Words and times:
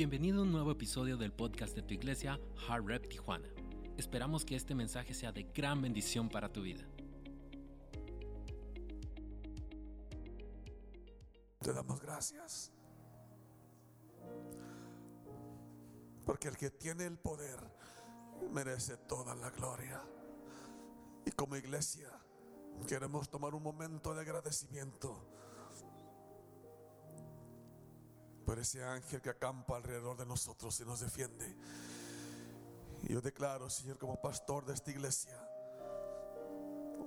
Bienvenido 0.00 0.40
a 0.40 0.44
un 0.44 0.52
nuevo 0.52 0.70
episodio 0.70 1.18
del 1.18 1.30
podcast 1.30 1.74
de 1.76 1.82
tu 1.82 1.92
iglesia, 1.92 2.40
Hard 2.66 2.86
Rep 2.86 3.06
Tijuana. 3.06 3.46
Esperamos 3.98 4.46
que 4.46 4.56
este 4.56 4.74
mensaje 4.74 5.12
sea 5.12 5.30
de 5.30 5.42
gran 5.42 5.82
bendición 5.82 6.30
para 6.30 6.50
tu 6.50 6.62
vida. 6.62 6.88
Te 11.58 11.74
damos 11.74 12.00
gracias. 12.00 12.72
Porque 16.24 16.48
el 16.48 16.56
que 16.56 16.70
tiene 16.70 17.04
el 17.04 17.18
poder 17.18 17.60
merece 18.50 18.96
toda 18.96 19.34
la 19.34 19.50
gloria. 19.50 20.00
Y 21.26 21.30
como 21.32 21.56
iglesia 21.56 22.08
queremos 22.88 23.28
tomar 23.28 23.54
un 23.54 23.62
momento 23.62 24.14
de 24.14 24.22
agradecimiento 24.22 25.39
por 28.50 28.58
ese 28.58 28.82
ángel 28.82 29.22
que 29.22 29.30
acampa 29.30 29.76
alrededor 29.76 30.16
de 30.16 30.26
nosotros 30.26 30.80
y 30.80 30.84
nos 30.84 30.98
defiende. 30.98 31.56
Y 33.04 33.12
yo 33.12 33.20
declaro, 33.20 33.70
Señor, 33.70 33.96
como 33.96 34.20
pastor 34.20 34.66
de 34.66 34.74
esta 34.74 34.90
iglesia, 34.90 35.38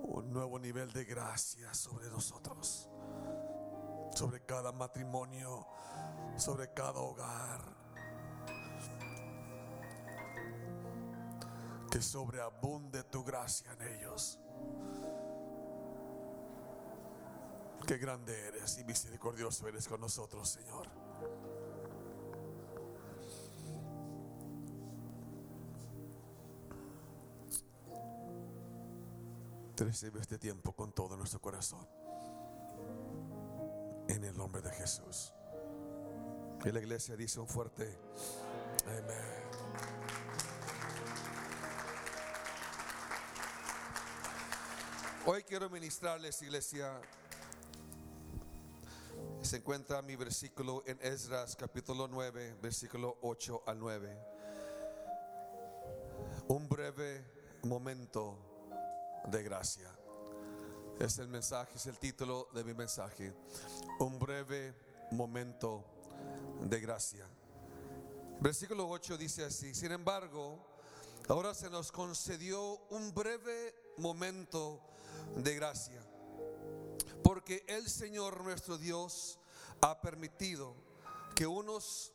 un 0.04 0.32
nuevo 0.32 0.58
nivel 0.58 0.90
de 0.94 1.04
gracia 1.04 1.74
sobre 1.74 2.08
nosotros, 2.08 2.88
sobre 4.14 4.40
cada 4.46 4.72
matrimonio, 4.72 5.66
sobre 6.38 6.72
cada 6.72 7.00
hogar. 7.00 7.60
Que 11.90 12.00
sobreabunde 12.00 13.04
tu 13.04 13.22
gracia 13.22 13.70
en 13.74 13.82
ellos. 13.82 14.38
Qué 17.86 17.98
grande 17.98 18.48
eres 18.48 18.78
y 18.78 18.84
misericordioso 18.84 19.68
eres 19.68 19.86
con 19.86 20.00
nosotros, 20.00 20.48
Señor. 20.48 21.03
Te 29.74 29.82
recibe 29.82 30.20
este 30.20 30.38
tiempo 30.38 30.72
con 30.72 30.92
todo 30.92 31.16
nuestro 31.16 31.40
corazón. 31.40 31.84
En 34.06 34.22
el 34.22 34.36
nombre 34.36 34.62
de 34.62 34.70
Jesús. 34.70 35.32
Y 36.64 36.70
la 36.70 36.78
iglesia 36.78 37.16
dice 37.16 37.40
un 37.40 37.48
fuerte 37.48 37.98
amén. 38.86 39.44
Hoy 45.26 45.42
quiero 45.42 45.68
ministrarles, 45.68 46.40
iglesia. 46.42 47.00
Se 49.42 49.56
encuentra 49.56 50.02
mi 50.02 50.14
versículo 50.14 50.84
en 50.86 51.00
Esdras 51.00 51.56
capítulo 51.56 52.06
9, 52.06 52.58
versículo 52.62 53.18
8 53.22 53.64
al 53.66 53.80
9. 53.80 54.18
Un 56.46 56.68
breve 56.68 57.24
momento 57.64 58.53
de 59.28 59.42
gracia. 59.42 59.90
Es 60.98 61.18
el 61.18 61.28
mensaje, 61.28 61.76
es 61.76 61.86
el 61.86 61.98
título 61.98 62.48
de 62.54 62.64
mi 62.64 62.74
mensaje. 62.74 63.34
Un 63.98 64.18
breve 64.18 64.74
momento 65.10 65.84
de 66.62 66.80
gracia. 66.80 67.26
Versículo 68.40 68.88
8 68.88 69.16
dice 69.16 69.44
así, 69.44 69.74
sin 69.74 69.92
embargo, 69.92 70.58
ahora 71.28 71.54
se 71.54 71.70
nos 71.70 71.90
concedió 71.90 72.80
un 72.90 73.14
breve 73.14 73.74
momento 73.96 74.80
de 75.36 75.54
gracia, 75.54 76.00
porque 77.22 77.64
el 77.68 77.88
Señor 77.88 78.42
nuestro 78.42 78.76
Dios 78.76 79.38
ha 79.80 80.00
permitido 80.00 80.74
que 81.34 81.46
unos 81.46 82.12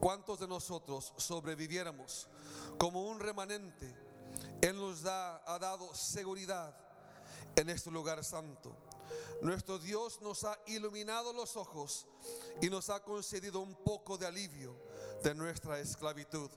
cuantos 0.00 0.40
de 0.40 0.48
nosotros 0.48 1.12
sobreviviéramos 1.16 2.28
como 2.78 3.02
un 3.02 3.20
remanente. 3.20 4.11
Él 4.62 4.76
nos 4.76 5.02
da, 5.02 5.42
ha 5.44 5.58
dado 5.58 5.92
seguridad 5.94 6.74
en 7.56 7.68
este 7.68 7.90
lugar 7.90 8.24
santo. 8.24 8.74
Nuestro 9.42 9.78
Dios 9.78 10.22
nos 10.22 10.44
ha 10.44 10.56
iluminado 10.66 11.32
los 11.32 11.56
ojos 11.56 12.06
y 12.60 12.70
nos 12.70 12.88
ha 12.88 13.02
concedido 13.02 13.60
un 13.60 13.74
poco 13.74 14.16
de 14.16 14.26
alivio 14.26 14.74
de 15.22 15.34
nuestra 15.34 15.80
esclavitud. 15.80 16.48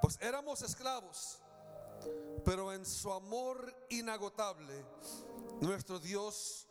Pues 0.00 0.16
éramos 0.20 0.62
esclavos, 0.62 1.38
pero 2.44 2.72
en 2.72 2.86
su 2.86 3.12
amor 3.12 3.74
inagotable, 3.90 4.84
nuestro 5.60 5.98
Dios 5.98 6.68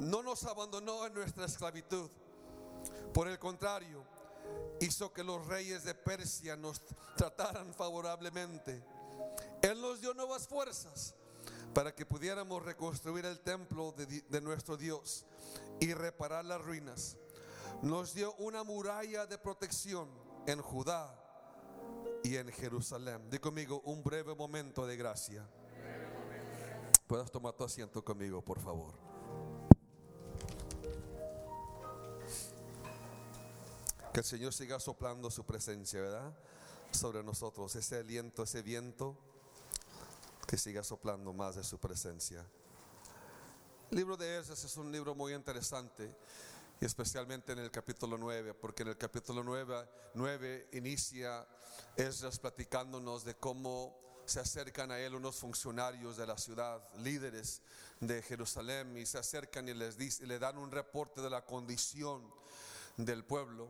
no 0.00 0.22
nos 0.22 0.44
abandonó 0.44 1.04
en 1.04 1.12
nuestra 1.12 1.44
esclavitud. 1.44 2.10
Por 3.12 3.28
el 3.28 3.38
contrario, 3.38 4.04
hizo 4.80 5.12
que 5.12 5.22
los 5.22 5.46
reyes 5.46 5.84
de 5.84 5.94
Persia 5.94 6.56
nos 6.56 6.80
trataran 7.16 7.74
favorablemente. 7.74 8.82
Él 9.62 9.80
nos 9.80 10.00
dio 10.00 10.14
nuevas 10.14 10.46
fuerzas 10.46 11.14
para 11.74 11.94
que 11.94 12.06
pudiéramos 12.06 12.62
reconstruir 12.64 13.24
el 13.24 13.40
templo 13.40 13.92
de, 13.92 14.40
nuestro 14.40 14.76
Dios 14.76 15.24
y 15.80 15.92
reparar 15.94 16.44
las 16.44 16.60
ruinas. 16.60 17.16
Nos 17.82 18.14
dio 18.14 18.34
una 18.34 18.64
muralla 18.64 19.26
de 19.26 19.38
protección 19.38 20.08
en 20.46 20.60
Judá 20.60 21.14
y 22.24 22.36
en 22.36 22.48
Jerusalén. 22.48 23.30
Di 23.30 23.38
conmigo 23.38 23.80
un 23.84 24.02
breve 24.02 24.34
momento 24.34 24.86
de 24.86 24.96
gracia. 24.96 25.48
Puedas 27.06 27.30
tomar 27.30 27.54
tu 27.54 27.64
asiento 27.64 28.04
conmigo, 28.04 28.42
por 28.42 28.60
favor. 28.60 28.92
Que 34.12 34.20
el 34.20 34.26
Señor 34.26 34.52
siga 34.52 34.80
soplando 34.80 35.30
su 35.30 35.44
presencia, 35.44 36.00
¿verdad? 36.00 36.36
Sobre 36.90 37.22
nosotros, 37.22 37.74
ese 37.76 37.98
aliento, 37.98 38.42
ese 38.42 38.62
viento, 38.62 39.16
que 40.48 40.56
siga 40.56 40.82
soplando 40.82 41.34
más 41.34 41.56
de 41.56 41.62
su 41.62 41.78
presencia. 41.78 42.42
El 43.90 43.98
libro 43.98 44.16
de 44.16 44.38
Esdras 44.38 44.64
es 44.64 44.78
un 44.78 44.90
libro 44.90 45.14
muy 45.14 45.34
interesante, 45.34 46.10
y 46.80 46.86
especialmente 46.86 47.52
en 47.52 47.58
el 47.58 47.70
capítulo 47.70 48.16
9, 48.16 48.54
porque 48.54 48.82
en 48.82 48.88
el 48.88 48.96
capítulo 48.96 49.44
9, 49.44 49.86
9 50.14 50.68
inicia 50.72 51.46
Esdras 51.96 52.38
platicándonos 52.38 53.26
de 53.26 53.34
cómo 53.34 53.94
se 54.24 54.40
acercan 54.40 54.90
a 54.90 54.98
él 54.98 55.14
unos 55.14 55.36
funcionarios 55.36 56.16
de 56.16 56.26
la 56.26 56.38
ciudad, 56.38 56.82
líderes 56.96 57.60
de 58.00 58.22
Jerusalén, 58.22 58.96
y 58.96 59.04
se 59.04 59.18
acercan 59.18 59.68
y 59.68 59.74
les 59.74 59.98
dice, 59.98 60.24
y 60.24 60.28
le 60.28 60.38
dan 60.38 60.56
un 60.56 60.70
reporte 60.70 61.20
de 61.20 61.28
la 61.28 61.44
condición 61.44 62.22
del 62.96 63.22
pueblo 63.22 63.68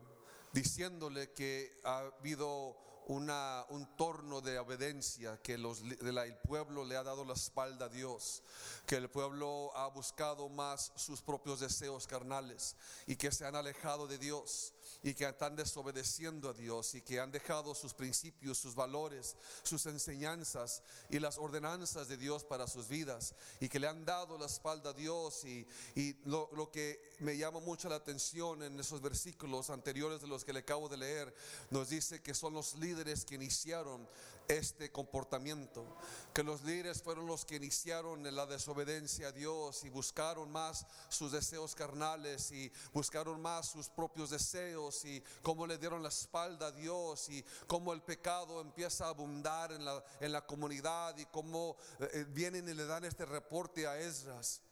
diciéndole 0.53 1.31
que 1.33 1.77
ha 1.83 1.99
habido 1.99 2.88
una, 3.09 3.65
un 3.69 3.87
torno 3.97 4.39
de 4.39 4.59
obediencia, 4.59 5.41
que 5.41 5.57
los, 5.57 5.81
el 5.81 6.37
pueblo 6.37 6.85
le 6.85 6.95
ha 6.95 7.03
dado 7.03 7.25
la 7.25 7.33
espalda 7.33 7.85
a 7.85 7.89
Dios, 7.89 8.43
que 8.85 8.97
el 8.97 9.09
pueblo 9.09 9.75
ha 9.75 9.87
buscado 9.87 10.47
más 10.47 10.91
sus 10.95 11.19
propios 11.21 11.59
deseos 11.59 12.05
carnales 12.05 12.75
y 13.07 13.15
que 13.15 13.31
se 13.31 13.47
han 13.47 13.55
alejado 13.55 14.05
de 14.05 14.19
Dios 14.19 14.73
y 15.03 15.13
que 15.13 15.27
están 15.27 15.55
desobedeciendo 15.55 16.49
a 16.49 16.53
Dios 16.53 16.95
y 16.95 17.01
que 17.01 17.19
han 17.19 17.31
dejado 17.31 17.73
sus 17.73 17.93
principios, 17.93 18.57
sus 18.57 18.75
valores, 18.75 19.35
sus 19.63 19.85
enseñanzas 19.85 20.83
y 21.09 21.19
las 21.19 21.37
ordenanzas 21.37 22.07
de 22.07 22.17
Dios 22.17 22.43
para 22.43 22.67
sus 22.67 22.87
vidas 22.87 23.33
y 23.59 23.69
que 23.69 23.79
le 23.79 23.87
han 23.87 24.05
dado 24.05 24.37
la 24.37 24.45
espalda 24.45 24.91
a 24.91 24.93
Dios 24.93 25.45
y, 25.45 25.67
y 25.95 26.15
lo, 26.25 26.49
lo, 26.53 26.71
que 26.71 27.15
me 27.19 27.37
llama 27.37 27.59
mucho 27.59 27.89
la 27.89 27.95
atención 27.95 28.63
en 28.63 28.79
esos 28.79 29.01
versículos 29.01 29.69
anteriores 29.69 30.21
de 30.21 30.27
los 30.27 30.43
que 30.43 30.53
le 30.53 30.59
acabo 30.59 30.89
de 30.89 30.97
leer, 30.97 31.33
nos 31.69 31.89
dice 31.89 32.21
que 32.21 32.33
son 32.33 32.53
los 32.53 32.75
líderes 32.75 33.25
que 33.25 33.35
iniciaron 33.35 34.07
este 34.49 34.91
comportamiento, 34.91 35.85
que 36.33 36.43
los 36.43 36.63
líderes 36.63 37.03
fueron 37.03 37.27
los 37.27 37.45
que 37.45 37.57
iniciaron 37.57 38.23
la 38.35 38.47
desobediencia 38.47 39.27
a 39.27 39.31
Dios 39.31 39.83
y 39.83 39.89
buscaron 39.89 40.51
más 40.51 40.87
sus 41.07 41.31
deseos 41.31 41.75
carnales 41.75 42.51
y 42.51 42.71
buscaron 42.91 43.39
más 43.41 43.67
sus 43.67 43.89
propios 43.89 44.31
deseos 44.31 45.05
y 45.05 45.23
cómo 45.43 45.67
le 45.67 45.77
dieron 45.77 46.01
la 46.01 46.09
espalda 46.09 46.67
a 46.67 46.71
Dios 46.71 47.29
y 47.29 47.45
cómo 47.67 47.93
el 47.93 48.01
pecado 48.01 48.59
empieza 48.59 49.05
a 49.05 49.09
abundar 49.09 49.71
en 49.71 49.85
la, 49.85 50.03
en 50.19 50.31
la 50.31 50.45
comunidad 50.45 51.15
y 51.17 51.25
cómo 51.27 51.77
eh, 51.99 52.25
vienen 52.29 52.67
y 52.67 52.73
le 52.73 52.87
dan 52.87 53.05
este 53.05 53.25
reporte 53.25 53.85
a 53.85 53.99
Esdras. 53.99 54.63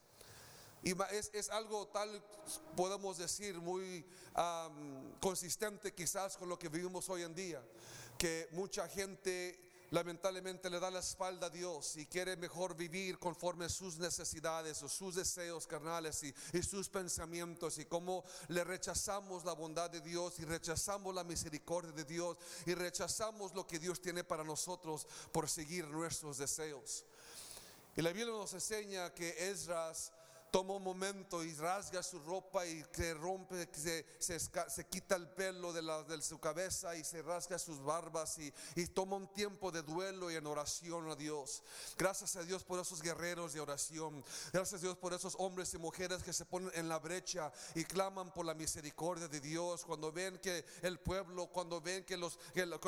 Y 0.83 0.95
es, 1.11 1.29
es, 1.33 1.49
algo 1.49 1.87
tal, 1.87 2.23
podemos 2.75 3.17
decir, 3.17 3.55
muy 3.55 4.05
um, 4.35 5.11
consistente 5.19 5.93
quizás 5.93 6.37
con 6.37 6.49
lo 6.49 6.57
que 6.57 6.69
vivimos 6.69 7.09
hoy 7.09 7.23
en 7.23 7.35
día, 7.35 7.61
que 8.17 8.47
mucha 8.51 8.87
gente 8.87 9.66
lamentablemente 9.91 10.69
le 10.69 10.79
da 10.79 10.91
la 10.91 10.99
espalda 10.99 11.47
a 11.47 11.49
Dios 11.49 11.95
y 11.97 12.05
quiere 12.05 12.35
mejor 12.35 12.75
vivir 12.75 13.19
conforme 13.19 13.65
a 13.65 13.69
sus 13.69 13.97
necesidades 13.97 14.81
o 14.83 14.89
sus 14.89 15.15
deseos 15.15 15.65
carnales 15.65 16.23
y, 16.23 16.33
sus 16.61 16.89
pensamientos 16.89 17.77
y 17.77 17.85
cómo 17.85 18.23
le 18.49 18.63
rechazamos 18.63 19.45
la 19.45 19.53
bondad 19.53 19.89
de 19.89 20.01
Dios 20.01 20.39
y 20.39 20.45
rechazamos 20.45 21.15
la 21.15 21.23
misericordia 21.23 21.91
de 21.91 22.03
Dios 22.03 22.37
y 22.65 22.73
rechazamos 22.73 23.53
lo 23.53 23.65
que 23.65 23.79
Dios 23.79 24.01
tiene 24.01 24.23
para 24.23 24.43
nosotros 24.43 25.07
por 25.31 25.49
seguir 25.49 25.87
nuestros 25.87 26.37
deseos. 26.37 27.05
Y 27.95 28.01
la 28.01 28.11
Biblia 28.11 28.33
nos 28.33 28.53
enseña 28.53 29.13
que 29.13 29.49
Esdras 29.49 30.11
toma 30.51 30.75
un 30.75 30.83
momento 30.83 31.43
y 31.43 31.53
rasga 31.53 32.01
su 32.01 32.19
ropa 32.19 32.65
y 32.65 32.83
se 32.91 33.13
rompe, 33.13 33.67
se, 33.73 34.05
se, 34.19 34.39
se 34.39 34.87
quita 34.87 35.15
el 35.15 35.27
pelo 35.29 35.73
de, 35.73 35.81
la, 35.81 36.03
de, 36.03 36.21
su 36.21 36.39
cabeza 36.39 36.95
y 36.95 37.03
se 37.03 37.21
rasga 37.21 37.59
sus 37.59 37.83
barbas 37.83 38.37
y, 38.39 38.53
y, 38.75 38.87
toma 38.87 39.17
un 39.17 39.27
tiempo 39.33 39.71
de 39.71 39.81
duelo 39.81 40.31
y 40.31 40.35
en 40.35 40.47
oración 40.47 41.09
a 41.09 41.15
Dios. 41.15 41.63
Gracias 41.97 42.35
a 42.35 42.43
Dios 42.43 42.63
por 42.63 42.79
esos 42.79 43.01
guerreros 43.01 43.53
de 43.53 43.59
oración. 43.59 44.23
Gracias 44.53 44.81
a 44.81 44.83
Dios 44.83 44.97
por 44.97 45.13
esos 45.13 45.35
hombres 45.37 45.73
y 45.73 45.77
mujeres 45.77 46.23
que 46.23 46.33
se 46.33 46.45
ponen 46.45 46.71
en 46.73 46.89
la 46.89 46.99
brecha 46.99 47.51
y 47.75 47.83
claman 47.83 48.33
por 48.33 48.45
la 48.45 48.53
misericordia 48.53 49.27
de 49.27 49.39
Dios. 49.39 49.85
Cuando 49.85 50.11
ven 50.11 50.39
que 50.39 50.65
el 50.81 50.99
pueblo, 50.99 51.47
cuando 51.47 51.81
ven 51.81 52.05
que, 52.05 52.17
los, 52.17 52.37
que 52.53 52.65
la, 52.65 52.79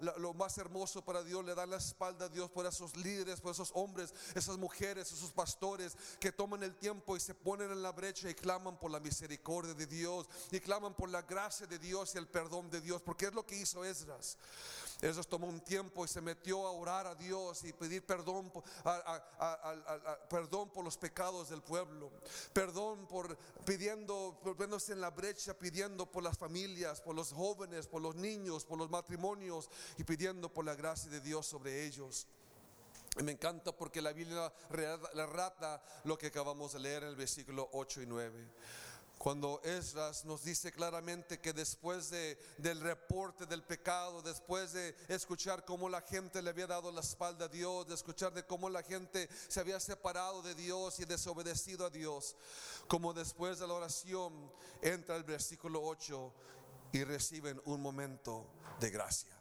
la, 0.00 0.16
lo 0.18 0.34
más 0.34 0.56
hermoso 0.58 1.04
para 1.04 1.22
Dios 1.22 1.44
le 1.44 1.54
dan 1.54 1.70
la 1.70 1.76
espalda 1.76 2.26
a 2.26 2.28
Dios 2.28 2.50
por 2.50 2.66
esos 2.66 2.96
líderes, 2.96 3.40
por 3.40 3.52
esos 3.52 3.70
hombres, 3.74 4.14
esas 4.34 4.56
mujeres, 4.58 5.12
esos 5.12 5.32
pastores 5.32 5.96
que 6.20 6.32
toman 6.32 6.62
el 6.62 6.74
tiempo 6.76 6.83
y 6.84 7.20
se 7.20 7.34
ponen 7.34 7.70
en 7.70 7.82
la 7.82 7.92
brecha 7.92 8.28
y 8.28 8.34
claman 8.34 8.78
por 8.78 8.90
la 8.90 9.00
misericordia 9.00 9.72
de 9.72 9.86
Dios 9.86 10.28
y 10.50 10.60
claman 10.60 10.92
por 10.92 11.08
la 11.08 11.22
gracia 11.22 11.66
de 11.66 11.78
Dios 11.78 12.14
y 12.14 12.18
el 12.18 12.28
perdón 12.28 12.68
de 12.68 12.82
Dios, 12.82 13.00
porque 13.00 13.26
es 13.26 13.34
lo 13.34 13.46
que 13.46 13.56
hizo 13.56 13.84
Esdras. 13.84 14.36
Esdras 15.00 15.26
tomó 15.26 15.46
un 15.46 15.60
tiempo 15.60 16.04
y 16.04 16.08
se 16.08 16.20
metió 16.20 16.66
a 16.66 16.72
orar 16.72 17.06
a 17.06 17.14
Dios 17.14 17.64
y 17.64 17.72
pedir 17.72 18.04
perdón, 18.04 18.52
perdón 20.28 20.70
por 20.70 20.84
los 20.84 20.98
pecados 20.98 21.48
del 21.48 21.62
pueblo, 21.62 22.10
perdón 22.52 23.06
por 23.06 23.36
pidiendo, 23.64 24.38
volviéndose 24.44 24.92
en 24.92 25.00
la 25.00 25.10
brecha, 25.10 25.54
pidiendo 25.58 26.04
por 26.04 26.22
las 26.22 26.36
familias, 26.36 27.00
por 27.00 27.14
los 27.14 27.32
jóvenes, 27.32 27.86
por 27.86 28.02
los 28.02 28.14
niños, 28.14 28.64
por 28.64 28.78
los 28.78 28.90
matrimonios 28.90 29.70
y 29.96 30.04
pidiendo 30.04 30.52
por 30.52 30.66
la 30.66 30.74
gracia 30.74 31.10
de 31.10 31.22
Dios 31.22 31.46
sobre 31.46 31.86
ellos. 31.86 32.26
Me 33.22 33.32
encanta 33.32 33.70
porque 33.72 34.02
la 34.02 34.12
Biblia 34.12 34.52
rata 34.70 35.80
lo 36.04 36.18
que 36.18 36.26
acabamos 36.26 36.72
de 36.72 36.80
leer 36.80 37.04
en 37.04 37.10
el 37.10 37.16
versículo 37.16 37.68
8 37.72 38.02
y 38.02 38.06
9. 38.06 38.48
Cuando 39.18 39.60
Esdras 39.62 40.24
nos 40.24 40.42
dice 40.44 40.72
claramente 40.72 41.40
que 41.40 41.52
después 41.52 42.10
de, 42.10 42.36
del 42.58 42.80
reporte 42.80 43.46
del 43.46 43.62
pecado, 43.62 44.20
después 44.20 44.72
de 44.72 44.94
escuchar 45.08 45.64
cómo 45.64 45.88
la 45.88 46.02
gente 46.02 46.42
le 46.42 46.50
había 46.50 46.66
dado 46.66 46.90
la 46.90 47.00
espalda 47.00 47.46
a 47.46 47.48
Dios, 47.48 47.86
de 47.86 47.94
escuchar 47.94 48.34
de 48.34 48.44
cómo 48.44 48.68
la 48.68 48.82
gente 48.82 49.28
se 49.48 49.60
había 49.60 49.78
separado 49.80 50.42
de 50.42 50.54
Dios 50.54 50.98
y 50.98 51.04
desobedecido 51.04 51.86
a 51.86 51.90
Dios, 51.90 52.36
como 52.88 53.14
después 53.14 53.60
de 53.60 53.68
la 53.68 53.74
oración 53.74 54.52
entra 54.82 55.16
el 55.16 55.24
versículo 55.24 55.82
8 55.82 56.32
y 56.92 57.04
reciben 57.04 57.62
un 57.64 57.80
momento 57.80 58.44
de 58.80 58.90
gracia. 58.90 59.33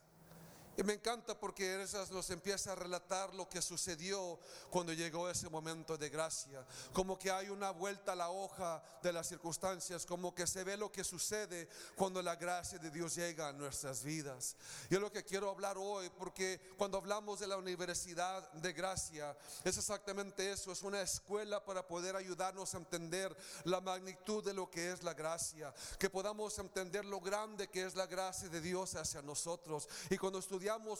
Y 0.75 0.81
me 0.81 0.93
encanta 0.93 1.39
porque 1.39 1.83
esas 1.83 2.09
nos 2.09 2.29
empieza 2.31 2.71
a 2.71 2.75
relatar 2.75 3.33
lo 3.35 3.47
que 3.47 3.61
sucedió 3.61 4.39
cuando 4.71 4.91
llegó 4.91 5.29
ese 5.29 5.47
momento 5.47 5.97
de 5.97 6.09
gracia. 6.09 6.65
Como 6.93 7.19
que 7.19 7.29
hay 7.29 7.49
una 7.49 7.69
vuelta 7.69 8.13
a 8.13 8.15
la 8.15 8.29
hoja 8.29 8.81
de 9.03 9.13
las 9.13 9.27
circunstancias, 9.27 10.05
como 10.05 10.33
que 10.33 10.47
se 10.47 10.63
ve 10.63 10.75
lo 10.75 10.91
que 10.91 11.03
sucede 11.03 11.69
cuando 11.95 12.23
la 12.23 12.35
gracia 12.35 12.79
de 12.79 12.89
Dios 12.89 13.13
llega 13.15 13.49
a 13.49 13.53
nuestras 13.53 14.03
vidas. 14.03 14.55
Yo 14.89 14.99
lo 14.99 15.11
que 15.11 15.23
quiero 15.23 15.51
hablar 15.51 15.77
hoy, 15.77 16.09
porque 16.17 16.59
cuando 16.75 16.97
hablamos 16.97 17.39
de 17.39 17.47
la 17.47 17.57
universidad 17.57 18.51
de 18.53 18.73
gracia, 18.73 19.37
es 19.63 19.77
exactamente 19.77 20.51
eso, 20.51 20.71
es 20.71 20.81
una 20.81 21.01
escuela 21.01 21.63
para 21.63 21.87
poder 21.87 22.15
ayudarnos 22.15 22.73
a 22.73 22.77
entender 22.77 23.35
la 23.65 23.79
magnitud 23.79 24.43
de 24.43 24.55
lo 24.55 24.71
que 24.71 24.91
es 24.91 25.03
la 25.03 25.13
gracia, 25.13 25.71
que 25.99 26.09
podamos 26.09 26.57
entender 26.57 27.05
lo 27.05 27.19
grande 27.19 27.69
que 27.69 27.85
es 27.85 27.95
la 27.95 28.07
gracia 28.07 28.49
de 28.49 28.59
Dios 28.59 28.95
hacia 28.95 29.21
nosotros. 29.21 29.87
Y 30.09 30.17
cuando 30.17 30.39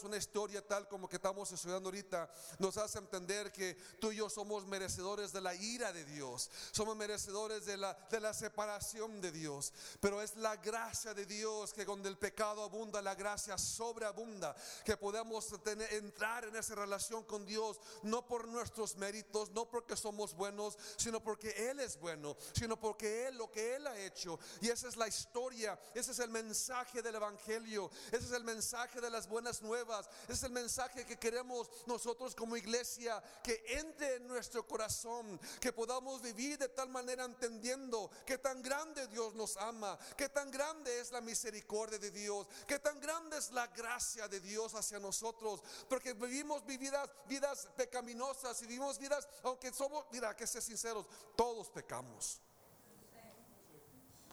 una 0.03 0.17
historia 0.17 0.65
tal 0.65 0.87
como 0.87 1.07
que 1.07 1.15
estamos 1.15 1.51
estudiando 1.51 1.87
ahorita, 1.87 2.29
nos 2.59 2.77
hace 2.77 2.97
entender 2.97 3.51
que 3.51 3.75
tú 3.99 4.11
y 4.11 4.17
yo 4.17 4.29
somos 4.29 4.65
merecedores 4.65 5.31
de 5.31 5.41
la 5.41 5.55
ira 5.55 5.93
de 5.93 6.03
Dios, 6.03 6.49
somos 6.71 6.95
merecedores 6.97 7.65
de 7.65 7.77
la, 7.77 7.93
de 8.09 8.19
la 8.19 8.33
separación 8.33 9.21
de 9.21 9.31
Dios, 9.31 9.71
pero 9.99 10.21
es 10.21 10.35
la 10.35 10.57
gracia 10.57 11.13
de 11.13 11.25
Dios 11.25 11.73
que 11.73 11.85
donde 11.85 12.09
el 12.09 12.17
pecado 12.17 12.63
abunda, 12.63 13.01
la 13.01 13.15
gracia 13.15 13.57
sobreabunda, 13.57 14.55
que 14.83 14.97
podamos 14.97 15.49
entrar 15.91 16.45
en 16.45 16.55
esa 16.55 16.75
relación 16.75 17.23
con 17.23 17.45
Dios, 17.45 17.79
no 18.01 18.25
por 18.27 18.47
nuestros 18.47 18.97
méritos, 18.97 19.51
no 19.51 19.69
porque 19.69 19.95
somos 19.95 20.33
buenos, 20.33 20.77
sino 20.97 21.21
porque 21.21 21.69
Él 21.69 21.79
es 21.79 21.99
bueno, 21.99 22.35
sino 22.53 22.79
porque 22.79 23.27
Él, 23.27 23.37
lo 23.37 23.49
que 23.49 23.75
Él 23.75 23.87
ha 23.87 23.97
hecho, 23.97 24.39
y 24.61 24.69
esa 24.69 24.87
es 24.87 24.97
la 24.97 25.07
historia, 25.07 25.79
ese 25.93 26.11
es 26.11 26.19
el 26.19 26.29
mensaje 26.29 27.01
del 27.01 27.15
Evangelio, 27.15 27.89
ese 28.11 28.25
es 28.25 28.31
el 28.31 28.43
mensaje 28.43 28.99
de 28.99 29.09
las 29.09 29.27
buenas 29.27 29.52
nuevas. 29.61 30.09
Es 30.27 30.43
el 30.43 30.51
mensaje 30.51 31.05
que 31.05 31.17
queremos 31.17 31.69
nosotros 31.85 32.35
como 32.35 32.57
iglesia, 32.57 33.21
que 33.43 33.63
entre 33.67 34.15
en 34.15 34.27
nuestro 34.27 34.65
corazón, 34.67 35.39
que 35.59 35.73
podamos 35.73 36.21
vivir 36.21 36.57
de 36.57 36.69
tal 36.69 36.89
manera 36.89 37.25
entendiendo 37.25 38.09
que 38.25 38.37
tan 38.37 38.61
grande 38.61 39.07
Dios 39.07 39.33
nos 39.35 39.57
ama, 39.57 39.97
que 40.17 40.29
tan 40.29 40.51
grande 40.51 40.99
es 40.99 41.11
la 41.11 41.21
misericordia 41.21 41.99
de 41.99 42.11
Dios, 42.11 42.47
que 42.67 42.79
tan 42.79 42.99
grande 42.99 43.37
es 43.37 43.51
la 43.51 43.67
gracia 43.67 44.27
de 44.27 44.39
Dios 44.39 44.73
hacia 44.75 44.99
nosotros, 44.99 45.61
porque 45.87 46.13
vivimos 46.13 46.65
vidas, 46.65 47.09
vidas 47.27 47.67
pecaminosas 47.75 48.61
y 48.61 48.67
vivimos 48.67 48.99
vidas, 48.99 49.27
aunque 49.43 49.73
somos, 49.73 50.05
mira, 50.11 50.35
que 50.35 50.47
ser 50.47 50.61
sinceros, 50.61 51.05
todos 51.35 51.69
pecamos. 51.69 52.42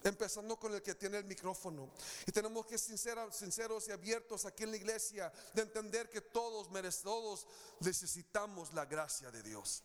Empezando 0.02 0.58
con 0.58 0.74
el 0.74 0.82
que 0.82 0.94
tiene 0.94 1.18
el 1.18 1.24
micrófono. 1.24 1.90
Y 2.26 2.32
tenemos 2.32 2.66
que 2.66 2.78
ser 2.78 3.18
sinceros 3.32 3.88
y 3.88 3.92
abiertos 3.92 4.44
aquí 4.44 4.62
en 4.62 4.70
la 4.70 4.76
iglesia 4.76 5.32
de 5.54 5.62
entender 5.62 6.08
que 6.08 6.20
todos, 6.20 6.68
todos 7.02 7.46
necesitamos 7.80 8.72
la 8.72 8.86
gracia 8.86 9.30
de 9.30 9.42
Dios. 9.42 9.82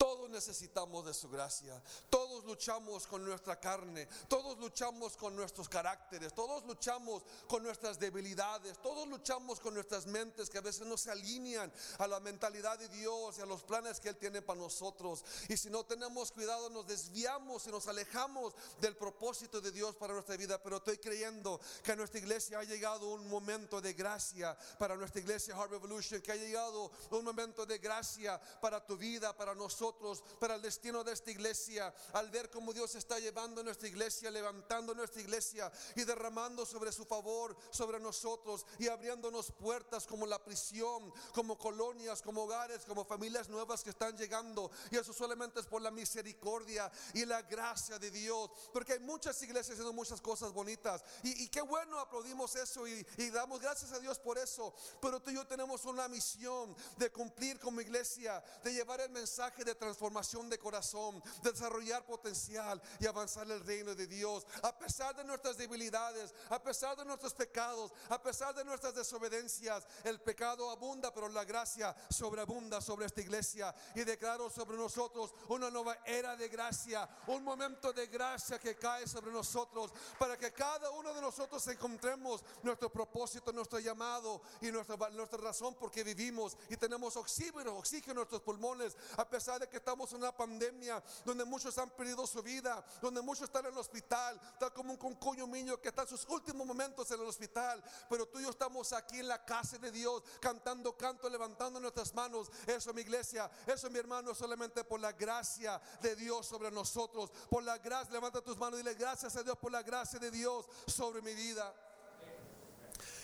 Todos 0.00 0.30
necesitamos 0.30 1.04
de 1.04 1.12
su 1.12 1.28
gracia. 1.28 1.78
Todos 2.08 2.42
luchamos 2.46 3.06
con 3.06 3.22
nuestra 3.22 3.60
carne. 3.60 4.08
Todos 4.28 4.58
luchamos 4.58 5.14
con 5.14 5.36
nuestros 5.36 5.68
caracteres. 5.68 6.32
Todos 6.32 6.64
luchamos 6.64 7.22
con 7.46 7.62
nuestras 7.62 7.98
debilidades. 7.98 8.78
Todos 8.78 9.06
luchamos 9.06 9.60
con 9.60 9.74
nuestras 9.74 10.06
mentes 10.06 10.48
que 10.48 10.56
a 10.56 10.62
veces 10.62 10.86
no 10.86 10.96
se 10.96 11.10
alinean 11.10 11.70
a 11.98 12.06
la 12.06 12.18
mentalidad 12.18 12.78
de 12.78 12.88
Dios 12.88 13.36
y 13.36 13.42
a 13.42 13.44
los 13.44 13.62
planes 13.62 14.00
que 14.00 14.08
Él 14.08 14.16
tiene 14.16 14.40
para 14.40 14.58
nosotros. 14.58 15.22
Y 15.50 15.58
si 15.58 15.68
no 15.68 15.84
tenemos 15.84 16.32
cuidado, 16.32 16.70
nos 16.70 16.86
desviamos 16.86 17.66
y 17.66 17.70
nos 17.70 17.86
alejamos 17.86 18.54
del 18.80 18.96
propósito 18.96 19.60
de 19.60 19.70
Dios 19.70 19.96
para 19.96 20.14
nuestra 20.14 20.38
vida. 20.38 20.62
Pero 20.62 20.78
estoy 20.78 20.96
creyendo 20.96 21.60
que 21.84 21.92
a 21.92 21.96
nuestra 21.96 22.20
iglesia 22.20 22.58
ha 22.58 22.64
llegado 22.64 23.06
un 23.10 23.28
momento 23.28 23.82
de 23.82 23.92
gracia 23.92 24.56
para 24.78 24.96
nuestra 24.96 25.20
iglesia 25.20 25.54
Heart 25.54 25.72
Revolution. 25.72 26.22
Que 26.22 26.32
ha 26.32 26.36
llegado 26.36 26.90
un 27.10 27.22
momento 27.22 27.66
de 27.66 27.76
gracia 27.76 28.40
para 28.62 28.82
tu 28.86 28.96
vida, 28.96 29.36
para 29.36 29.54
nosotros 29.54 29.89
para 30.38 30.54
el 30.54 30.62
destino 30.62 31.04
de 31.04 31.12
esta 31.12 31.30
iglesia, 31.30 31.94
al 32.12 32.30
ver 32.30 32.50
cómo 32.50 32.72
Dios 32.72 32.94
está 32.94 33.18
llevando 33.18 33.62
nuestra 33.62 33.88
iglesia, 33.88 34.30
levantando 34.30 34.94
nuestra 34.94 35.20
iglesia 35.20 35.70
y 35.96 36.04
derramando 36.04 36.64
sobre 36.64 36.92
su 36.92 37.04
favor, 37.04 37.56
sobre 37.70 37.98
nosotros 38.00 38.66
y 38.78 38.88
abriéndonos 38.88 39.52
puertas 39.52 40.06
como 40.06 40.26
la 40.26 40.42
prisión, 40.42 41.12
como 41.34 41.58
colonias, 41.58 42.22
como 42.22 42.44
hogares, 42.44 42.84
como 42.84 43.04
familias 43.04 43.48
nuevas 43.48 43.82
que 43.82 43.90
están 43.90 44.16
llegando. 44.16 44.70
Y 44.90 44.96
eso 44.96 45.12
solamente 45.12 45.60
es 45.60 45.66
por 45.66 45.82
la 45.82 45.90
misericordia 45.90 46.90
y 47.14 47.24
la 47.24 47.42
gracia 47.42 47.98
de 47.98 48.10
Dios, 48.10 48.50
porque 48.72 48.94
hay 48.94 49.00
muchas 49.00 49.40
iglesias 49.42 49.72
haciendo 49.72 49.92
muchas 49.92 50.20
cosas 50.20 50.52
bonitas. 50.52 51.02
Y, 51.22 51.48
qué 51.48 51.62
bueno 51.62 51.98
aplaudimos 51.98 52.54
eso 52.56 52.86
y, 52.86 53.04
y 53.16 53.30
damos 53.30 53.60
gracias 53.60 53.92
a 53.92 53.98
Dios 53.98 54.18
por 54.18 54.38
eso. 54.38 54.74
Pero 55.00 55.20
tú 55.20 55.30
y 55.30 55.34
yo 55.34 55.46
tenemos 55.46 55.84
una 55.84 56.08
misión 56.08 56.74
de 56.96 57.10
cumplir 57.10 57.58
como 57.58 57.80
iglesia, 57.80 58.42
de 58.62 58.72
llevar 58.72 59.00
el 59.00 59.10
mensaje 59.10 59.64
de 59.64 59.74
transformación 59.80 60.50
de 60.50 60.58
corazón, 60.58 61.22
desarrollar 61.42 62.04
potencial 62.04 62.80
y 63.00 63.06
avanzar 63.06 63.50
el 63.50 63.64
reino 63.64 63.94
de 63.94 64.06
Dios. 64.06 64.46
A 64.62 64.78
pesar 64.78 65.16
de 65.16 65.24
nuestras 65.24 65.56
debilidades, 65.56 66.34
a 66.50 66.62
pesar 66.62 66.96
de 66.96 67.04
nuestros 67.04 67.34
pecados, 67.34 67.90
a 68.10 68.22
pesar 68.22 68.54
de 68.54 68.64
nuestras 68.64 68.94
desobediencias, 68.94 69.86
el 70.04 70.20
pecado 70.20 70.70
abunda, 70.70 71.12
pero 71.12 71.28
la 71.28 71.44
gracia 71.44 71.96
sobreabunda 72.10 72.80
sobre 72.82 73.06
esta 73.06 73.22
iglesia. 73.22 73.74
Y 73.94 74.04
declaro 74.04 74.50
sobre 74.50 74.76
nosotros 74.76 75.34
una 75.48 75.70
nueva 75.70 75.96
era 76.04 76.36
de 76.36 76.48
gracia, 76.48 77.08
un 77.26 77.42
momento 77.42 77.92
de 77.92 78.06
gracia 78.06 78.58
que 78.58 78.76
cae 78.76 79.08
sobre 79.08 79.32
nosotros, 79.32 79.92
para 80.18 80.36
que 80.36 80.52
cada 80.52 80.90
uno 80.90 81.14
de 81.14 81.22
nosotros 81.22 81.66
encontremos 81.68 82.44
nuestro 82.62 82.92
propósito, 82.92 83.50
nuestro 83.52 83.78
llamado 83.78 84.42
y 84.60 84.70
nuestra, 84.70 84.96
nuestra 85.10 85.38
razón 85.38 85.74
porque 85.74 86.04
vivimos 86.04 86.56
y 86.68 86.76
tenemos 86.76 87.16
oxígeno, 87.16 87.78
oxígeno 87.78 88.10
en 88.10 88.16
nuestros 88.16 88.42
pulmones, 88.42 88.96
a 89.16 89.26
pesar 89.28 89.58
de 89.58 89.69
que 89.70 89.78
estamos 89.78 90.12
en 90.12 90.18
una 90.18 90.36
pandemia 90.36 91.02
donde 91.24 91.44
muchos 91.44 91.76
han 91.78 91.90
perdido 91.90 92.26
su 92.26 92.42
vida, 92.42 92.84
donde 93.00 93.22
muchos 93.22 93.44
están 93.44 93.66
en 93.66 93.72
el 93.72 93.78
hospital, 93.78 94.40
tal 94.58 94.72
como 94.72 94.92
un 94.92 94.98
concuño 94.98 95.46
niño 95.46 95.80
que 95.80 95.88
está 95.88 96.02
en 96.02 96.08
sus 96.08 96.26
últimos 96.28 96.66
momentos 96.66 97.10
en 97.10 97.20
el 97.20 97.26
hospital, 97.26 97.82
pero 98.08 98.26
tú 98.26 98.38
y 98.38 98.42
yo 98.42 98.50
estamos 98.50 98.92
aquí 98.92 99.20
en 99.20 99.28
la 99.28 99.44
casa 99.44 99.78
de 99.78 99.90
Dios, 99.90 100.22
cantando 100.40 100.96
canto, 100.96 101.28
levantando 101.28 101.80
nuestras 101.80 102.14
manos. 102.14 102.50
Eso, 102.66 102.92
mi 102.92 103.02
iglesia, 103.02 103.50
eso, 103.66 103.88
mi 103.90 103.98
hermano, 103.98 104.34
solamente 104.34 104.84
por 104.84 105.00
la 105.00 105.12
gracia 105.12 105.80
de 106.00 106.16
Dios 106.16 106.46
sobre 106.46 106.70
nosotros, 106.70 107.30
por 107.48 107.62
la 107.62 107.78
gracia, 107.78 108.12
levanta 108.12 108.40
tus 108.40 108.56
manos 108.56 108.80
y 108.80 108.82
dile 108.82 108.94
gracias 108.94 109.36
a 109.36 109.42
Dios 109.42 109.56
por 109.58 109.72
la 109.72 109.82
gracia 109.82 110.18
de 110.18 110.30
Dios 110.30 110.66
sobre 110.86 111.22
mi 111.22 111.34
vida. 111.34 111.74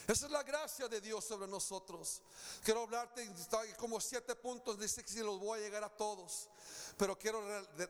Esa 0.07 0.27
es 0.27 0.33
la 0.33 0.45
gracia 0.45 0.87
de 0.89 1.01
Dios 1.01 1.25
sobre 1.25 1.49
nosotros. 1.49 2.23
Quiero 2.63 2.83
hablarte 2.83 3.29
como 3.77 4.01
siete 4.01 4.37
puntos, 4.37 4.79
dice 4.79 5.03
que 5.03 5.11
si 5.11 5.19
los 5.19 5.41
voy 5.41 5.59
a 5.59 5.63
llegar 5.63 5.83
a 5.83 5.89
todos. 5.89 6.49
Pero 6.97 7.19
quiero 7.19 7.43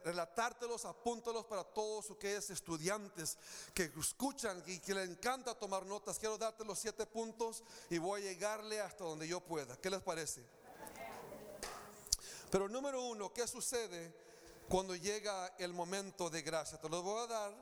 relatártelos, 0.03 0.87
apúntalos 0.87 1.45
para 1.45 1.63
todos 1.63 2.11
aquellos 2.11 2.49
estudiantes 2.49 3.37
que 3.75 3.93
escuchan 4.01 4.63
y 4.67 4.79
que 4.79 4.95
les 4.95 5.11
encanta 5.11 5.55
tomar 5.55 5.85
notas. 5.85 6.19
Quiero 6.19 6.39
darte 6.39 6.65
los 6.65 6.79
siete 6.79 7.05
puntos 7.05 7.63
y 7.91 7.99
voy 7.99 8.23
a 8.23 8.25
llegarle 8.33 8.81
hasta 8.81 9.05
donde 9.05 9.29
yo 9.29 9.41
pueda. 9.41 9.77
¿Qué 9.77 9.91
les 9.91 10.01
parece? 10.01 10.43
Pero 12.51 12.67
número 12.69 13.03
uno, 13.03 13.31
¿qué 13.33 13.47
sucede 13.47 14.15
cuando 14.69 14.97
llega 14.97 15.55
el 15.59 15.75
momento 15.75 16.31
de 16.31 16.41
gracia? 16.41 16.81
Te 16.81 16.89
los 16.89 17.03
voy 17.03 17.25
a 17.25 17.27
dar 17.27 17.53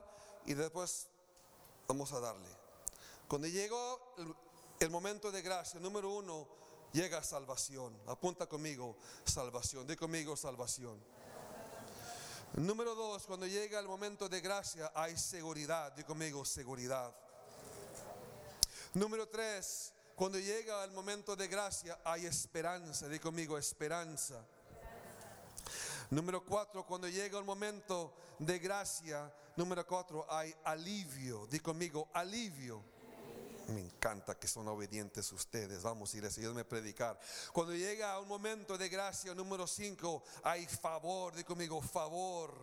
y 0.45 0.53
después 0.53 1.07
vamos 1.87 2.13
a 2.13 2.21
darle. 2.21 2.65
Cuando 3.27 3.47
llegó 3.47 4.13
el, 4.85 4.91
momento 4.91 5.31
de 5.31 5.41
gracia, 5.41 5.79
número 5.79 6.11
uno, 6.11 6.47
llega 6.93 7.23
salvación. 7.23 7.99
Apunta 8.07 8.47
conmigo, 8.47 8.97
salvación. 9.25 9.87
Di 9.87 9.95
conmigo, 9.95 10.37
salvación. 10.37 11.03
Número 12.53 12.95
dos, 12.95 13.25
cuando 13.25 13.47
llega 13.47 13.79
el 13.79 13.87
momento 13.87 14.29
de 14.29 14.39
gracia, 14.41 14.91
hay 14.95 15.17
seguridad. 15.17 15.91
Di 15.93 16.03
conmigo, 16.03 16.45
seguridad. 16.45 17.13
Número 18.93 19.27
tres, 19.27 19.91
cuando 20.15 20.39
llega 20.39 20.83
el 20.85 20.91
momento 20.91 21.35
de 21.35 21.47
gracia, 21.47 21.99
hay 22.03 22.25
esperanza. 22.25 23.09
Di 23.09 23.19
conmigo, 23.19 23.57
esperanza. 23.57 24.45
Número 26.11 26.45
cuatro, 26.45 26.85
cuando 26.85 27.09
llega 27.09 27.39
el 27.39 27.43
momento 27.43 28.13
de 28.37 28.59
gracia, 28.59 29.33
número 29.55 29.85
cuatro, 29.85 30.25
hay 30.29 30.55
alivio. 30.63 31.47
Di 31.47 31.59
conmigo, 31.59 32.07
alivio. 32.13 32.94
Me 33.67 33.81
encanta 33.81 34.37
que 34.37 34.47
son 34.47 34.67
obedientes 34.67 35.31
ustedes. 35.31 35.81
Vamos, 35.81 36.13
y 36.13 36.21
les 36.21 36.37
me 36.37 36.63
predicar. 36.63 37.19
Cuando 37.51 37.73
llega 37.73 38.19
un 38.19 38.27
momento 38.27 38.77
de 38.77 38.89
gracia, 38.89 39.33
número 39.33 39.65
cinco, 39.65 40.23
hay 40.43 40.65
favor. 40.67 41.33
Di 41.35 41.43
conmigo, 41.43 41.81
favor. 41.81 42.53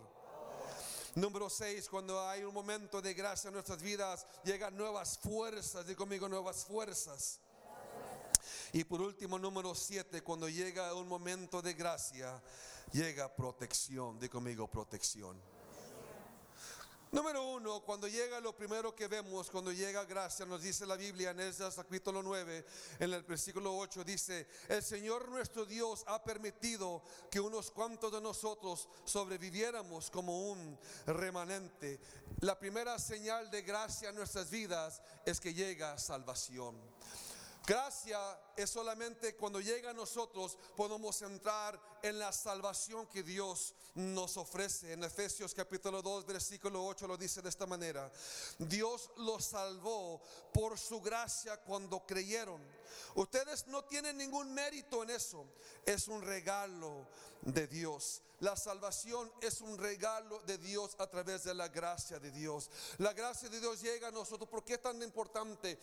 Número 1.15 1.49
seis, 1.49 1.87
cuando 1.89 2.27
hay 2.27 2.43
un 2.43 2.53
momento 2.53 3.01
de 3.01 3.13
gracia 3.13 3.49
en 3.49 3.53
nuestras 3.53 3.81
vidas, 3.81 4.25
llegan 4.43 4.75
nuevas 4.75 5.17
fuerzas. 5.17 5.85
Di 5.85 5.93
conmigo, 5.93 6.27
nuevas 6.27 6.65
fuerzas. 6.65 7.39
Y 8.71 8.83
por 8.83 9.01
último, 9.01 9.37
número 9.37 9.75
siete, 9.75 10.23
cuando 10.23 10.49
llega 10.49 10.93
un 10.95 11.07
momento 11.07 11.61
de 11.61 11.73
gracia, 11.73 12.41
llega 12.91 13.33
protección. 13.35 14.19
Di 14.19 14.29
conmigo 14.29 14.67
protección. 14.67 15.52
Número 17.13 17.43
uno, 17.45 17.79
cuando 17.81 18.07
llega 18.07 18.39
lo 18.39 18.57
primero 18.57 18.95
que 18.95 19.07
vemos, 19.07 19.51
cuando 19.51 19.71
llega 19.71 20.03
gracia, 20.03 20.47
nos 20.47 20.63
dice 20.63 20.83
la 20.87 20.95
Biblia 20.95 21.29
en 21.29 21.41
Esdras 21.41 21.75
capítulo 21.75 22.23
9, 22.23 22.65
en 22.97 23.13
el 23.13 23.21
versículo 23.21 23.77
8, 23.77 24.03
dice, 24.03 24.47
el 24.67 24.81
Señor 24.81 25.29
nuestro 25.29 25.63
Dios 25.63 26.03
ha 26.07 26.23
permitido 26.23 27.03
que 27.29 27.39
unos 27.39 27.69
cuantos 27.69 28.11
de 28.11 28.19
nosotros 28.19 28.89
sobreviviéramos 29.05 30.09
como 30.09 30.49
un 30.49 30.75
remanente. 31.05 31.99
La 32.39 32.57
primera 32.57 32.97
señal 32.97 33.51
de 33.51 33.61
gracia 33.61 34.09
en 34.09 34.15
nuestras 34.15 34.49
vidas 34.49 35.03
es 35.23 35.39
que 35.39 35.53
llega 35.53 35.99
salvación. 35.99 36.75
Gracia 37.67 38.17
es 38.55 38.69
solamente 38.69 39.35
cuando 39.35 39.59
llega 39.59 39.91
a 39.91 39.93
nosotros 39.93 40.57
podemos 40.75 41.21
entrar 41.21 41.79
en 42.01 42.19
la 42.19 42.31
salvación 42.31 43.07
que 43.07 43.23
Dios 43.23 43.73
nos 43.95 44.37
ofrece. 44.37 44.93
En 44.93 45.03
Efesios 45.03 45.53
capítulo 45.53 46.01
2 46.01 46.25
versículo 46.25 46.85
8 46.85 47.07
lo 47.07 47.17
dice 47.17 47.41
de 47.41 47.49
esta 47.49 47.65
manera. 47.65 48.11
Dios 48.57 49.09
los 49.17 49.45
salvó 49.45 50.21
por 50.53 50.77
su 50.77 51.01
gracia 51.01 51.57
cuando 51.57 52.05
creyeron. 52.05 52.61
Ustedes 53.15 53.67
no 53.67 53.83
tienen 53.85 54.17
ningún 54.17 54.53
mérito 54.53 55.03
en 55.03 55.11
eso. 55.11 55.45
Es 55.85 56.07
un 56.07 56.21
regalo 56.21 57.07
de 57.41 57.67
Dios. 57.67 58.21
La 58.39 58.57
salvación 58.57 59.31
es 59.39 59.61
un 59.61 59.77
regalo 59.77 60.39
de 60.41 60.57
Dios 60.57 60.95
a 60.99 61.07
través 61.07 61.45
de 61.45 61.53
la 61.53 61.69
gracia 61.69 62.19
de 62.19 62.29
Dios. 62.29 62.69
La 62.97 63.13
gracia 63.13 63.47
de 63.47 63.59
Dios 63.59 63.81
llega 63.81 64.09
a 64.09 64.11
nosotros. 64.11 64.49
¿Por 64.49 64.65
qué 64.65 64.73
es 64.73 64.81
tan 64.81 65.01
importante 65.01 65.79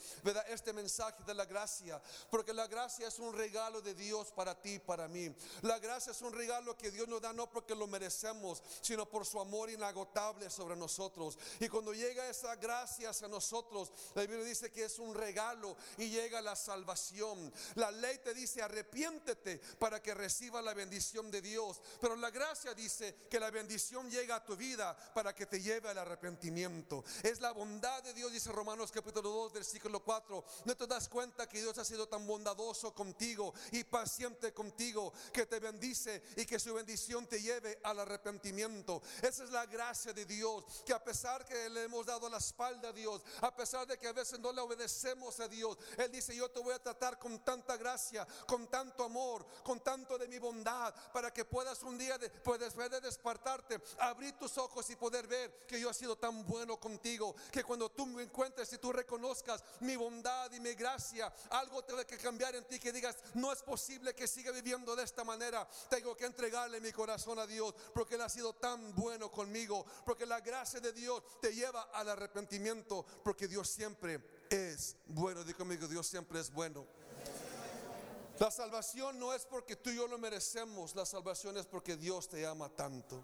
este 0.48 0.74
mensaje 0.74 1.22
de 1.24 1.32
la 1.32 1.46
gracia? 1.46 2.02
Porque 2.30 2.52
la 2.52 2.59
gracia 2.66 3.08
es 3.08 3.18
un 3.18 3.32
regalo 3.32 3.80
de 3.80 3.94
Dios 3.94 4.32
para 4.32 4.60
ti, 4.60 4.78
para 4.78 5.08
mí. 5.08 5.34
La 5.62 5.78
gracia 5.78 6.12
es 6.12 6.22
un 6.22 6.32
regalo 6.32 6.76
que 6.76 6.90
Dios 6.90 7.08
nos 7.08 7.20
da 7.20 7.32
no 7.32 7.50
porque 7.50 7.74
lo 7.74 7.86
merecemos, 7.86 8.62
sino 8.80 9.08
por 9.08 9.26
su 9.26 9.40
amor 9.40 9.70
inagotable 9.70 10.50
sobre 10.50 10.76
nosotros. 10.76 11.38
Y 11.58 11.68
cuando 11.68 11.92
llega 11.92 12.28
esa 12.28 12.56
gracia 12.56 13.10
hacia 13.10 13.28
nosotros, 13.28 13.92
la 14.14 14.22
Biblia 14.22 14.44
dice 14.44 14.70
que 14.70 14.84
es 14.84 14.98
un 14.98 15.14
regalo 15.14 15.76
y 15.98 16.10
llega 16.10 16.40
la 16.40 16.56
salvación. 16.56 17.52
La 17.74 17.90
ley 17.90 18.18
te 18.18 18.34
dice 18.34 18.62
arrepiéntete 18.62 19.58
para 19.78 20.02
que 20.02 20.14
reciba 20.14 20.62
la 20.62 20.74
bendición 20.74 21.30
de 21.30 21.40
Dios. 21.40 21.80
Pero 22.00 22.16
la 22.16 22.30
gracia 22.30 22.74
dice 22.74 23.16
que 23.30 23.40
la 23.40 23.50
bendición 23.50 24.10
llega 24.10 24.36
a 24.36 24.44
tu 24.44 24.56
vida 24.56 24.96
para 25.14 25.34
que 25.34 25.46
te 25.46 25.60
lleve 25.60 25.88
al 25.88 25.98
arrepentimiento. 25.98 27.04
Es 27.22 27.40
la 27.40 27.52
bondad 27.52 28.02
de 28.02 28.14
Dios, 28.14 28.32
dice 28.32 28.52
Romanos 28.52 28.90
capítulo 28.92 29.30
2, 29.30 29.52
versículo 29.52 30.02
4. 30.02 30.44
No 30.64 30.76
te 30.76 30.86
das 30.86 31.08
cuenta 31.08 31.48
que 31.48 31.60
Dios 31.60 31.76
ha 31.78 31.84
sido 31.84 32.08
tan 32.08 32.26
bondadoso 32.26 32.49
contigo 32.94 33.52
y 33.72 33.84
paciente 33.84 34.52
contigo 34.52 35.12
que 35.32 35.46
te 35.46 35.60
bendice 35.60 36.22
y 36.36 36.44
que 36.44 36.58
su 36.58 36.74
bendición 36.74 37.26
te 37.26 37.40
lleve 37.40 37.78
al 37.82 38.00
arrepentimiento. 38.00 39.02
Esa 39.22 39.44
es 39.44 39.50
la 39.50 39.66
gracia 39.66 40.12
de 40.12 40.24
Dios, 40.24 40.64
que 40.84 40.92
a 40.92 41.02
pesar 41.02 41.44
que 41.44 41.68
le 41.70 41.84
hemos 41.84 42.06
dado 42.06 42.28
la 42.28 42.38
espalda 42.38 42.88
a 42.88 42.92
Dios, 42.92 43.22
a 43.40 43.54
pesar 43.54 43.86
de 43.86 43.98
que 43.98 44.08
a 44.08 44.12
veces 44.12 44.38
no 44.38 44.52
le 44.52 44.60
obedecemos 44.60 45.38
a 45.40 45.48
Dios, 45.48 45.78
Él 45.96 46.10
dice, 46.10 46.34
yo 46.34 46.50
te 46.50 46.60
voy 46.60 46.74
a 46.74 46.82
tratar 46.82 47.18
con 47.18 47.38
tanta 47.44 47.76
gracia, 47.76 48.26
con 48.46 48.68
tanto 48.68 49.04
amor, 49.04 49.46
con 49.62 49.80
tanto 49.80 50.18
de 50.18 50.28
mi 50.28 50.38
bondad, 50.38 50.94
para 51.12 51.32
que 51.32 51.44
puedas 51.44 51.82
un 51.82 51.98
día 51.98 52.18
de, 52.18 52.30
puedes 52.30 52.76
de 52.76 53.00
despertarte, 53.00 53.80
abrir 53.98 54.36
tus 54.38 54.56
ojos 54.58 54.88
y 54.90 54.96
poder 54.96 55.26
ver 55.26 55.66
que 55.66 55.80
yo 55.80 55.90
he 55.90 55.94
sido 55.94 56.16
tan 56.16 56.44
bueno 56.46 56.78
contigo, 56.78 57.34
que 57.52 57.62
cuando 57.62 57.90
tú 57.90 58.06
me 58.06 58.22
encuentres 58.22 58.72
y 58.72 58.78
tú 58.78 58.92
reconozcas 58.92 59.62
mi 59.80 59.96
bondad 59.96 60.50
y 60.52 60.60
mi 60.60 60.74
gracia, 60.74 61.32
algo 61.50 61.84
tiene 61.84 62.04
que 62.06 62.16
cambiar 62.16 62.39
en 62.48 62.64
ti, 62.64 62.78
que 62.78 62.92
digas, 62.92 63.16
no 63.34 63.52
es 63.52 63.62
posible 63.62 64.14
que 64.14 64.26
siga 64.26 64.50
viviendo 64.52 64.96
de 64.96 65.04
esta 65.04 65.24
manera, 65.24 65.68
tengo 65.88 66.16
que 66.16 66.24
entregarle 66.24 66.80
mi 66.80 66.92
corazón 66.92 67.38
a 67.38 67.46
Dios, 67.46 67.74
porque 67.94 68.14
Él 68.14 68.22
ha 68.22 68.28
sido 68.28 68.54
tan 68.54 68.94
bueno 68.94 69.30
conmigo, 69.30 69.84
porque 70.04 70.26
la 70.26 70.40
gracia 70.40 70.80
de 70.80 70.92
Dios 70.92 71.22
te 71.40 71.54
lleva 71.54 71.82
al 71.92 72.08
arrepentimiento, 72.08 73.04
porque 73.22 73.46
Dios 73.46 73.68
siempre 73.68 74.20
es 74.48 74.96
bueno, 75.06 75.44
digo 75.44 75.58
conmigo, 75.58 75.86
Dios 75.86 76.06
siempre 76.06 76.40
es 76.40 76.50
bueno. 76.50 76.86
La 78.38 78.50
salvación 78.50 79.18
no 79.18 79.34
es 79.34 79.44
porque 79.44 79.76
tú 79.76 79.90
y 79.90 79.96
yo 79.96 80.08
lo 80.08 80.16
merecemos, 80.16 80.94
la 80.94 81.04
salvación 81.04 81.58
es 81.58 81.66
porque 81.66 81.98
Dios 81.98 82.26
te 82.26 82.46
ama 82.46 82.70
tanto. 82.70 83.22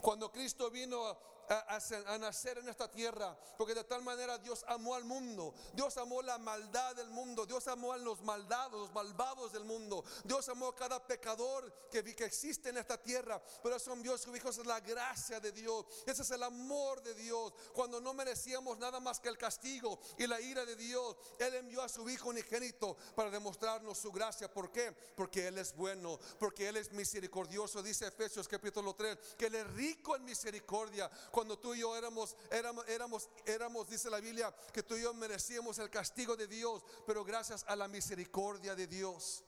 Cuando 0.00 0.32
Cristo 0.32 0.70
vino 0.70 1.16
a, 1.50 2.18
nacer 2.18 2.58
en 2.58 2.68
esta 2.68 2.88
tierra, 2.88 3.36
porque 3.58 3.74
de 3.74 3.82
tal 3.82 4.02
manera 4.02 4.38
Dios 4.38 4.64
amó 4.68 4.94
al 4.94 5.04
mundo, 5.04 5.52
Dios 5.74 5.96
amó 5.96 6.22
la 6.22 6.38
maldad 6.38 6.94
del 6.94 7.10
mundo, 7.10 7.44
Dios 7.44 7.66
amó 7.66 7.92
a 7.92 7.98
los 7.98 8.22
maldados, 8.22 8.80
los 8.80 8.92
malvados 8.92 9.52
del 9.52 9.64
mundo, 9.64 10.04
Dios 10.24 10.48
amó 10.48 10.68
a 10.68 10.76
cada 10.76 11.04
pecador 11.04 11.88
que, 11.90 12.04
que 12.14 12.24
existe 12.24 12.68
en 12.68 12.78
esta 12.78 13.02
tierra, 13.02 13.42
pero 13.62 13.74
eso 13.74 13.92
envió 13.92 14.16
su 14.16 14.34
Hijo, 14.36 14.48
esa 14.48 14.60
es 14.60 14.66
la 14.66 14.80
gracia 14.80 15.40
de 15.40 15.50
Dios, 15.50 15.86
ese 16.06 16.22
es 16.22 16.30
el 16.30 16.42
amor 16.44 17.02
de 17.02 17.14
Dios, 17.14 17.52
cuando 17.72 18.00
no 18.00 18.14
merecíamos 18.14 18.78
nada 18.78 19.00
más 19.00 19.18
que 19.18 19.28
el 19.28 19.36
castigo 19.36 19.98
y 20.18 20.26
la 20.28 20.40
ira 20.40 20.64
de 20.64 20.76
Dios, 20.76 21.16
Él 21.40 21.54
envió 21.56 21.82
a 21.82 21.88
su 21.88 22.08
Hijo 22.08 22.28
unigénito 22.28 22.96
para 23.16 23.30
demostrarnos 23.30 23.98
su 23.98 24.12
gracia, 24.12 24.52
¿por 24.52 24.70
qué? 24.70 24.92
Porque 25.16 25.48
Él 25.48 25.58
es 25.58 25.74
bueno, 25.74 26.20
porque 26.38 26.68
Él 26.68 26.76
es 26.76 26.92
misericordioso, 26.92 27.82
dice 27.82 28.06
Efesios 28.06 28.46
capítulo 28.46 28.94
3, 28.94 29.18
que 29.36 29.46
Él 29.46 29.56
es 29.56 29.66
rico 29.72 30.14
en 30.14 30.24
misericordia, 30.24 31.10
cuando 31.30 31.39
tú 31.58 31.74
y 31.74 31.80
yo 31.80 31.96
éramos, 31.96 32.36
éramos, 32.50 32.88
éramos, 32.88 33.28
éramos, 33.46 33.88
dice 33.88 34.10
la 34.10 34.20
Biblia, 34.20 34.54
que 34.72 34.82
tú 34.82 34.96
y 34.96 35.02
yo 35.02 35.14
merecíamos 35.14 35.78
el 35.78 35.90
castigo 35.90 36.36
de 36.36 36.46
Dios, 36.46 36.82
pero 37.06 37.24
gracias 37.24 37.64
a 37.68 37.76
la 37.76 37.88
misericordia 37.88 38.74
de 38.74 38.86
Dios, 38.86 39.44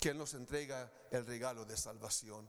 que 0.00 0.10
Él 0.10 0.18
nos 0.18 0.34
entrega 0.34 0.90
el 1.10 1.26
regalo 1.26 1.64
de 1.64 1.76
salvación. 1.76 2.48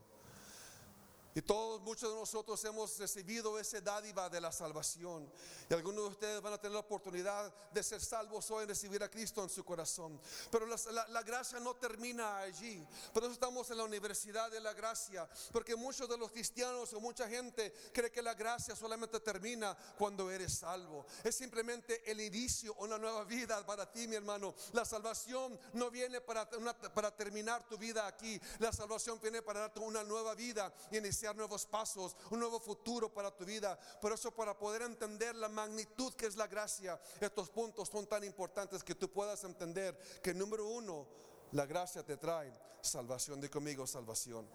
Y 1.34 1.42
todos, 1.42 1.80
muchos 1.82 2.12
de 2.12 2.18
nosotros 2.18 2.62
hemos 2.64 2.98
recibido 2.98 3.58
ese 3.58 3.80
dádiva 3.80 4.28
de 4.28 4.40
la 4.40 4.50
salvación. 4.50 5.30
Y 5.68 5.74
algunos 5.74 6.02
de 6.02 6.10
ustedes 6.10 6.42
van 6.42 6.54
a 6.54 6.58
tener 6.58 6.72
la 6.72 6.80
oportunidad 6.80 7.54
de 7.72 7.82
ser 7.84 8.00
salvos 8.00 8.50
hoy 8.50 8.64
y 8.64 8.66
recibir 8.66 9.00
a 9.04 9.08
Cristo 9.08 9.42
en 9.42 9.48
su 9.48 9.64
corazón. 9.64 10.20
Pero 10.50 10.66
la, 10.66 11.22
gracia 11.22 11.60
no 11.60 11.76
termina 11.76 12.38
allí. 12.38 12.84
Por 13.12 13.22
eso 13.22 13.32
estamos 13.32 13.70
en 13.70 13.78
la 13.78 13.84
universidad 13.84 14.50
de 14.50 14.58
la 14.58 14.72
gracia. 14.72 15.28
Porque 15.52 15.76
muchos 15.76 16.08
de 16.08 16.18
los 16.18 16.32
cristianos 16.32 16.92
o 16.94 17.00
mucha 17.00 17.28
gente 17.28 17.72
cree 17.92 18.10
que 18.10 18.22
la 18.22 18.34
gracia 18.34 18.74
solamente 18.74 19.20
termina 19.20 19.76
cuando 19.96 20.30
eres 20.30 20.54
salvo. 20.54 21.06
Es 21.22 21.36
simplemente 21.36 22.10
el 22.10 22.20
inicio, 22.20 22.74
una 22.78 22.98
nueva 22.98 23.22
vida 23.22 23.64
para 23.64 23.90
ti, 23.90 24.08
mi 24.08 24.16
hermano. 24.16 24.52
La 24.72 24.84
salvación 24.84 25.58
no 25.74 25.92
viene 25.92 26.20
para, 26.20 26.50
para 26.50 27.14
terminar 27.14 27.68
tu 27.68 27.78
vida 27.78 28.08
aquí. 28.08 28.40
La 28.58 28.72
salvación 28.72 29.20
viene 29.20 29.42
para 29.42 29.60
darte 29.60 29.78
una 29.78 30.02
nueva 30.02 30.34
vida. 30.34 30.74
Y 30.90 31.00
iniciar 31.20 31.36
nuevos 31.36 31.66
pasos, 31.66 32.16
un 32.30 32.40
nuevo 32.40 32.58
futuro 32.58 33.12
para 33.12 33.30
tu 33.30 33.44
vida. 33.44 33.78
Por 34.00 34.10
eso 34.10 34.30
para 34.30 34.56
poder 34.56 34.80
entender 34.80 35.36
la 35.36 35.50
magnitud 35.50 36.14
que 36.14 36.24
es 36.24 36.34
la 36.34 36.46
gracia, 36.46 36.98
estos 37.20 37.50
puntos 37.50 37.90
son 37.90 38.06
tan 38.06 38.24
importantes 38.24 38.82
que 38.82 38.94
tú 38.94 39.10
puedas 39.10 39.44
entender 39.44 39.98
que 40.22 40.32
número 40.32 40.66
uno, 40.66 41.06
la 41.52 41.66
gracia 41.66 42.02
te 42.02 42.16
trae 42.16 42.50
salvación. 42.80 43.38
De 43.38 43.50
conmigo, 43.50 43.86
salvación. 43.86 44.48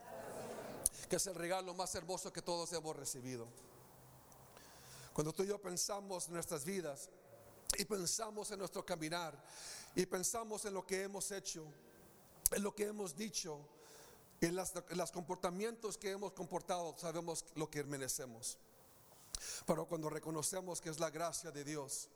Que 1.08 1.18
es 1.18 1.28
el 1.28 1.36
regalo 1.36 1.76
más 1.76 1.94
hermoso 1.94 2.34
que 2.34 2.42
todos 2.42 2.74
hemos 2.74 2.96
recibido. 2.96 3.48
Cuando 5.14 5.32
tú 5.34 5.44
y 5.44 5.48
yo 5.48 5.62
pensamos 5.62 6.28
en 6.28 6.34
nuestras 6.34 6.66
vidas 6.66 7.12
y 7.78 7.86
pensamos 7.86 8.50
en 8.50 8.58
nuestro 8.58 8.84
caminar 8.84 9.40
y 9.94 10.08
pensamos 10.08 10.66
en 10.66 10.74
lo 10.74 10.84
que 10.84 11.04
hemos 11.04 11.30
hecho, 11.30 11.64
en 12.50 12.64
lo 12.64 12.74
que 12.74 12.88
hemos 12.88 13.16
dicho, 13.16 13.60
en, 14.42 14.56
los 14.56 15.12
comportamientos 15.12 15.98
que 15.98 16.12
hemos 16.12 16.34
comportado, 16.34 16.96
sabemos 16.98 17.46
lo 17.56 17.70
que 17.70 17.84
merecemos. 17.84 18.58
Pero 19.66 19.86
cuando 19.88 20.10
reconocemos 20.10 20.82
que 20.82 20.90
es 20.90 21.00
la 21.00 21.10
gracia 21.10 21.52
de 21.52 21.64
Dios, 21.64 22.10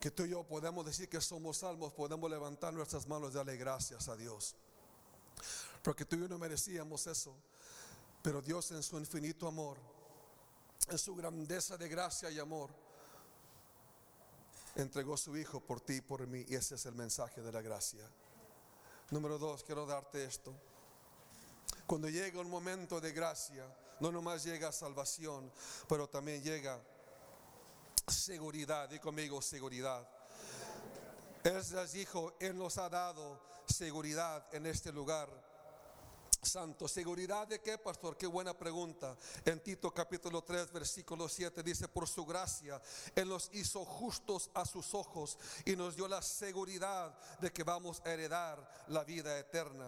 que 0.00 0.10
tú 0.10 0.24
y 0.24 0.30
yo 0.30 0.44
podemos 0.44 0.84
decir 0.84 1.08
que 1.08 1.20
somos 1.20 1.58
salvos, 1.58 1.92
podemos 1.92 2.30
levantar 2.30 2.74
nuestras 2.74 3.06
manos 3.06 3.30
y 3.30 3.34
darle 3.34 3.56
gracias 3.56 4.08
a 4.08 4.16
Dios. 4.16 4.54
Porque 5.82 6.04
tú 6.04 6.16
y 6.16 6.20
yo 6.20 6.28
no 6.28 6.38
merecíamos 6.38 7.06
eso. 7.06 7.34
Pero 8.22 8.40
Dios 8.40 8.70
en 8.70 8.82
su 8.82 8.98
infinito 8.98 9.46
amor, 9.46 9.76
en 10.88 10.98
su 10.98 11.14
grandeza 11.14 11.76
de 11.76 11.88
gracia 11.88 12.30
y 12.30 12.38
amor, 12.38 12.70
entregó 14.76 15.16
su 15.16 15.36
Hijo 15.36 15.60
por 15.60 15.80
ti 15.80 15.94
y 15.94 16.00
por 16.00 16.26
mí. 16.26 16.44
Y 16.48 16.54
ese 16.54 16.76
es 16.76 16.86
el 16.86 16.94
mensaje 16.94 17.42
de 17.42 17.52
la 17.52 17.60
gracia. 17.60 18.08
Número 19.10 19.38
dos, 19.38 19.62
quiero 19.62 19.86
darte 19.86 20.24
esto. 20.24 20.54
Cuando 21.86 22.08
llega 22.08 22.40
un 22.40 22.50
momento 22.50 23.00
de 23.00 23.12
gracia, 23.12 23.64
no 24.00 24.10
nomás 24.10 24.44
llega 24.44 24.72
salvación, 24.72 25.52
pero 25.88 26.08
también 26.08 26.42
llega 26.42 26.80
seguridad. 28.08 28.88
Di 28.88 28.98
conmigo 28.98 29.42
seguridad. 29.42 30.08
Él 31.42 31.62
les 31.72 31.92
dijo, 31.92 32.34
Él 32.40 32.56
nos 32.56 32.78
ha 32.78 32.88
dado 32.88 33.38
seguridad 33.66 34.46
en 34.52 34.66
este 34.66 34.92
lugar 34.92 35.28
santo. 36.44 36.88
¿Seguridad 36.88 37.46
de 37.46 37.60
qué, 37.60 37.78
pastor? 37.78 38.16
Qué 38.16 38.26
buena 38.26 38.56
pregunta. 38.56 39.16
En 39.44 39.60
Tito 39.60 39.92
capítulo 39.92 40.42
3, 40.42 40.72
versículo 40.72 41.28
7 41.28 41.62
dice, 41.62 41.88
por 41.88 42.08
su 42.08 42.24
gracia, 42.24 42.80
Él 43.14 43.28
nos 43.28 43.50
hizo 43.52 43.84
justos 43.84 44.50
a 44.54 44.64
sus 44.64 44.94
ojos 44.94 45.38
y 45.64 45.76
nos 45.76 45.96
dio 45.96 46.08
la 46.08 46.22
seguridad 46.22 47.16
de 47.40 47.52
que 47.52 47.62
vamos 47.62 48.02
a 48.04 48.10
heredar 48.10 48.84
la 48.88 49.04
vida 49.04 49.38
eterna. 49.38 49.86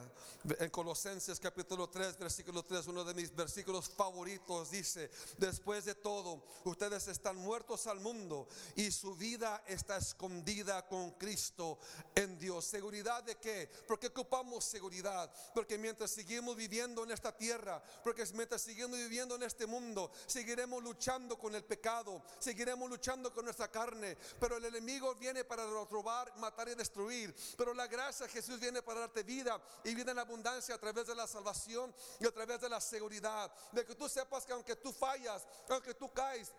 En 0.59 0.71
Colosenses 0.71 1.41
capítulo 1.41 1.89
3, 1.89 2.19
versículo 2.19 2.65
3, 2.65 2.87
uno 2.87 3.05
de 3.05 3.15
mis 3.15 3.35
versículos 3.35 3.89
favoritos 3.89 4.71
dice, 4.71 5.11
después 5.39 5.85
de 5.85 5.95
todo, 5.95 6.45
ustedes 6.65 7.09
están 7.09 7.37
muertos 7.37 7.87
al 7.87 8.01
mundo 8.01 8.49
y 8.75 8.91
su 8.91 9.15
vida 9.15 9.65
está 9.67 9.97
escondida 9.97 10.87
con 10.87 11.13
Cristo 11.13 11.79
en 12.15 12.39
Dios. 12.39 12.65
¿Seguridad 12.65 13.23
de 13.25 13.37
qué? 13.37 13.69
Porque 13.87 14.09
ocupamos 14.09 14.65
seguridad, 14.65 15.33
porque 15.55 15.79
mientras 15.79 16.11
seguimos 16.11 16.46
viviendo 16.55 17.03
en 17.03 17.11
esta 17.11 17.35
tierra, 17.35 17.83
porque 18.05 18.25
mientras 18.35 18.63
seguimos 18.63 18.99
viviendo 18.99 19.35
en 19.35 19.43
este 19.43 19.67
mundo, 19.67 20.11
seguiremos 20.27 20.83
luchando 20.83 21.39
con 21.39 21.55
el 21.55 21.65
pecado, 21.65 22.23
seguiremos 22.39 22.89
luchando 22.91 23.33
con 23.33 23.47
nuestra 23.47 23.71
carne, 23.71 24.17
pero 24.39 24.59
el 24.59 24.65
enemigo 24.67 25.15
viene 25.15 25.45
para 25.45 25.65
robar, 25.67 26.37
matar 26.37 26.69
y 26.69 26.75
destruir, 26.75 27.35
pero 27.57 27.73
la 27.73 27.87
gracia 27.87 28.27
de 28.27 28.33
Jesús 28.33 28.61
viene 28.61 28.83
para 28.83 29.01
darte 29.01 29.23
vida 29.23 29.61
y 29.85 29.95
vida 29.95 30.13
en 30.13 30.19
abundancia 30.19 30.75
a 30.75 30.79
través 30.79 31.07
de 31.07 31.15
la 31.15 31.27
salvación 31.27 31.95
y 32.21 32.27
a 32.27 32.31
través 32.31 32.61
de 32.61 32.69
la 32.69 32.81
seguridad, 32.81 33.51
de 33.73 33.85
que 33.85 33.95
tú 33.95 34.09
sepas 34.09 34.45
que 34.45 34.53
aunque 34.53 34.77
tú 34.77 34.93
fallas, 34.93 35.47
aunque 35.69 35.95
tú 35.95 36.13
caes, 36.13 36.53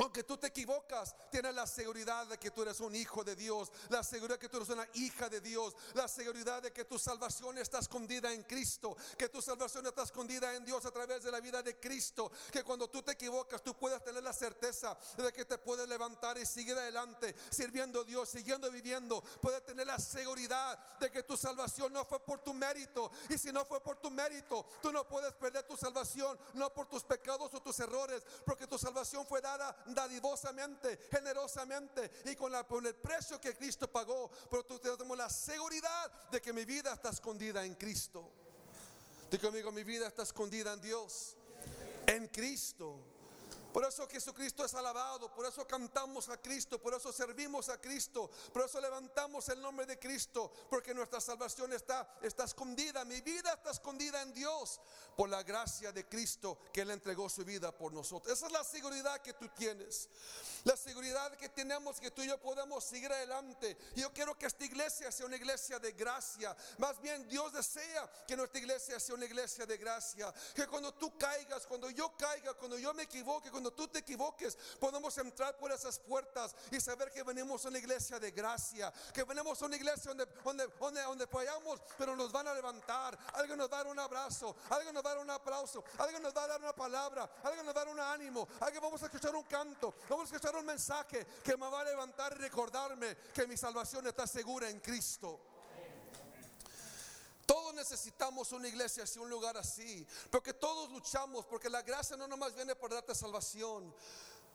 aunque 0.00 0.24
tú 0.24 0.36
te 0.36 0.46
equivocas, 0.46 1.14
tienes 1.30 1.54
la 1.54 1.66
seguridad 1.66 2.26
de 2.26 2.38
que 2.38 2.50
tú 2.50 2.62
eres 2.62 2.80
un 2.80 2.94
hijo 2.94 3.22
de 3.22 3.36
Dios, 3.36 3.70
la 3.88 4.02
seguridad 4.02 4.36
de 4.36 4.40
que 4.40 4.48
tú 4.48 4.56
eres 4.56 4.68
una 4.70 4.86
hija 4.94 5.28
de 5.28 5.40
Dios, 5.40 5.74
la 5.94 6.08
seguridad 6.08 6.62
de 6.62 6.72
que 6.72 6.84
tu 6.84 6.98
salvación 6.98 7.58
está 7.58 7.78
escondida 7.78 8.32
en 8.32 8.42
Cristo, 8.44 8.96
que 9.18 9.28
tu 9.28 9.42
salvación 9.42 9.86
está 9.86 10.02
escondida 10.02 10.54
en 10.54 10.64
Dios 10.64 10.84
a 10.86 10.90
través 10.90 11.22
de 11.22 11.30
la 11.30 11.40
vida 11.40 11.62
de 11.62 11.78
Cristo, 11.78 12.30
que 12.50 12.64
cuando 12.64 12.88
tú 12.88 13.02
te 13.02 13.12
equivocas 13.12 13.62
tú 13.62 13.76
puedas 13.76 14.02
tener 14.02 14.22
la 14.22 14.32
certeza 14.32 14.96
de 15.16 15.32
que 15.32 15.44
te 15.44 15.58
puedes 15.58 15.88
levantar 15.88 16.38
y 16.38 16.46
seguir 16.46 16.76
adelante, 16.76 17.34
sirviendo 17.50 18.00
a 18.00 18.04
Dios, 18.04 18.28
siguiendo 18.28 18.70
viviendo, 18.70 19.22
puedes 19.40 19.64
tener 19.64 19.86
la 19.86 19.98
seguridad 19.98 20.78
de 20.98 21.10
que 21.10 21.22
tu 21.22 21.36
salvación 21.36 21.92
no 21.92 22.04
fue 22.04 22.20
por 22.20 22.40
tu 22.40 22.54
mérito, 22.54 23.10
y 23.28 23.36
si 23.36 23.52
no 23.52 23.64
fue 23.64 23.82
por 23.82 23.96
tu 23.96 24.10
mérito, 24.10 24.66
tú 24.80 24.92
no 24.92 25.06
puedes 25.06 25.32
perder 25.34 25.66
tu 25.66 25.76
salvación, 25.76 26.38
no 26.54 26.72
por 26.72 26.86
tus 26.86 27.02
pecados 27.04 27.52
o 27.52 27.60
tus 27.60 27.78
errores, 27.80 28.22
porque 28.46 28.66
tu 28.66 28.78
salvación 28.78 29.26
fue 29.26 29.40
dada 29.40 29.76
dadivosamente, 29.94 30.98
generosamente 31.10 32.10
y 32.26 32.34
con, 32.36 32.54
el 32.86 32.94
precio 32.96 33.40
que 33.40 33.54
Cristo 33.54 33.90
pagó. 33.90 34.30
Pero 34.50 34.64
tú 34.64 34.78
tenemos 34.78 35.16
la 35.16 35.28
seguridad 35.28 36.30
de 36.30 36.40
que 36.40 36.52
mi 36.52 36.64
vida 36.64 36.92
está 36.92 37.10
escondida 37.10 37.64
en 37.64 37.74
Cristo. 37.74 38.30
Digo 39.30 39.44
conmigo, 39.44 39.70
mi 39.70 39.84
vida 39.84 40.08
está 40.08 40.24
escondida 40.24 40.72
en 40.72 40.80
Dios, 40.80 41.36
en 42.06 42.26
Cristo. 42.28 42.98
Por 43.72 43.84
eso 43.84 44.08
Jesucristo 44.08 44.64
es 44.64 44.74
alabado, 44.74 45.32
por 45.32 45.46
eso 45.46 45.66
cantamos 45.66 46.28
a 46.28 46.36
Cristo, 46.36 46.80
por 46.80 46.94
eso 46.94 47.12
servimos 47.12 47.68
a 47.68 47.80
Cristo, 47.80 48.30
por 48.52 48.64
eso 48.64 48.80
levantamos 48.80 49.48
el 49.48 49.60
nombre 49.60 49.86
de 49.86 49.98
Cristo, 49.98 50.52
porque 50.68 50.94
nuestra 50.94 51.20
salvación 51.20 51.72
está, 51.72 52.18
está 52.22 52.44
escondida, 52.44 53.04
mi 53.04 53.20
vida 53.20 53.52
está 53.52 53.70
escondida 53.70 54.22
en 54.22 54.32
Dios, 54.32 54.80
por 55.16 55.28
la 55.28 55.42
gracia 55.42 55.92
de 55.92 56.08
Cristo 56.08 56.58
que 56.72 56.80
Él 56.80 56.90
entregó 56.90 57.28
su 57.28 57.44
vida 57.44 57.76
por 57.76 57.92
nosotros. 57.92 58.32
Esa 58.32 58.46
es 58.46 58.52
la 58.52 58.64
seguridad 58.64 59.20
que 59.20 59.34
tú 59.34 59.48
tienes, 59.48 60.08
la 60.64 60.76
seguridad 60.76 61.36
que 61.36 61.50
tenemos 61.50 62.00
que 62.00 62.10
tú 62.10 62.22
y 62.22 62.28
yo 62.28 62.40
podemos 62.40 62.84
seguir 62.84 63.12
adelante. 63.12 63.76
Yo 63.96 64.12
quiero 64.12 64.38
que 64.38 64.46
esta 64.46 64.64
iglesia 64.64 65.12
sea 65.12 65.26
una 65.26 65.36
iglesia 65.36 65.78
de 65.78 65.92
gracia, 65.92 66.56
más 66.78 67.00
bien 67.00 67.28
Dios 67.28 67.52
desea 67.52 68.10
que 68.26 68.36
nuestra 68.36 68.60
iglesia 68.60 68.98
sea 68.98 69.14
una 69.14 69.26
iglesia 69.26 69.66
de 69.66 69.76
gracia, 69.76 70.32
que 70.54 70.66
cuando 70.66 70.94
tú 70.94 71.16
caigas, 71.18 71.66
cuando 71.66 71.90
yo 71.90 72.16
caiga, 72.16 72.54
cuando 72.54 72.78
yo 72.78 72.94
me 72.94 73.02
equivoque, 73.02 73.50
cuando 73.60 73.72
tú 73.72 73.88
te 73.88 73.98
equivoques, 73.98 74.56
podemos 74.78 75.16
entrar 75.18 75.58
por 75.58 75.70
esas 75.70 75.98
puertas 75.98 76.56
y 76.70 76.80
saber 76.80 77.10
que 77.10 77.22
venimos 77.22 77.62
a 77.62 77.68
una 77.68 77.78
iglesia 77.78 78.18
de 78.18 78.30
gracia, 78.30 78.90
que 79.12 79.22
venimos 79.22 79.60
a 79.60 79.66
una 79.66 79.76
iglesia 79.76 80.14
donde, 80.14 80.24
donde, 80.42 80.66
donde, 81.02 81.26
fallamos, 81.26 81.78
pero 81.98 82.16
nos 82.16 82.32
van 82.32 82.48
a 82.48 82.54
levantar. 82.54 83.18
Alguien 83.34 83.58
nos 83.58 83.70
va 83.70 83.80
a 83.80 83.84
dar 83.84 83.92
un 83.92 83.98
abrazo, 83.98 84.56
alguien 84.70 84.94
nos 84.94 85.04
va 85.04 85.10
a 85.10 85.14
dar 85.14 85.22
un 85.22 85.30
aplauso, 85.30 85.84
alguien 85.98 86.22
nos 86.22 86.34
va 86.34 86.44
a 86.44 86.46
dar 86.46 86.60
una 86.62 86.74
palabra, 86.74 87.30
alguien 87.42 87.66
nos 87.66 87.76
va 87.76 87.82
a 87.82 87.84
dar 87.84 87.92
un 87.92 88.00
ánimo, 88.00 88.48
alguien 88.60 88.82
vamos 88.82 89.02
a 89.02 89.06
escuchar 89.06 89.34
un 89.34 89.44
canto, 89.44 89.92
vamos 90.08 90.32
a 90.32 90.36
escuchar 90.36 90.56
un 90.56 90.64
mensaje 90.64 91.26
que 91.44 91.54
me 91.58 91.68
va 91.68 91.82
a 91.82 91.84
levantar 91.84 92.32
y 92.32 92.40
recordarme 92.40 93.14
que 93.34 93.46
mi 93.46 93.58
salvación 93.58 94.06
está 94.06 94.26
segura 94.26 94.70
en 94.70 94.80
Cristo. 94.80 95.49
Necesitamos 97.72 98.52
una 98.52 98.68
iglesia 98.68 99.04
así, 99.04 99.18
un 99.18 99.30
lugar 99.30 99.56
así, 99.56 100.06
porque 100.30 100.52
todos 100.52 100.90
luchamos, 100.90 101.44
porque 101.46 101.68
la 101.68 101.82
gracia 101.82 102.16
no 102.16 102.26
nomás 102.26 102.54
viene 102.54 102.74
para 102.74 102.96
darte 102.96 103.14
salvación, 103.14 103.94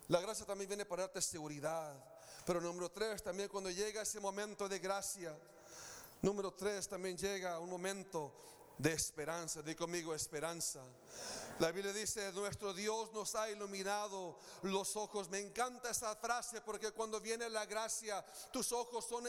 la 0.08 0.22
gracia 0.22 0.46
también 0.46 0.68
viene 0.68 0.86
para 0.86 1.04
darte 1.04 1.22
seguridad. 1.22 1.94
Pero 2.46 2.62
número 2.62 2.92
tres, 2.92 3.24
también 3.24 3.50
cuando 3.50 3.72
llega 3.72 4.04
ese 4.04 4.20
momento 4.20 4.70
de 4.70 4.80
gracia, 4.80 5.36
número 6.22 6.54
tres, 6.54 6.88
también 6.88 7.18
llega 7.18 7.60
un 7.60 7.70
momento 7.70 8.32
de 8.78 8.94
esperanza. 8.94 9.62
Di 9.62 9.76
conmigo 9.76 10.14
esperanza. 10.14 10.82
La 11.60 11.72
Biblia 11.72 11.94
dice, 11.94 12.34
nuestro 12.34 12.74
Dios 12.74 13.14
nos 13.14 13.34
ha 13.36 13.50
iluminado 13.50 14.38
los 14.64 14.98
ojos. 14.98 15.30
Me 15.30 15.40
encanta 15.40 15.90
esa 15.90 16.14
frase 16.18 16.60
porque 16.60 16.92
cuando 16.92 17.22
viene 17.22 17.50
la 17.50 17.66
gracia, 17.66 18.26
tus 18.52 18.74
ojos 18.74 19.06
son 19.06 19.24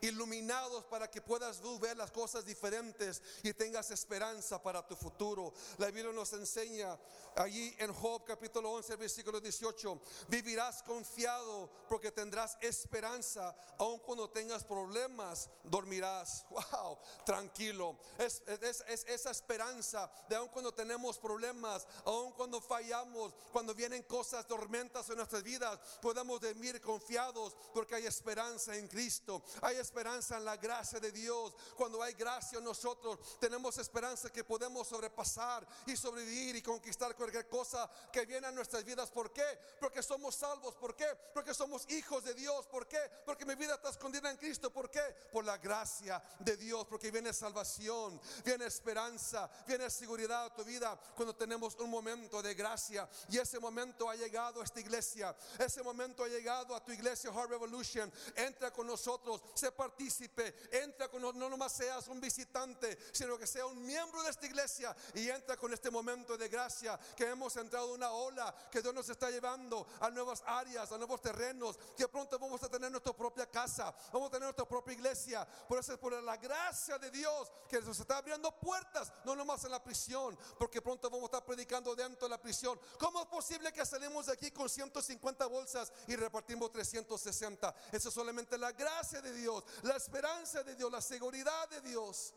iluminados 0.00 0.84
para 0.86 1.08
que 1.08 1.22
puedas 1.22 1.60
ver 1.78 1.96
las 1.96 2.10
cosas 2.10 2.44
diferentes 2.44 3.22
y 3.44 3.52
tengas 3.52 3.92
esperanza 3.92 4.60
para 4.60 4.84
tu 4.84 4.96
futuro. 4.96 5.54
La 5.78 5.86
Biblia 5.86 6.12
nos 6.12 6.32
enseña 6.32 6.98
allí 7.36 7.76
en 7.78 7.92
Job 7.94 8.24
capítulo 8.24 8.72
11, 8.72 8.96
versículo 8.96 9.40
18, 9.40 10.00
vivirás 10.26 10.82
confiado 10.82 11.70
porque 11.88 12.10
tendrás 12.10 12.58
esperanza, 12.60 13.54
aun 13.78 14.00
cuando 14.00 14.28
tengas 14.30 14.64
problemas, 14.64 15.48
dormirás. 15.62 16.44
Wow, 16.70 16.98
tranquilo. 17.24 17.96
Es, 18.18 18.42
es 18.46 19.04
esa 19.06 19.30
esperanza 19.30 20.10
de 20.28 20.36
aun 20.36 20.48
cuando 20.48 20.72
tenemos 20.80 21.18
problemas, 21.18 21.86
aun 22.06 22.32
cuando 22.32 22.58
fallamos, 22.58 23.34
cuando 23.52 23.74
vienen 23.74 24.02
cosas, 24.04 24.46
tormentas 24.46 25.10
en 25.10 25.16
nuestras 25.16 25.42
vidas, 25.42 25.78
podemos 26.00 26.40
dormir 26.40 26.80
confiados 26.80 27.54
porque 27.74 27.96
hay 27.96 28.06
esperanza 28.06 28.74
en 28.74 28.88
Cristo, 28.88 29.42
hay 29.60 29.76
esperanza 29.76 30.38
en 30.38 30.46
la 30.46 30.56
gracia 30.56 30.98
de 30.98 31.12
Dios. 31.12 31.54
Cuando 31.76 32.02
hay 32.02 32.14
gracia 32.14 32.56
en 32.56 32.64
nosotros, 32.64 33.18
tenemos 33.38 33.76
esperanza 33.76 34.30
que 34.30 34.42
podemos 34.42 34.88
sobrepasar 34.88 35.68
y 35.84 35.94
sobrevivir 35.98 36.56
y 36.56 36.62
conquistar 36.62 37.14
cualquier 37.14 37.46
cosa 37.46 37.90
que 38.10 38.24
viene 38.24 38.46
a 38.46 38.50
nuestras 38.50 38.82
vidas. 38.82 39.10
¿Por 39.10 39.34
qué? 39.34 39.58
Porque 39.78 40.02
somos 40.02 40.34
salvos. 40.34 40.76
¿Por 40.76 40.96
qué? 40.96 41.08
Porque 41.34 41.52
somos 41.52 41.90
hijos 41.90 42.24
de 42.24 42.32
Dios. 42.32 42.66
¿Por 42.68 42.88
qué? 42.88 43.00
Porque 43.26 43.44
mi 43.44 43.54
vida 43.54 43.74
está 43.74 43.90
escondida 43.90 44.30
en 44.30 44.38
Cristo. 44.38 44.72
¿Por 44.72 44.90
qué? 44.90 45.02
Por 45.30 45.44
la 45.44 45.58
gracia 45.58 46.22
de 46.38 46.56
Dios. 46.56 46.86
Porque 46.86 47.10
viene 47.10 47.34
salvación, 47.34 48.18
viene 48.42 48.64
esperanza, 48.64 49.50
viene 49.66 49.90
seguridad 49.90 50.46
a 50.46 50.54
tu 50.54 50.64
vida 50.64 50.69
cuando 51.14 51.34
tenemos 51.34 51.74
un 51.76 51.90
momento 51.90 52.42
de 52.42 52.54
gracia. 52.54 53.08
Y 53.28 53.38
ese 53.38 53.58
momento 53.58 54.08
ha 54.08 54.14
llegado 54.14 54.60
a 54.60 54.64
esta 54.64 54.80
iglesia. 54.80 55.34
Ese 55.58 55.82
momento 55.82 56.24
ha 56.24 56.28
llegado 56.28 56.74
a 56.74 56.84
tu 56.84 56.92
iglesia 56.92 57.32
Heart 57.32 57.50
Revolution. 57.50 58.12
Entra 58.36 58.72
con 58.72 58.86
nosotros, 58.86 59.40
sé 59.54 59.72
partícipe. 59.72 60.54
Entra 60.70 61.08
con 61.08 61.22
nosotros, 61.22 61.40
no 61.40 61.48
nomás 61.48 61.72
seas 61.72 62.08
un 62.08 62.20
visitante, 62.20 62.98
sino 63.12 63.38
que 63.38 63.46
sea 63.46 63.66
un 63.66 63.84
miembro 63.84 64.22
de 64.22 64.30
esta 64.30 64.46
iglesia. 64.46 64.94
Y 65.14 65.28
entra 65.28 65.56
con 65.56 65.72
este 65.72 65.90
momento 65.90 66.36
de 66.36 66.48
gracia 66.48 66.98
que 67.16 67.26
hemos 67.26 67.56
entrado 67.56 67.88
en 67.88 67.94
una 67.94 68.12
ola 68.12 68.54
que 68.70 68.82
Dios 68.82 68.94
nos 68.94 69.08
está 69.08 69.30
llevando 69.30 69.86
a 70.00 70.10
nuevas 70.10 70.42
áreas, 70.46 70.92
a 70.92 70.98
nuevos 70.98 71.20
terrenos. 71.20 71.78
Que 71.96 72.08
pronto 72.08 72.38
vamos 72.38 72.62
a 72.62 72.68
tener 72.68 72.90
nuestra 72.90 73.12
propia 73.12 73.46
casa, 73.50 73.94
vamos 74.12 74.28
a 74.28 74.32
tener 74.32 74.44
nuestra 74.44 74.68
propia 74.68 74.94
iglesia. 74.94 75.46
Por 75.68 75.78
eso 75.78 75.92
es 75.92 75.98
por 75.98 76.12
la 76.22 76.36
gracia 76.36 76.98
de 76.98 77.10
Dios 77.10 77.50
que 77.68 77.80
nos 77.80 77.98
está 77.98 78.18
abriendo 78.18 78.50
puertas, 78.60 79.12
no 79.24 79.34
nomás 79.34 79.64
en 79.64 79.70
la 79.70 79.82
prisión, 79.82 80.36
porque 80.60 80.82
pronto 80.82 81.08
vamos 81.08 81.22
a 81.22 81.26
estar 81.36 81.44
predicando 81.46 81.96
dentro 81.96 82.28
de 82.28 82.28
la 82.28 82.36
prisión. 82.36 82.78
¿Cómo 82.98 83.22
es 83.22 83.26
posible 83.28 83.72
que 83.72 83.86
salimos 83.86 84.26
de 84.26 84.34
aquí 84.34 84.50
con 84.50 84.68
150 84.68 85.46
bolsas 85.46 85.90
y 86.06 86.14
repartimos 86.16 86.70
360? 86.70 87.74
Eso 87.90 88.08
es 88.10 88.14
solamente 88.14 88.58
la 88.58 88.70
gracia 88.72 89.22
de 89.22 89.32
Dios, 89.32 89.64
la 89.84 89.96
esperanza 89.96 90.62
de 90.62 90.74
Dios, 90.74 90.92
la 90.92 91.00
seguridad 91.00 91.66
de 91.70 91.80
Dios. 91.80 92.34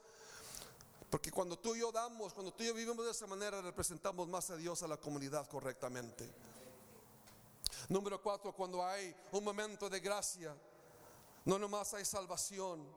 Porque 1.10 1.32
cuando 1.32 1.60
tú 1.60 1.76
y 1.76 1.82
yo 1.82 1.92
damos, 1.92 2.34
cuando 2.34 2.54
tú 2.54 2.64
y 2.64 2.68
yo 2.68 2.74
vivimos 2.74 3.04
de 3.04 3.12
esa 3.12 3.28
manera, 3.28 3.62
representamos 3.62 4.26
más 4.30 4.50
a 4.52 4.56
Dios 4.56 4.82
a 4.84 4.88
la 4.88 4.96
comunidad 4.96 5.46
correctamente. 5.50 6.34
Número 7.90 8.22
cuatro, 8.22 8.54
cuando 8.54 8.86
hay 8.86 9.14
un 9.34 9.44
momento 9.44 9.90
de 9.90 10.00
gracia, 10.00 10.56
no 11.44 11.60
nomás 11.60 11.94
hay 11.94 12.06
salvación, 12.06 12.88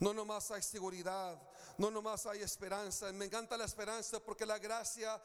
no 0.00 0.12
nomás 0.12 0.50
hay 0.50 0.62
seguridad, 0.62 1.40
no 1.78 1.90
nomás 1.90 2.26
hay 2.26 2.42
esperanza. 2.42 3.12
Me 3.12 3.26
encanta 3.26 3.56
la 3.56 3.64
esperanza 3.64 4.20
porque 4.20 4.46
la 4.46 4.58
gracia 4.58 5.20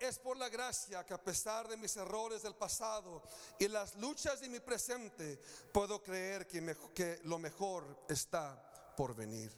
es 0.00 0.18
por 0.18 0.36
la 0.36 0.48
gracia 0.48 1.04
que 1.04 1.14
a 1.14 1.22
pesar 1.22 1.68
de 1.68 1.76
mis 1.76 1.96
errores 1.96 2.42
del 2.42 2.54
pasado 2.54 3.22
y 3.58 3.68
las 3.68 3.94
luchas 3.96 4.40
de 4.40 4.48
mi 4.48 4.60
presente, 4.60 5.40
puedo 5.72 6.02
creer 6.02 6.46
que, 6.46 6.76
que 6.94 7.20
lo 7.24 7.38
mejor 7.38 8.04
está 8.08 8.94
por 8.96 9.14
venir. 9.14 9.52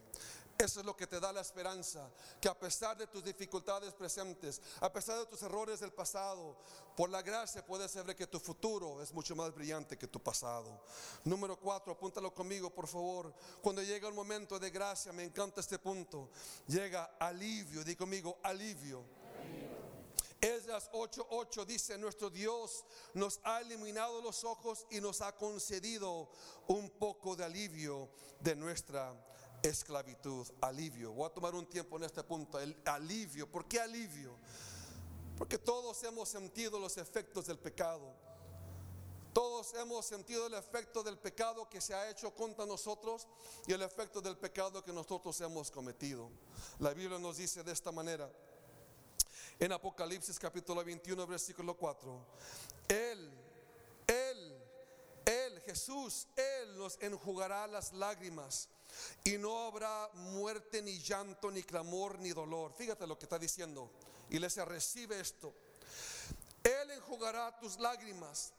Eso 0.59 0.81
es 0.81 0.85
lo 0.85 0.93
que 0.93 1.07
te 1.07 1.21
da 1.21 1.31
la 1.31 1.39
esperanza, 1.39 2.11
que 2.41 2.49
a 2.49 2.59
pesar 2.59 2.97
de 2.97 3.07
tus 3.07 3.23
dificultades 3.23 3.93
presentes, 3.93 4.61
a 4.81 4.91
pesar 4.91 5.17
de 5.19 5.25
tus 5.25 5.41
errores 5.41 5.79
del 5.79 5.93
pasado, 5.93 6.57
por 6.97 7.09
la 7.09 7.21
gracia 7.21 7.65
puedes 7.65 7.89
saber 7.89 8.13
que 8.13 8.27
tu 8.27 8.41
futuro 8.41 9.01
es 9.01 9.13
mucho 9.13 9.37
más 9.37 9.55
brillante 9.55 9.97
que 9.97 10.05
tu 10.05 10.21
pasado. 10.21 10.81
Número 11.23 11.57
cuatro, 11.57 11.93
apúntalo 11.93 12.35
conmigo, 12.35 12.69
por 12.69 12.87
favor. 12.87 13.33
Cuando 13.61 13.81
llega 13.81 14.09
el 14.09 14.13
momento 14.13 14.59
de 14.59 14.69
gracia, 14.69 15.13
me 15.13 15.23
encanta 15.23 15.61
este 15.61 15.79
punto. 15.79 16.29
Llega 16.67 17.15
alivio, 17.17 17.81
di 17.85 17.95
conmigo, 17.95 18.37
alivio. 18.43 19.05
Esdras 20.41 20.89
8:8 20.91 21.65
dice, 21.65 21.97
nuestro 21.97 22.29
Dios 22.29 22.83
nos 23.13 23.39
ha 23.45 23.61
eliminado 23.61 24.21
los 24.21 24.43
ojos 24.43 24.85
y 24.89 24.99
nos 24.99 25.21
ha 25.21 25.37
concedido 25.37 26.29
un 26.67 26.89
poco 26.89 27.37
de 27.37 27.45
alivio 27.45 28.09
de 28.41 28.57
nuestra 28.57 29.15
esclavitud, 29.61 30.47
alivio. 30.61 31.11
Voy 31.11 31.25
a 31.27 31.33
tomar 31.33 31.55
un 31.55 31.65
tiempo 31.65 31.97
en 31.97 32.03
este 32.03 32.23
punto, 32.23 32.59
el 32.59 32.75
alivio. 32.85 33.49
¿Por 33.49 33.67
qué 33.67 33.79
alivio? 33.79 34.35
Porque 35.37 35.57
todos 35.57 36.03
hemos 36.03 36.29
sentido 36.29 36.79
los 36.79 36.97
efectos 36.97 37.47
del 37.47 37.57
pecado. 37.59 38.13
Todos 39.33 39.73
hemos 39.75 40.05
sentido 40.05 40.47
el 40.47 40.55
efecto 40.55 41.03
del 41.03 41.17
pecado 41.17 41.69
que 41.69 41.79
se 41.79 41.93
ha 41.93 42.09
hecho 42.09 42.33
contra 42.33 42.65
nosotros 42.65 43.27
y 43.67 43.73
el 43.73 43.81
efecto 43.83 44.21
del 44.21 44.37
pecado 44.37 44.83
que 44.83 44.91
nosotros 44.91 45.39
hemos 45.41 45.69
cometido. 45.69 46.29
La 46.79 46.93
Biblia 46.93 47.19
nos 47.19 47.37
dice 47.37 47.63
de 47.63 47.71
esta 47.71 47.91
manera, 47.91 48.29
en 49.59 49.71
Apocalipsis 49.71 50.39
capítulo 50.39 50.83
21, 50.83 51.27
versículo 51.27 51.77
4, 51.77 52.25
Él, 52.87 53.31
Él, 54.07 54.63
Él, 55.25 55.61
Jesús, 55.61 56.27
Él 56.35 56.77
nos 56.77 56.97
enjugará 57.01 57.67
las 57.67 57.93
lágrimas 57.93 58.67
y 59.23 59.37
no 59.37 59.67
habrá 59.67 60.09
muerte, 60.13 60.81
ni 60.81 60.99
llanto, 60.99 61.51
ni 61.51 61.63
clamor, 61.63 62.19
ni 62.19 62.29
dolor. 62.29 62.73
Fíjate 62.73 63.05
lo 63.07 63.17
que 63.17 63.25
está 63.25 63.37
diciendo. 63.37 63.89
Iglesia, 64.29 64.65
recibe 64.65 65.19
esto. 65.19 65.53
Él 66.63 66.91
enjugará 66.91 67.57
tus 67.59 67.79
lágrimas 67.79 68.53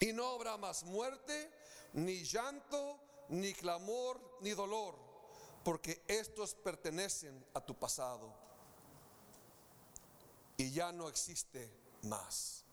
y 0.00 0.12
no 0.12 0.28
habrá 0.28 0.56
más 0.56 0.84
muerte, 0.84 1.50
ni 1.94 2.22
llanto, 2.22 2.98
ni 3.28 3.52
clamor, 3.54 4.20
ni 4.40 4.50
dolor, 4.50 4.96
porque 5.64 6.02
estos 6.06 6.54
pertenecen 6.54 7.44
a 7.54 7.60
tu 7.60 7.74
pasado 7.74 8.32
y 10.56 10.70
ya 10.70 10.92
no 10.92 11.08
existe 11.08 11.70
más. 12.02 12.64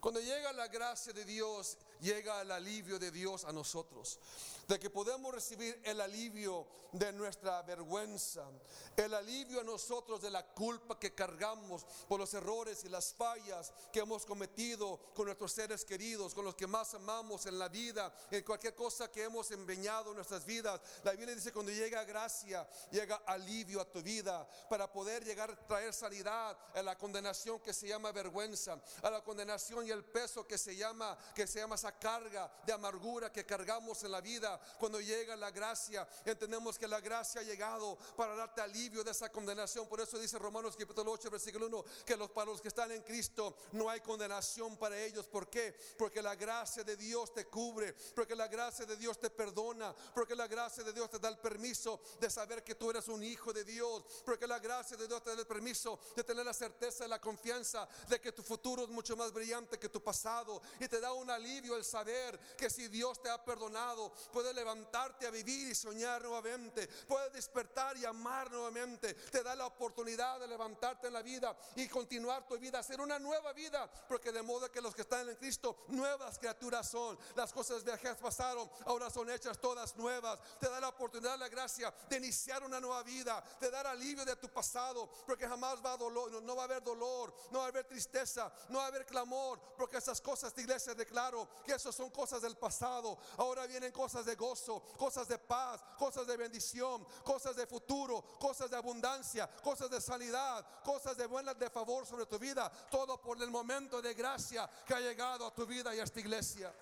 Cuando 0.00 0.20
llega 0.20 0.52
la 0.52 0.68
gracia 0.68 1.12
de 1.12 1.24
Dios, 1.24 1.78
llega 2.00 2.42
el 2.42 2.52
alivio 2.52 2.98
de 2.98 3.10
Dios 3.10 3.44
a 3.44 3.52
nosotros 3.52 4.18
de 4.68 4.78
que 4.78 4.90
podemos 4.90 5.32
recibir 5.32 5.80
el 5.84 6.00
alivio 6.00 6.66
de 6.92 7.12
nuestra 7.12 7.62
vergüenza, 7.62 8.48
el 8.96 9.12
alivio 9.14 9.60
a 9.60 9.64
nosotros 9.64 10.20
de 10.20 10.30
la 10.30 10.46
culpa 10.46 10.98
que 10.98 11.14
cargamos 11.14 11.84
por 12.08 12.18
los 12.18 12.32
errores 12.34 12.84
y 12.84 12.88
las 12.88 13.12
fallas 13.12 13.72
que 13.92 14.00
hemos 14.00 14.24
cometido 14.24 14.98
con 15.14 15.26
nuestros 15.26 15.52
seres 15.52 15.84
queridos, 15.84 16.34
con 16.34 16.44
los 16.44 16.54
que 16.54 16.66
más 16.66 16.94
amamos 16.94 17.46
en 17.46 17.58
la 17.58 17.68
vida, 17.68 18.14
en 18.30 18.42
cualquier 18.44 18.74
cosa 18.74 19.10
que 19.10 19.24
hemos 19.24 19.50
empeñado 19.50 20.10
en 20.10 20.16
nuestras 20.16 20.44
vidas. 20.44 20.80
La 21.04 21.12
Biblia 21.12 21.34
dice 21.34 21.52
cuando 21.52 21.72
llega 21.72 22.04
gracia, 22.04 22.68
llega 22.90 23.16
alivio 23.26 23.80
a 23.80 23.90
tu 23.90 24.02
vida 24.02 24.48
para 24.68 24.90
poder 24.90 25.24
llegar 25.24 25.50
a 25.50 25.66
traer 25.66 25.92
sanidad 25.92 26.56
a 26.74 26.82
la 26.82 26.96
condenación 26.96 27.60
que 27.60 27.74
se 27.74 27.88
llama 27.88 28.12
vergüenza, 28.12 28.80
a 29.02 29.10
la 29.10 29.22
condenación 29.22 29.86
y 29.86 29.90
el 29.90 30.04
peso 30.04 30.46
que 30.46 30.58
se 30.58 30.74
llama 30.74 31.16
que 31.34 31.46
se 31.46 31.60
llama 31.60 31.74
esa 31.74 31.98
carga 31.98 32.50
de 32.64 32.72
amargura 32.72 33.32
que 33.32 33.44
cargamos 33.44 34.02
en 34.04 34.12
la 34.12 34.20
vida 34.20 34.55
cuando 34.78 35.00
llega 35.00 35.36
la 35.36 35.50
gracia, 35.50 36.06
entendemos 36.24 36.78
que 36.78 36.88
la 36.88 37.00
gracia 37.00 37.40
ha 37.40 37.44
llegado 37.44 37.96
para 38.16 38.34
darte 38.34 38.60
alivio 38.60 39.04
de 39.04 39.10
esa 39.10 39.30
condenación. 39.30 39.88
Por 39.88 40.00
eso 40.00 40.18
dice 40.18 40.38
Romanos 40.38 40.76
capítulo 40.76 41.12
8, 41.12 41.30
versículo 41.30 41.66
1, 41.66 41.84
que 42.04 42.16
los, 42.16 42.30
para 42.30 42.50
los 42.50 42.60
que 42.60 42.68
están 42.68 42.92
en 42.92 43.02
Cristo 43.02 43.56
no 43.72 43.88
hay 43.88 44.00
condenación 44.00 44.76
para 44.76 45.00
ellos. 45.00 45.26
¿Por 45.26 45.48
qué? 45.48 45.74
Porque 45.98 46.22
la 46.22 46.34
gracia 46.34 46.84
de 46.84 46.96
Dios 46.96 47.32
te 47.32 47.46
cubre, 47.46 47.94
porque 48.14 48.34
la 48.34 48.48
gracia 48.48 48.86
de 48.86 48.96
Dios 48.96 49.18
te 49.18 49.30
perdona, 49.30 49.94
porque 50.14 50.34
la 50.34 50.46
gracia 50.46 50.84
de 50.84 50.92
Dios 50.92 51.10
te 51.10 51.18
da 51.18 51.28
el 51.28 51.38
permiso 51.38 52.00
de 52.20 52.30
saber 52.30 52.62
que 52.62 52.74
tú 52.74 52.90
eres 52.90 53.08
un 53.08 53.22
hijo 53.22 53.52
de 53.52 53.64
Dios, 53.64 54.02
porque 54.24 54.46
la 54.46 54.58
gracia 54.58 54.96
de 54.96 55.06
Dios 55.06 55.22
te 55.22 55.34
da 55.34 55.40
el 55.40 55.46
permiso 55.46 55.98
de 56.14 56.24
tener 56.24 56.44
la 56.44 56.54
certeza 56.54 57.04
y 57.04 57.08
la 57.08 57.20
confianza 57.20 57.88
de 58.08 58.20
que 58.20 58.32
tu 58.32 58.42
futuro 58.42 58.84
es 58.84 58.88
mucho 58.88 59.16
más 59.16 59.32
brillante 59.32 59.78
que 59.78 59.88
tu 59.88 60.02
pasado 60.02 60.60
y 60.80 60.88
te 60.88 61.00
da 61.00 61.12
un 61.12 61.30
alivio 61.30 61.76
el 61.76 61.84
saber 61.84 62.38
que 62.56 62.70
si 62.70 62.88
Dios 62.88 63.20
te 63.22 63.30
ha 63.30 63.44
perdonado, 63.44 64.12
puede 64.46 64.54
levantarte 64.54 65.26
a 65.26 65.30
vivir 65.30 65.70
y 65.70 65.74
soñar 65.74 66.22
nuevamente, 66.22 66.86
puede 66.86 67.30
despertar 67.30 67.96
y 67.96 68.04
amar 68.04 68.48
nuevamente, 68.48 69.12
te 69.14 69.42
da 69.42 69.56
la 69.56 69.66
oportunidad 69.66 70.38
de 70.38 70.46
levantarte 70.46 71.08
en 71.08 71.14
la 71.14 71.22
vida 71.22 71.56
y 71.74 71.88
continuar 71.88 72.46
tu 72.46 72.56
vida, 72.56 72.78
hacer 72.78 73.00
una 73.00 73.18
nueva 73.18 73.52
vida, 73.52 73.90
porque 74.06 74.30
de 74.30 74.42
modo 74.42 74.70
que 74.70 74.80
los 74.80 74.94
que 74.94 75.02
están 75.02 75.28
en 75.28 75.34
Cristo, 75.34 75.78
nuevas 75.88 76.38
criaturas 76.38 76.88
son, 76.88 77.18
las 77.34 77.52
cosas 77.52 77.82
viejas 77.82 78.18
pasaron, 78.18 78.70
ahora 78.84 79.10
son 79.10 79.28
hechas 79.30 79.58
todas 79.58 79.96
nuevas, 79.96 80.38
te 80.60 80.68
da 80.68 80.78
la 80.78 80.90
oportunidad, 80.90 81.36
la 81.36 81.48
gracia 81.48 81.92
de 82.08 82.16
iniciar 82.16 82.62
una 82.62 82.78
nueva 82.78 83.02
vida, 83.02 83.42
de 83.60 83.68
dar 83.68 83.88
alivio 83.88 84.24
de 84.24 84.36
tu 84.36 84.48
pasado, 84.48 85.10
porque 85.26 85.48
jamás 85.48 85.84
va 85.84 85.94
a 85.94 85.96
dolor, 85.96 86.40
no 86.40 86.54
va 86.54 86.62
a 86.62 86.66
haber 86.66 86.84
dolor, 86.84 87.34
no 87.50 87.58
va 87.58 87.64
a 87.64 87.68
haber 87.68 87.84
tristeza, 87.84 88.52
no 88.68 88.78
va 88.78 88.84
a 88.84 88.88
haber 88.88 89.06
clamor, 89.06 89.58
porque 89.76 89.96
esas 89.96 90.20
cosas 90.20 90.54
de 90.54 90.62
iglesia 90.62 90.94
declaro 90.94 91.48
que 91.64 91.72
esas 91.72 91.96
son 91.96 92.10
cosas 92.10 92.42
del 92.42 92.56
pasado, 92.56 93.18
ahora 93.38 93.66
vienen 93.66 93.90
cosas 93.90 94.24
de 94.24 94.35
gozo, 94.36 94.82
cosas 94.96 95.26
de 95.28 95.38
paz, 95.38 95.82
cosas 95.98 96.26
de 96.26 96.36
bendición, 96.36 97.06
cosas 97.24 97.56
de 97.56 97.66
futuro, 97.66 98.22
cosas 98.38 98.70
de 98.70 98.76
abundancia, 98.76 99.48
cosas 99.62 99.90
de 99.90 100.00
sanidad, 100.00 100.64
cosas 100.84 101.16
de 101.16 101.26
buenas 101.26 101.58
de 101.58 101.70
favor 101.70 102.06
sobre 102.06 102.26
tu 102.26 102.38
vida. 102.38 102.70
Todo 102.90 103.20
por 103.20 103.40
el 103.42 103.50
momento 103.50 104.00
de 104.00 104.14
gracia 104.14 104.68
que 104.86 104.94
ha 104.94 105.00
llegado 105.00 105.46
a 105.46 105.54
tu 105.54 105.66
vida 105.66 105.94
y 105.94 106.00
a 106.00 106.04
esta 106.04 106.20
iglesia. 106.20 106.72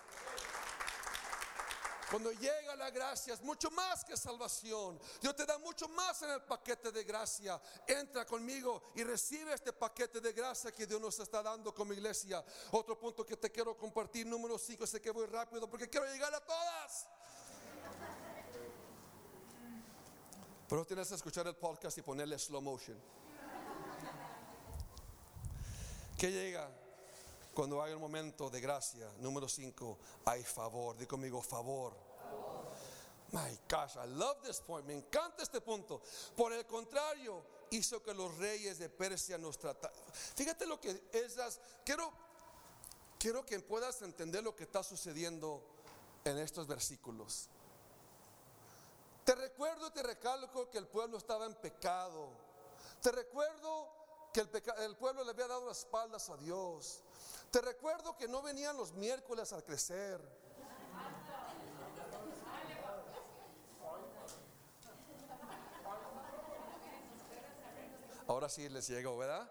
Cuando 2.09 2.31
llega 2.31 2.75
la 2.75 2.91
gracia 2.91 3.33
es 3.33 3.41
mucho 3.41 3.71
más 3.71 4.05
que 4.05 4.15
salvación. 4.15 4.99
Dios 5.21 5.35
te 5.35 5.45
da 5.45 5.57
mucho 5.57 5.87
más 5.89 6.21
en 6.21 6.29
el 6.29 6.41
paquete 6.43 6.91
de 6.91 7.03
gracia. 7.03 7.59
Entra 7.87 8.25
conmigo 8.25 8.83
y 8.95 9.03
recibe 9.03 9.53
este 9.53 9.73
paquete 9.73 10.21
de 10.21 10.31
gracia 10.31 10.71
que 10.71 10.85
Dios 10.85 11.01
nos 11.01 11.19
está 11.19 11.41
dando 11.41 11.73
como 11.73 11.93
iglesia. 11.93 12.43
Otro 12.71 12.97
punto 12.97 13.25
que 13.25 13.37
te 13.37 13.51
quiero 13.51 13.75
compartir, 13.75 14.25
número 14.27 14.57
5, 14.57 14.85
sé 14.85 15.01
que 15.01 15.09
voy 15.09 15.25
rápido 15.25 15.67
porque 15.69 15.89
quiero 15.89 16.05
llegar 16.05 16.33
a 16.33 16.39
todas. 16.39 17.07
Pero 20.67 20.85
tienes 20.85 21.07
que 21.09 21.15
escuchar 21.15 21.45
el 21.47 21.55
podcast 21.55 21.97
y 21.97 22.01
ponerle 22.01 22.39
slow 22.39 22.61
motion. 22.61 22.99
¿Qué 26.17 26.31
llega 26.31 26.71
cuando 27.53 27.83
hay 27.83 27.93
un 27.93 28.01
momento 28.01 28.49
de 28.49 28.61
gracia? 28.61 29.07
Número 29.19 29.47
5, 29.47 29.97
hay 30.25 30.43
favor. 30.43 30.97
Di 30.97 31.05
conmigo 31.05 31.41
favor. 31.41 31.93
My 33.31 33.59
gosh, 33.69 33.95
I 33.97 34.07
love 34.07 34.41
this 34.43 34.59
point. 34.61 34.87
Me 34.87 34.95
encanta 34.95 35.43
este 35.43 35.61
punto. 35.61 36.01
Por 36.35 36.53
el 36.53 36.65
contrario, 36.65 37.43
hizo 37.69 38.01
que 38.01 38.13
los 38.13 38.35
reyes 38.37 38.79
de 38.79 38.89
Persia 38.89 39.37
nos 39.37 39.59
trataran. 39.59 39.97
Fíjate 40.35 40.65
lo 40.65 40.79
que 40.79 41.09
esas, 41.11 41.59
quiero, 41.83 42.11
quiero 43.19 43.45
que 43.45 43.59
puedas 43.59 44.01
entender 44.01 44.43
lo 44.43 44.55
que 44.55 44.63
está 44.63 44.83
sucediendo 44.83 45.61
en 46.23 46.37
estos 46.39 46.65
versículos. 46.65 47.49
Recuerdo 49.55 49.87
y 49.87 49.91
te 49.91 50.03
recalco 50.03 50.69
que 50.69 50.77
el 50.77 50.85
pueblo 50.85 51.17
estaba 51.17 51.45
en 51.45 51.55
pecado. 51.55 52.27
Te 53.01 53.09
recuerdo 53.09 53.89
que 54.33 54.41
el, 54.41 54.49
el, 54.79 54.97
pueblo 54.97 55.23
le 55.23 55.29
había 55.29 55.47
dado 55.47 55.65
las 55.65 55.79
espaldas 55.79 56.29
a 56.29 56.35
Dios. 56.35 56.99
Te 57.51 57.61
recuerdo 57.61 58.17
que 58.17 58.27
no 58.27 58.41
venían 58.41 58.75
los 58.75 58.91
miércoles 58.91 59.53
al 59.53 59.63
crecer. 59.63 60.19
Ahora 68.27 68.49
sí 68.49 68.67
les 68.67 68.89
llegó, 68.89 69.17
¿verdad? 69.17 69.49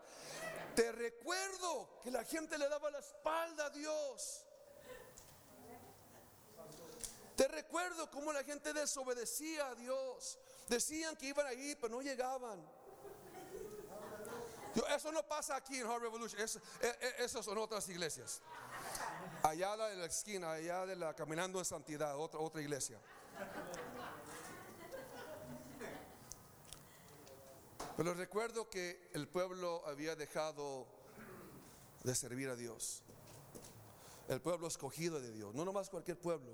Te 0.76 0.92
recuerdo 0.92 1.88
que 2.02 2.10
la 2.10 2.24
gente 2.24 2.58
le 2.58 2.68
daba 2.68 2.90
la 2.90 2.98
espalda 2.98 3.64
a 3.64 3.70
Dios. 3.70 4.44
Recuerdo 7.48 8.10
cómo 8.10 8.32
la 8.32 8.44
gente 8.44 8.72
desobedecía 8.72 9.68
a 9.68 9.74
Dios. 9.74 10.38
Decían 10.68 11.16
que 11.16 11.26
iban 11.26 11.46
a 11.46 11.52
ir, 11.52 11.78
pero 11.80 11.94
no 11.94 12.02
llegaban. 12.02 12.64
Eso 14.94 15.12
no 15.12 15.22
pasa 15.22 15.56
aquí 15.56 15.78
en 15.78 15.86
Heart 15.86 16.02
Revolution. 16.02 16.40
E, 16.40 16.86
e, 16.86 17.24
eso 17.24 17.42
son 17.42 17.58
otras 17.58 17.88
iglesias. 17.88 18.40
Allá 19.42 19.76
de 19.76 19.96
la 19.96 20.06
esquina, 20.06 20.52
allá 20.52 20.86
de 20.86 20.96
la 20.96 21.14
Caminando 21.14 21.58
en 21.58 21.64
Santidad, 21.64 22.18
otra, 22.18 22.40
otra 22.40 22.60
iglesia. 22.60 22.98
Pero 27.96 28.14
recuerdo 28.14 28.68
que 28.68 29.10
el 29.12 29.28
pueblo 29.28 29.82
había 29.86 30.16
dejado 30.16 30.86
de 32.02 32.14
servir 32.14 32.48
a 32.48 32.56
Dios. 32.56 33.04
El 34.28 34.40
pueblo 34.40 34.66
escogido 34.66 35.20
de 35.20 35.32
Dios, 35.32 35.54
no 35.54 35.64
nomás 35.64 35.90
cualquier 35.90 36.18
pueblo, 36.18 36.50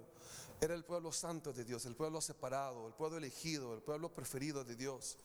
era 0.61 0.74
el 0.74 0.85
pueblo 0.85 1.12
santo 1.12 1.52
de 1.52 1.64
Dios, 1.64 1.87
el 1.87 1.94
pueblo 1.94 2.20
separado, 2.20 2.88
el 2.88 2.94
pueblo 2.94 3.16
elegido, 3.16 3.74
el 3.74 3.80
pueblo 3.80 4.12
preferido 4.12 4.64
de 4.64 4.74
Dios. 4.74 5.16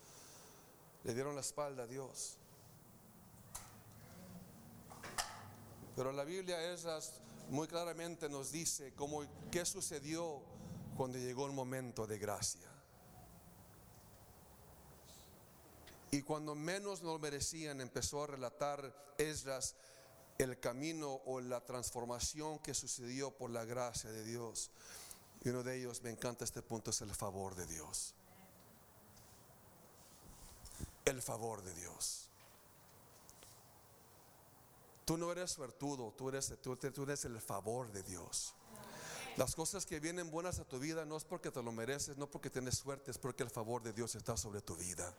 Le 1.03 1.13
dieron 1.13 1.35
la 1.35 1.41
espalda 1.41 1.83
a 1.83 1.87
Dios. 1.87 2.37
Pero 5.95 6.11
la 6.11 6.23
Biblia 6.23 6.71
esas 6.71 7.13
muy 7.49 7.67
claramente 7.67 8.29
nos 8.29 8.51
dice 8.51 8.93
cómo 8.95 9.23
qué 9.51 9.65
sucedió 9.65 10.41
cuando 10.97 11.17
llegó 11.17 11.45
el 11.45 11.51
momento 11.51 12.05
de 12.05 12.17
gracia. 12.17 12.69
Y 16.11 16.21
cuando 16.21 16.55
menos 16.55 17.01
lo 17.01 17.19
merecían, 17.19 17.81
empezó 17.81 18.23
a 18.23 18.27
relatar 18.27 19.13
Esdras 19.17 19.75
el 20.37 20.59
camino 20.59 21.21
o 21.25 21.39
la 21.39 21.61
transformación 21.61 22.59
que 22.59 22.73
sucedió 22.73 23.31
por 23.31 23.49
la 23.49 23.65
gracia 23.65 24.11
de 24.11 24.23
Dios. 24.23 24.71
Y 25.43 25.49
uno 25.49 25.63
de 25.63 25.77
ellos, 25.77 26.01
me 26.01 26.09
encanta 26.09 26.43
este 26.43 26.61
punto, 26.61 26.89
es 26.89 27.01
el 27.01 27.13
favor 27.13 27.55
de 27.55 27.65
Dios. 27.67 28.15
El 31.05 31.21
favor 31.21 31.63
de 31.63 31.73
Dios. 31.75 32.29
Tú 35.05 35.17
no 35.17 35.31
eres 35.31 35.51
suertudo, 35.51 36.11
tú 36.17 36.29
eres, 36.29 36.51
tú, 36.61 36.77
eres 37.03 37.25
el 37.25 37.39
favor 37.39 37.91
de 37.91 38.01
Dios. 38.03 38.55
Las 39.37 39.53
cosas 39.53 39.85
que 39.85 39.99
vienen 39.99 40.31
buenas 40.31 40.59
a 40.59 40.65
tu 40.65 40.79
vida 40.79 41.05
no 41.05 41.15
es 41.15 41.25
porque 41.25 41.51
te 41.51 41.61
lo 41.61 41.71
mereces, 41.71 42.17
no 42.17 42.27
porque 42.27 42.49
tienes 42.49 42.75
suerte, 42.75 43.11
es 43.11 43.19
porque 43.19 43.43
el 43.43 43.51
favor 43.51 43.83
de 43.83 43.93
Dios 43.93 44.15
está 44.15 44.35
sobre 44.35 44.61
tu 44.61 44.75
vida. 44.75 45.13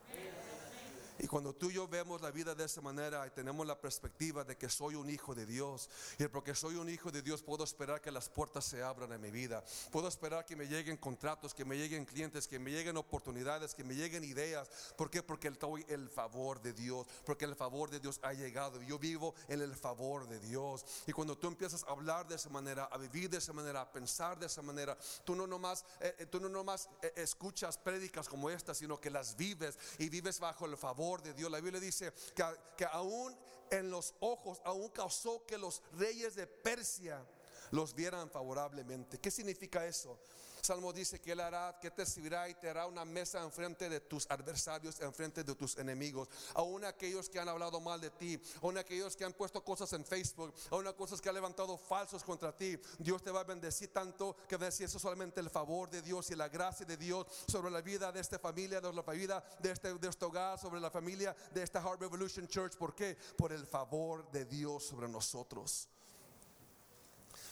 Y 1.18 1.26
cuando 1.26 1.54
tú 1.54 1.70
y 1.70 1.74
yo 1.74 1.88
vemos 1.88 2.20
la 2.20 2.30
vida 2.30 2.54
de 2.54 2.64
esa 2.64 2.80
manera 2.80 3.26
y 3.26 3.30
tenemos 3.30 3.66
la 3.66 3.80
perspectiva 3.80 4.44
de 4.44 4.56
que 4.56 4.68
soy 4.68 4.94
un 4.94 5.08
hijo 5.08 5.34
de 5.34 5.46
Dios, 5.46 5.88
y 6.18 6.26
porque 6.28 6.54
soy 6.54 6.76
un 6.76 6.88
hijo 6.88 7.10
de 7.10 7.22
Dios 7.22 7.42
puedo 7.42 7.64
esperar 7.64 8.00
que 8.00 8.10
las 8.10 8.28
puertas 8.28 8.64
se 8.64 8.82
abran 8.82 9.12
en 9.12 9.20
mi 9.20 9.30
vida, 9.30 9.64
puedo 9.90 10.08
esperar 10.08 10.44
que 10.44 10.56
me 10.56 10.66
lleguen 10.66 10.96
contratos, 10.96 11.54
que 11.54 11.64
me 11.64 11.76
lleguen 11.76 12.04
clientes, 12.04 12.46
que 12.46 12.58
me 12.58 12.70
lleguen 12.70 12.96
oportunidades, 12.96 13.74
que 13.74 13.84
me 13.84 13.94
lleguen 13.94 14.24
ideas. 14.24 14.68
¿Por 14.96 15.10
qué? 15.10 15.22
Porque 15.22 15.48
estoy 15.48 15.84
el 15.88 16.08
favor 16.10 16.60
de 16.60 16.72
Dios, 16.72 17.06
porque 17.24 17.44
el 17.44 17.56
favor 17.56 17.90
de 17.90 18.00
Dios 18.00 18.20
ha 18.22 18.32
llegado. 18.32 18.82
Yo 18.82 18.98
vivo 18.98 19.34
en 19.48 19.62
el 19.62 19.74
favor 19.74 20.28
de 20.28 20.38
Dios. 20.40 20.84
Y 21.06 21.12
cuando 21.12 21.36
tú 21.38 21.46
empiezas 21.46 21.84
a 21.84 21.90
hablar 21.90 22.26
de 22.26 22.34
esa 22.34 22.50
manera, 22.50 22.84
a 22.84 22.98
vivir 22.98 23.30
de 23.30 23.38
esa 23.38 23.52
manera, 23.52 23.80
a 23.80 23.92
pensar 23.92 24.38
de 24.38 24.46
esa 24.46 24.62
manera, 24.62 24.96
tú 25.24 25.34
no 25.34 25.46
nomás, 25.46 25.84
eh, 26.00 26.14
eh, 26.18 26.26
tú 26.26 26.40
no 26.40 26.48
nomás 26.48 26.88
eh, 27.02 27.12
escuchas 27.16 27.78
prédicas 27.78 28.28
como 28.28 28.50
esta, 28.50 28.74
sino 28.74 29.00
que 29.00 29.10
las 29.10 29.36
vives 29.36 29.78
y 29.98 30.08
vives 30.08 30.40
bajo 30.40 30.66
el 30.66 30.76
favor 30.76 31.05
de 31.14 31.32
Dios. 31.32 31.50
La 31.50 31.60
Biblia 31.60 31.80
dice 31.80 32.12
que, 32.34 32.44
que 32.76 32.84
aún 32.84 33.36
en 33.70 33.90
los 33.90 34.14
ojos, 34.20 34.60
aún 34.64 34.88
causó 34.90 35.44
que 35.46 35.58
los 35.58 35.82
reyes 35.92 36.34
de 36.34 36.46
Persia 36.46 37.24
los 37.70 37.94
vieran 37.94 38.30
favorablemente. 38.30 39.18
¿Qué 39.18 39.30
significa 39.30 39.86
eso? 39.86 40.18
Salmo 40.66 40.92
dice 40.92 41.20
que 41.20 41.30
Él 41.30 41.40
hará, 41.40 41.78
que 41.80 41.92
te 41.92 42.04
servirá 42.04 42.48
y 42.48 42.54
te 42.54 42.68
hará 42.68 42.86
una 42.86 43.04
mesa 43.04 43.40
enfrente 43.42 43.88
de 43.88 44.00
tus 44.00 44.26
adversarios, 44.28 45.00
enfrente 45.00 45.44
de 45.44 45.54
tus 45.54 45.78
enemigos. 45.78 46.28
Aún 46.54 46.84
aquellos 46.84 47.28
que 47.28 47.38
han 47.38 47.48
hablado 47.48 47.80
mal 47.80 48.00
de 48.00 48.10
ti, 48.10 48.40
aún 48.60 48.76
aquellos 48.76 49.14
que 49.14 49.24
han 49.24 49.32
puesto 49.32 49.62
cosas 49.62 49.92
en 49.92 50.04
Facebook, 50.04 50.52
aún 50.70 50.92
cosas 50.94 51.20
que 51.20 51.28
han 51.28 51.36
levantado 51.36 51.78
falsos 51.78 52.24
contra 52.24 52.54
ti. 52.54 52.76
Dios 52.98 53.22
te 53.22 53.30
va 53.30 53.40
a 53.40 53.44
bendecir 53.44 53.92
tanto 53.92 54.36
que 54.48 54.58
decir 54.58 54.86
eso 54.86 54.98
solamente 54.98 55.40
el 55.40 55.50
favor 55.50 55.88
de 55.88 56.02
Dios 56.02 56.30
y 56.30 56.34
la 56.34 56.48
gracia 56.48 56.84
de 56.84 56.96
Dios 56.96 57.26
sobre 57.46 57.70
la 57.70 57.80
vida 57.80 58.10
de 58.10 58.20
esta 58.20 58.38
familia, 58.38 58.80
de 58.80 58.92
la 58.92 59.02
vida 59.02 59.44
de 59.60 59.70
este, 59.70 59.94
de 59.94 60.08
este 60.08 60.24
hogar, 60.24 60.58
sobre 60.58 60.80
la 60.80 60.90
familia 60.90 61.36
de 61.54 61.62
esta 61.62 61.80
Heart 61.80 62.00
Revolution 62.00 62.48
Church. 62.48 62.76
¿Por 62.76 62.92
qué? 62.92 63.16
Por 63.36 63.52
el 63.52 63.66
favor 63.66 64.28
de 64.32 64.44
Dios 64.44 64.84
sobre 64.84 65.06
nosotros. 65.06 65.88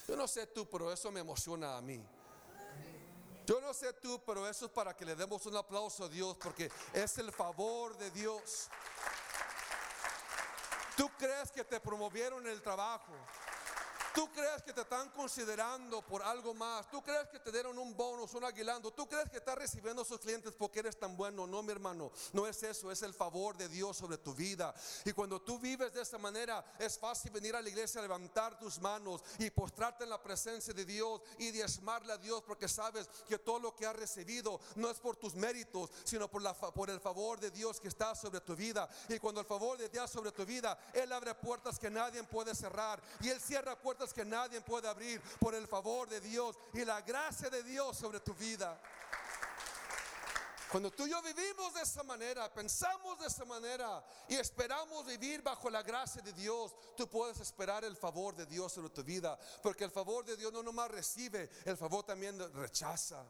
Yo 0.05 0.17
no 0.17 0.27
sé 0.27 0.47
tú, 0.47 0.69
pero 0.69 0.91
eso 0.91 1.11
me 1.11 1.21
emociona 1.21 1.77
a 1.77 1.81
mí. 1.81 2.03
Yo 3.45 3.61
no 3.61 3.73
sé 3.73 3.93
tú, 3.93 4.21
pero 4.25 4.47
eso 4.49 4.65
es 4.65 4.71
para 4.71 4.95
que 4.95 5.05
le 5.05 5.15
demos 5.15 5.45
un 5.45 5.55
aplauso 5.55 6.05
a 6.05 6.09
Dios, 6.09 6.35
porque 6.41 6.71
es 6.93 7.17
el 7.19 7.31
favor 7.31 7.95
de 7.97 8.09
Dios. 8.11 8.69
Tú 10.97 11.09
crees 11.17 11.51
que 11.51 11.63
te 11.63 11.79
promovieron 11.79 12.47
el 12.47 12.61
trabajo. 12.61 13.13
Tú 14.15 14.31
crees 14.31 14.63
que 14.63 14.71
te 14.71 14.79
están 14.79 15.09
considerando 15.09 16.01
por 16.01 16.23
algo 16.23 16.53
más. 16.53 16.89
Tú 16.89 17.03
crees 17.03 17.27
que 17.27 17.37
te 17.37 17.51
dieron 17.51 17.77
un 17.77 17.97
bonus, 17.97 18.33
un 18.33 18.45
aguilando. 18.45 18.93
Tú 18.93 19.09
crees 19.09 19.29
que 19.29 19.37
estás 19.39 19.57
recibiendo 19.57 20.03
a 20.03 20.05
sus 20.05 20.19
clientes 20.19 20.53
porque 20.57 20.79
eres 20.79 20.97
tan 20.97 21.17
bueno. 21.17 21.45
No, 21.45 21.61
mi 21.61 21.73
hermano, 21.73 22.13
no 22.31 22.47
es 22.47 22.63
eso. 22.63 22.89
Es 22.89 23.01
el 23.01 23.13
favor 23.13 23.57
de 23.57 23.67
Dios 23.67 23.97
sobre 23.97 24.17
tu 24.17 24.33
vida. 24.33 24.73
Y 25.03 25.11
cuando 25.11 25.41
tú 25.41 25.59
vives 25.59 25.93
de 25.93 26.01
esa 26.01 26.17
manera, 26.17 26.63
es 26.79 26.97
fácil 26.97 27.29
venir 27.31 27.57
a 27.57 27.61
la 27.61 27.67
iglesia, 27.67 28.01
levantar 28.01 28.57
tus 28.57 28.79
manos 28.79 29.21
y 29.37 29.49
postrarte 29.49 30.05
en 30.05 30.09
la 30.09 30.23
presencia 30.23 30.73
de 30.73 30.85
Dios 30.85 31.21
y 31.37 31.51
diezmarle 31.51 32.13
a 32.13 32.17
Dios 32.17 32.41
porque 32.47 32.69
sabes 32.69 33.09
que 33.27 33.37
todo 33.37 33.59
lo 33.59 33.75
que 33.75 33.85
has 33.85 33.97
recibido 33.97 34.61
no 34.75 34.89
es 34.89 34.97
por 34.97 35.17
tus 35.17 35.35
méritos, 35.35 35.89
sino 36.05 36.29
por, 36.29 36.89
el 36.89 37.01
favor 37.01 37.37
de 37.41 37.51
Dios 37.51 37.81
que 37.81 37.89
está 37.89 38.15
sobre 38.15 38.39
tu 38.39 38.55
vida. 38.55 38.87
Y 39.09 39.19
cuando 39.19 39.41
el 39.41 39.45
favor 39.45 39.77
de 39.77 39.89
Dios 39.89 40.09
sobre 40.09 40.31
tu 40.31 40.45
vida, 40.45 40.79
Él 40.93 41.11
abre 41.11 41.35
puertas 41.35 41.77
que 41.77 41.89
nadie 41.89 42.23
puede 42.23 42.55
cerrar. 42.55 43.03
Y 43.19 43.27
Él 43.27 43.41
cierra 43.41 43.77
puertas 43.77 44.04
que 44.13 44.25
nadie 44.25 44.61
puede 44.61 44.87
abrir 44.87 45.21
por 45.39 45.55
el 45.55 45.67
favor 45.67 46.07
de 46.07 46.19
Dios 46.21 46.57
y 46.73 46.83
la 46.85 47.01
gracia 47.01 47.49
de 47.49 47.63
Dios 47.63 47.97
sobre 47.97 48.19
tu 48.19 48.33
vida. 48.33 48.79
Cuando 50.71 50.91
tú 50.91 51.05
y 51.05 51.11
yo 51.11 51.21
vivimos 51.21 51.73
de 51.73 51.83
esa 51.83 52.03
manera, 52.03 52.53
pensamos 52.53 53.17
de 53.19 53.27
esa 53.27 53.45
manera 53.45 54.03
y 54.27 54.35
esperamos 54.35 55.05
vivir 55.05 55.41
bajo 55.41 55.69
la 55.69 55.83
gracia 55.83 56.21
de 56.21 56.33
Dios, 56.33 56.75
tú 56.97 57.07
puedes 57.07 57.39
esperar 57.39 57.85
el 57.85 57.95
favor 57.95 58.35
de 58.35 58.45
Dios 58.45 58.73
sobre 58.73 58.89
tu 58.89 59.03
vida, 59.03 59.39
porque 59.63 59.85
el 59.85 59.91
favor 59.91 60.25
de 60.25 60.35
Dios 60.35 60.51
no 60.51 60.61
nomás 60.61 60.91
recibe, 60.91 61.49
el 61.63 61.77
favor 61.77 62.03
también 62.03 62.37
rechaza. 62.55 63.23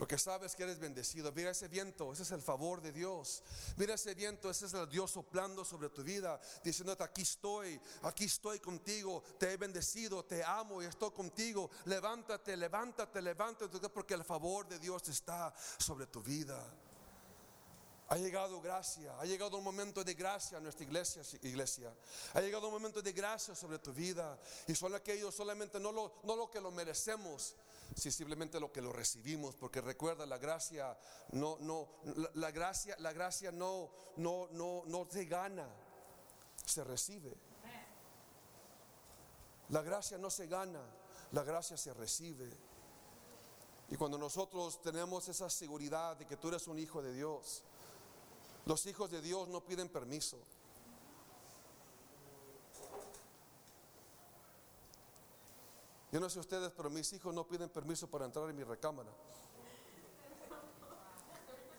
Porque 0.00 0.16
sabes 0.16 0.56
que 0.56 0.62
eres 0.62 0.78
bendecido. 0.78 1.30
Mira 1.30 1.50
ese 1.50 1.68
viento, 1.68 2.10
ese 2.10 2.22
es 2.22 2.30
el 2.30 2.40
favor 2.40 2.80
de 2.80 2.90
Dios. 2.90 3.42
Mira 3.76 3.92
ese 3.92 4.14
viento, 4.14 4.48
ese 4.48 4.64
es 4.64 4.72
el 4.72 4.88
Dios 4.88 5.10
soplando 5.10 5.62
sobre 5.62 5.90
tu 5.90 6.02
vida, 6.02 6.40
diciéndote, 6.64 7.04
aquí 7.04 7.20
estoy, 7.20 7.78
aquí 8.04 8.24
estoy 8.24 8.60
contigo, 8.60 9.22
te 9.38 9.52
he 9.52 9.58
bendecido, 9.58 10.24
te 10.24 10.42
amo 10.42 10.82
y 10.82 10.86
estoy 10.86 11.10
contigo. 11.10 11.70
Levántate, 11.84 12.56
levántate, 12.56 13.20
levántate, 13.20 13.90
porque 13.90 14.14
el 14.14 14.24
favor 14.24 14.66
de 14.66 14.78
Dios 14.78 15.06
está 15.10 15.52
sobre 15.76 16.06
tu 16.06 16.22
vida. 16.22 16.58
Ha 18.12 18.16
llegado 18.16 18.60
gracia, 18.60 19.16
ha 19.20 19.24
llegado 19.24 19.56
un 19.56 19.62
momento 19.62 20.02
de 20.02 20.14
gracia 20.14 20.58
a 20.58 20.60
nuestra 20.60 20.84
iglesia, 20.84 21.22
iglesia. 21.42 21.94
Ha 22.34 22.40
llegado 22.40 22.66
un 22.66 22.72
momento 22.72 23.00
de 23.00 23.12
gracia 23.12 23.54
sobre 23.54 23.78
tu 23.78 23.92
vida. 23.92 24.36
Y 24.66 24.74
son 24.74 24.96
aquellos 24.96 25.32
solamente 25.32 25.78
no 25.78 25.92
lo, 25.92 26.14
no 26.24 26.34
lo 26.34 26.50
que 26.50 26.60
lo 26.60 26.72
merecemos, 26.72 27.54
si 27.94 28.10
simplemente 28.10 28.58
lo 28.58 28.72
que 28.72 28.82
lo 28.82 28.92
recibimos, 28.92 29.54
porque 29.54 29.80
recuerda 29.80 30.26
la 30.26 30.38
gracia 30.38 30.98
no 31.30 31.56
no 31.60 31.88
la, 32.34 32.50
gracia 32.50 32.96
la 32.98 33.12
gracia 33.12 33.52
no 33.52 33.92
no 34.16 34.48
no 34.50 34.82
no 34.86 35.06
se 35.08 35.26
gana, 35.26 35.68
se 36.66 36.82
recibe. 36.82 37.32
La 39.68 39.82
gracia 39.82 40.18
no 40.18 40.30
se 40.30 40.48
gana, 40.48 40.82
la 41.30 41.44
gracia 41.44 41.76
se 41.76 41.94
recibe. 41.94 42.50
Y 43.88 43.94
cuando 43.94 44.18
nosotros 44.18 44.82
tenemos 44.82 45.28
esa 45.28 45.48
seguridad 45.48 46.16
de 46.16 46.26
que 46.26 46.36
tú 46.36 46.48
eres 46.48 46.66
un 46.66 46.78
hijo 46.80 47.02
de 47.02 47.12
Dios, 47.12 47.62
los 48.70 48.86
hijos 48.86 49.10
de 49.10 49.20
Dios 49.20 49.48
no 49.48 49.64
piden 49.64 49.88
permiso. 49.88 50.38
Yo 56.12 56.20
no 56.20 56.30
sé 56.30 56.38
ustedes, 56.38 56.70
pero 56.76 56.88
mis 56.88 57.12
hijos 57.12 57.34
no 57.34 57.44
piden 57.48 57.68
permiso 57.68 58.08
para 58.08 58.26
entrar 58.26 58.48
en 58.48 58.54
mi 58.54 58.62
recámara. 58.62 59.10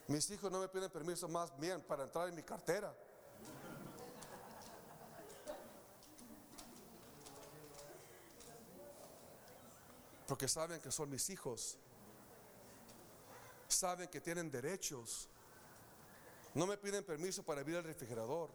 Mis 0.10 0.30
hijos 0.32 0.52
no 0.52 0.60
me 0.60 0.68
piden 0.68 0.92
permiso 0.92 1.30
más 1.30 1.58
bien 1.58 1.80
para 1.80 2.04
entrar 2.04 2.28
en 2.28 2.36
mi 2.36 2.44
cartera. 2.44 2.94
Porque 10.28 10.50
saben 10.50 10.82
que 10.82 10.92
son 10.92 11.10
mis 11.10 11.30
hijos. 11.30 11.78
Saben 13.70 14.10
que 14.10 14.20
tienen 14.20 14.52
derechos. 14.52 15.30
No 16.54 16.66
me 16.66 16.78
piden 16.78 17.04
permiso 17.04 17.44
para 17.44 17.62
abrir 17.62 17.78
el 17.78 17.84
refrigerador. 17.84 18.50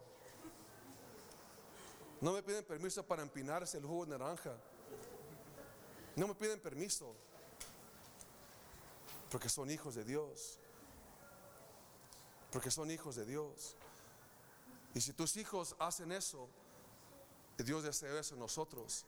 No 2.21 2.31
me 2.31 2.43
piden 2.43 2.63
permiso 2.63 3.03
para 3.03 3.21
empinarse 3.21 3.77
el 3.77 3.85
jugo 3.85 4.05
de 4.05 4.17
naranja. 4.17 4.55
No 6.15 6.27
me 6.27 6.35
piden 6.35 6.59
permiso. 6.59 7.15
Porque 9.29 9.49
son 9.49 9.69
hijos 9.69 9.95
de 9.95 10.03
Dios. 10.03 10.59
Porque 12.51 12.71
son 12.71 12.89
hijos 12.91 13.15
de 13.15 13.25
Dios. 13.25 13.75
Y 14.93 15.01
si 15.01 15.13
tus 15.13 15.37
hijos 15.37 15.75
hacen 15.79 16.11
eso, 16.11 16.47
Dios 17.57 17.83
desea 17.83 18.19
eso 18.19 18.35
en 18.35 18.39
nosotros. 18.39 19.05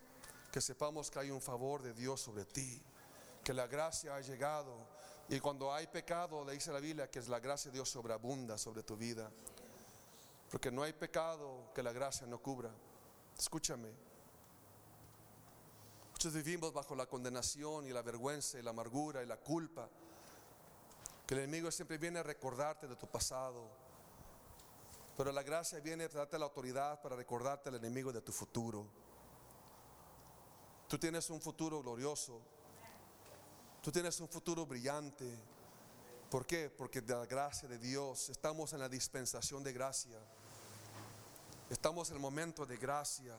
Que 0.52 0.62
sepamos 0.62 1.10
que 1.10 1.19
hay 1.19 1.32
un 1.32 1.41
favor 1.41 1.82
de 1.82 1.93
Dios 1.93 2.21
sobre 2.21 2.45
ti. 2.45 2.82
Que 3.43 3.54
la 3.54 3.67
gracia 3.67 4.15
ha 4.15 4.21
llegado. 4.21 4.75
Y 5.30 5.39
cuando 5.39 5.72
hay 5.72 5.86
pecado, 5.86 6.44
le 6.44 6.54
dice 6.54 6.72
la 6.72 6.80
Biblia 6.80 7.10
que 7.10 7.20
es 7.20 7.28
la 7.28 7.39
gracia 7.39 7.70
de 7.70 7.76
Dios 7.76 7.89
sobreabunda 7.89 8.58
sobre 8.58 8.82
tu 8.82 8.98
vida. 8.98 9.32
Porque 10.50 10.72
no 10.72 10.82
hay 10.82 10.94
pecado 10.94 11.72
que 11.76 11.84
la 11.84 11.92
gracia 11.94 12.26
no 12.26 12.39
cubra. 12.39 12.72
Escúchame. 13.38 13.89
Muchos 16.12 16.34
vivimos 16.34 16.74
bajo 16.74 16.96
la 16.96 17.06
condenación 17.06 17.86
y 17.86 17.92
la 17.92 18.02
vergüenza 18.02 18.58
y 18.58 18.63
la 18.63 18.72
amargura 18.72 19.22
y 19.22 19.28
la 19.28 19.38
culpa. 19.38 19.88
Que 21.28 21.36
el 21.36 21.42
enemigo 21.42 21.70
siempre 21.70 22.00
viene 22.00 22.20
a 22.20 22.24
recordarte 22.24 22.88
de 22.88 22.96
tu 22.96 23.06
pasado. 23.06 23.68
Pero 25.15 25.32
la 25.32 25.44
gracia 25.44 25.80
viene 25.80 26.06
a 26.06 26.10
darte 26.10 26.39
la 26.39 26.46
autoridad 26.46 27.00
para 27.04 27.15
recordarte 27.15 27.70
al 27.70 27.76
enemigo 27.76 28.12
de 28.12 28.22
tu 28.22 28.32
futuro. 28.32 28.88
Tú 30.88 30.98
tienes 30.98 31.30
un 31.30 31.39
futuro 31.39 31.84
glorioso. 31.84 32.42
Tú 33.82 33.94
tienes 33.94 34.20
un 34.20 34.28
futuro 34.28 34.65
brillante. 34.65 35.26
¿Por 36.30 36.46
qué? 36.46 36.70
Porque 36.70 37.00
de 37.00 37.15
la 37.15 37.26
gracia 37.26 37.68
de 37.68 37.78
Dios 37.78 38.30
estamos 38.30 38.74
en 38.74 38.80
la 38.80 38.89
dispensación 38.89 39.63
de 39.63 39.72
gracia. 39.72 40.20
Estamos 41.70 42.10
en 42.10 42.15
el 42.15 42.22
momento 42.22 42.65
de 42.65 42.76
gracia. 42.76 43.36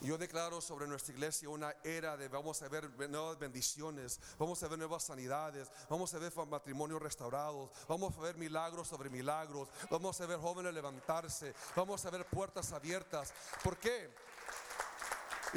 Yo 0.00 0.18
declaro 0.18 0.60
sobre 0.60 0.88
nuestra 0.88 1.14
iglesia 1.14 1.48
una 1.48 1.72
era 1.84 2.16
de 2.16 2.26
vamos 2.26 2.60
a 2.62 2.68
ver 2.68 2.90
nuevas 3.08 3.38
bendiciones, 3.38 4.18
vamos 4.36 4.60
a 4.60 4.66
ver 4.66 4.76
nuevas 4.76 5.04
sanidades, 5.04 5.70
vamos 5.88 6.12
a 6.12 6.18
ver 6.18 6.32
matrimonios 6.48 7.00
restaurados, 7.00 7.70
vamos 7.86 8.16
a 8.16 8.20
ver 8.20 8.36
milagros 8.36 8.88
sobre 8.88 9.08
milagros, 9.08 9.68
vamos 9.88 10.20
a 10.20 10.26
ver 10.26 10.38
jóvenes 10.38 10.74
levantarse, 10.74 11.54
vamos 11.76 12.04
a 12.04 12.10
ver 12.10 12.26
puertas 12.26 12.72
abiertas. 12.72 13.32
¿Por 13.62 13.76
qué? 13.76 14.10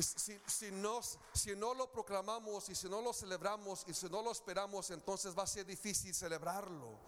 Si, 0.02 0.72
no, 0.72 1.74
lo 1.74 1.92
proclamamos 1.92 2.68
y 2.70 2.76
si 2.76 2.90
no 2.90 3.02
lo 3.02 3.14
celebramos 3.14 3.86
y 3.88 3.94
si 3.94 4.10
no 4.10 4.22
lo 4.22 4.32
esperamos, 4.32 4.92
entonces 4.92 5.38
va 5.38 5.44
a 5.44 5.48
ser 5.48 5.66
difícil 5.66 6.14
celebrarlo. 6.14 7.00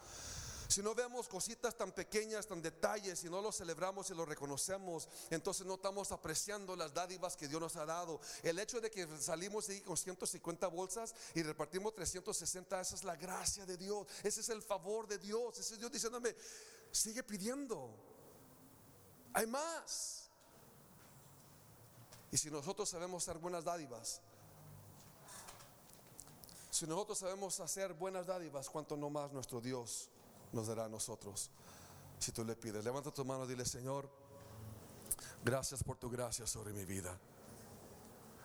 Si 0.70 0.82
no 0.82 0.94
vemos 0.94 1.28
cositas 1.28 1.76
tan 1.76 1.92
pequeñas, 1.92 2.46
tan 2.48 2.62
detalles, 2.62 3.20
si 3.20 3.30
no 3.30 3.42
lo 3.42 3.52
celebramos 3.52 4.10
y 4.10 4.14
lo 4.14 4.26
reconocemos, 4.26 5.08
entonces 5.30 5.66
no 5.66 5.76
estamos 5.76 6.12
apreciando 6.12 6.76
las 6.76 6.94
dádivas 6.94 7.38
que 7.38 7.48
Dios 7.48 7.62
nos 7.62 7.76
ha 7.78 7.86
dado. 7.86 8.20
El 8.44 8.60
hecho 8.60 8.80
de 8.82 8.92
que 8.92 9.08
salimos 9.20 9.68
de 9.68 9.82
con 9.84 9.98
150 9.98 10.68
bolsas 10.68 11.14
y 11.36 11.44
repartimos 11.44 11.94
360, 11.96 12.82
esa 12.82 12.96
es 12.96 13.04
la 13.04 13.16
gracia 13.16 13.66
de 13.66 13.78
Dios, 13.78 14.08
ese 14.24 14.42
es 14.42 14.50
el 14.50 14.62
favor 14.62 15.08
de 15.08 15.18
Dios, 15.18 15.58
ese 15.58 15.74
es 15.76 15.80
Dios 15.80 15.92
diciéndome, 15.92 16.36
sigue 16.92 17.24
pidiendo, 17.24 17.90
hay 19.34 19.48
más. 19.48 20.27
Y 22.32 22.38
si 22.38 22.52
nosotros 22.52 22.90
sabemos 22.90 23.24
hacer 23.24 23.40
buenas 23.40 23.64
dádivas, 23.64 24.22
si 26.70 26.86
nosotros 26.86 27.18
sabemos 27.18 27.60
hacer 27.60 27.94
buenas 27.94 28.28
dádivas, 28.28 28.70
cuánto 28.70 28.98
no 28.98 29.10
más 29.10 29.32
nuestro 29.32 29.62
Dios 29.62 30.10
nos 30.52 30.68
dará 30.68 30.86
a 30.86 30.90
nosotros. 30.90 31.50
Si 32.20 32.32
tú 32.32 32.44
le 32.44 32.56
pides, 32.56 32.84
levanta 32.84 33.12
tu 33.12 33.24
mano 33.26 33.46
y 33.46 33.48
dile, 33.48 33.66
Señor, 33.66 34.10
gracias 35.44 35.84
por 35.84 35.98
tu 35.98 36.10
gracia 36.10 36.46
sobre 36.46 36.74
mi 36.74 36.86
vida. 36.86 37.18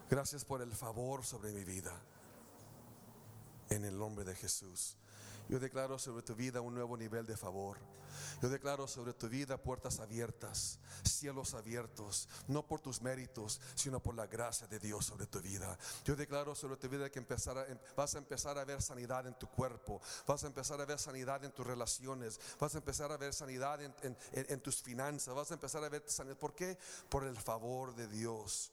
Gracias 0.08 0.44
por 0.44 0.62
el 0.62 0.72
favor 0.72 1.24
sobre 1.24 1.52
mi 1.52 1.64
vida. 1.64 1.92
En 3.70 3.84
el 3.84 3.98
nombre 3.98 4.24
de 4.24 4.34
Jesús. 4.34 4.96
Yo 5.48 5.58
declaro 5.58 5.98
sobre 5.98 6.22
tu 6.22 6.34
vida 6.34 6.60
un 6.60 6.74
nuevo 6.74 6.96
nivel 6.96 7.26
de 7.26 7.36
favor. 7.36 7.78
Yo 8.40 8.48
declaro 8.48 8.86
sobre 8.86 9.12
tu 9.12 9.28
vida 9.28 9.56
puertas 9.56 10.00
abiertas, 10.00 10.78
cielos 11.04 11.54
abiertos, 11.54 12.28
no 12.48 12.66
por 12.66 12.80
tus 12.80 13.02
méritos, 13.02 13.60
sino 13.74 14.00
por 14.00 14.14
la 14.14 14.26
gracia 14.26 14.66
de 14.66 14.78
Dios 14.78 15.06
sobre 15.06 15.26
tu 15.26 15.40
vida. 15.40 15.78
Yo 16.04 16.16
declaro 16.16 16.54
sobre 16.54 16.76
tu 16.76 16.88
vida 16.88 17.10
que 17.10 17.18
empezar 17.18 17.52
vas 17.96 18.14
a 18.14 18.18
empezar 18.18 18.58
a 18.58 18.64
ver 18.64 18.82
sanidad 18.82 19.26
en 19.26 19.34
tu 19.34 19.48
cuerpo, 19.48 20.00
vas 20.26 20.44
a 20.44 20.46
empezar 20.46 20.80
a 20.80 20.84
ver 20.84 20.98
sanidad 20.98 21.44
en 21.44 21.52
tus 21.52 21.66
relaciones, 21.66 22.40
vas 22.58 22.74
a 22.74 22.78
empezar 22.78 23.12
a 23.12 23.16
ver 23.16 23.32
sanidad 23.32 23.80
en, 23.82 24.60
tus 24.60 24.82
finanzas, 24.82 25.34
vas 25.34 25.50
a 25.50 25.54
empezar 25.54 25.84
a 25.84 25.88
ver 25.88 26.02
sanidad. 26.06 26.36
¿Por 26.36 26.54
qué? 26.54 26.78
Por 27.08 27.24
el 27.24 27.36
favor 27.36 27.94
de 27.94 28.08
Dios. 28.08 28.72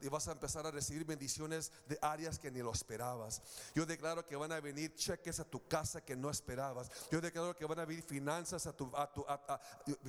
y 0.00 0.08
vas 0.08 0.28
a 0.28 0.32
empezar 0.32 0.66
a 0.66 0.70
recibir 0.70 1.04
bendiciones 1.04 1.72
de 1.88 1.98
áreas 2.00 2.38
que 2.38 2.50
ni 2.50 2.60
lo 2.60 2.72
esperabas. 2.72 3.42
Yo 3.74 3.86
declaro 3.86 4.26
que 4.26 4.36
van 4.36 4.52
a 4.52 4.60
venir 4.60 4.94
cheques 4.94 5.40
a 5.40 5.44
tu 5.44 5.66
casa 5.66 6.04
que 6.04 6.16
no 6.16 6.30
esperabas. 6.30 6.90
Yo 7.10 7.20
declaro 7.20 7.56
que 7.56 7.64
van 7.66 7.80
a 7.80 7.84
venir 7.84 8.02
finanzas 8.02 8.66
a 8.66 8.73
tu 8.74 8.90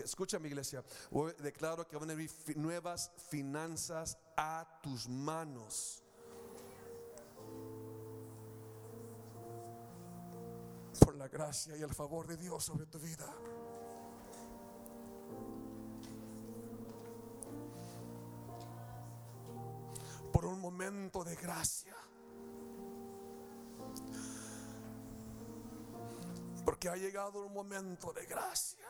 escucha 0.04 0.40
mi 0.40 0.48
iglesia, 0.48 0.84
declaro 1.40 1.88
que 1.88 1.98
van 1.98 2.10
a 2.10 2.14
venir 2.14 2.32
nuevas 2.56 3.12
finanzas 3.30 4.18
a 4.38 4.66
tus 4.82 5.08
manos. 5.08 6.04
Por 11.00 11.16
la 11.16 11.28
gracia 11.28 11.78
y 11.78 11.82
el 11.82 11.94
favor 11.94 12.28
de 12.28 12.38
Dios 12.38 12.64
sobre 12.64 12.86
tu 12.86 13.00
vida. 13.00 13.32
Por 20.32 20.46
un 20.46 20.60
momento 20.60 21.24
de 21.24 21.36
gracia. 21.36 21.96
Porque 26.66 26.90
ha 26.90 26.96
llegado 26.96 27.46
un 27.46 27.54
momento 27.54 28.12
de 28.12 28.26
gracia. 28.26 28.90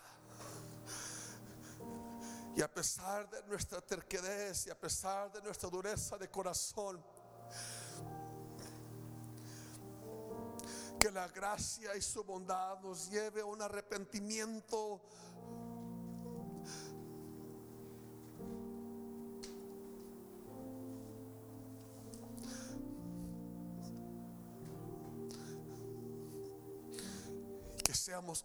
Y 2.55 2.61
a 2.61 2.73
pesar 2.73 3.29
de 3.29 3.43
nuestra 3.43 3.81
terquedez 3.81 4.65
y 4.67 4.69
a 4.69 4.79
pesar 4.79 5.29
de 5.33 5.41
nuestra 5.41 5.69
dureza 5.69 6.17
de 6.17 6.31
corazón, 6.31 7.03
que 10.97 11.11
la 11.11 11.27
gracia 11.27 11.95
y 11.97 12.01
su 12.01 12.23
bondad 12.23 12.79
nos 12.79 13.09
lleve 13.11 13.41
a 13.41 13.45
un 13.45 13.61
arrepentimiento 13.61 15.01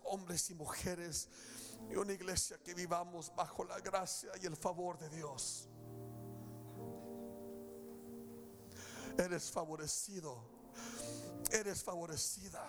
hombres 0.05 0.51
y 0.51 0.55
mujeres 0.55 1.29
y 1.91 1.97
una 1.97 2.13
iglesia 2.13 2.59
que 2.63 2.75
vivamos 2.75 3.33
bajo 3.35 3.65
la 3.65 3.79
gracia 3.81 4.31
y 4.41 4.47
el 4.47 4.57
favor 4.57 4.99
de 4.99 5.09
Dios. 5.11 5.69
Eres 9.19 9.51
favorecido, 9.51 10.43
eres 11.51 11.83
favorecida, 11.83 12.65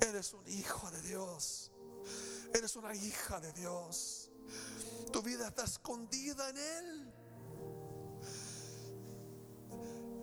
eres 0.00 0.32
un 0.32 0.46
hijo 0.48 0.90
de 0.90 1.02
Dios, 1.02 1.70
eres 2.54 2.74
una 2.76 2.94
hija 2.94 3.40
de 3.40 3.52
Dios. 3.52 4.30
Tu 5.12 5.22
vida 5.22 5.48
está 5.48 5.64
escondida 5.64 6.48
en 6.50 6.56
Él 6.56 7.09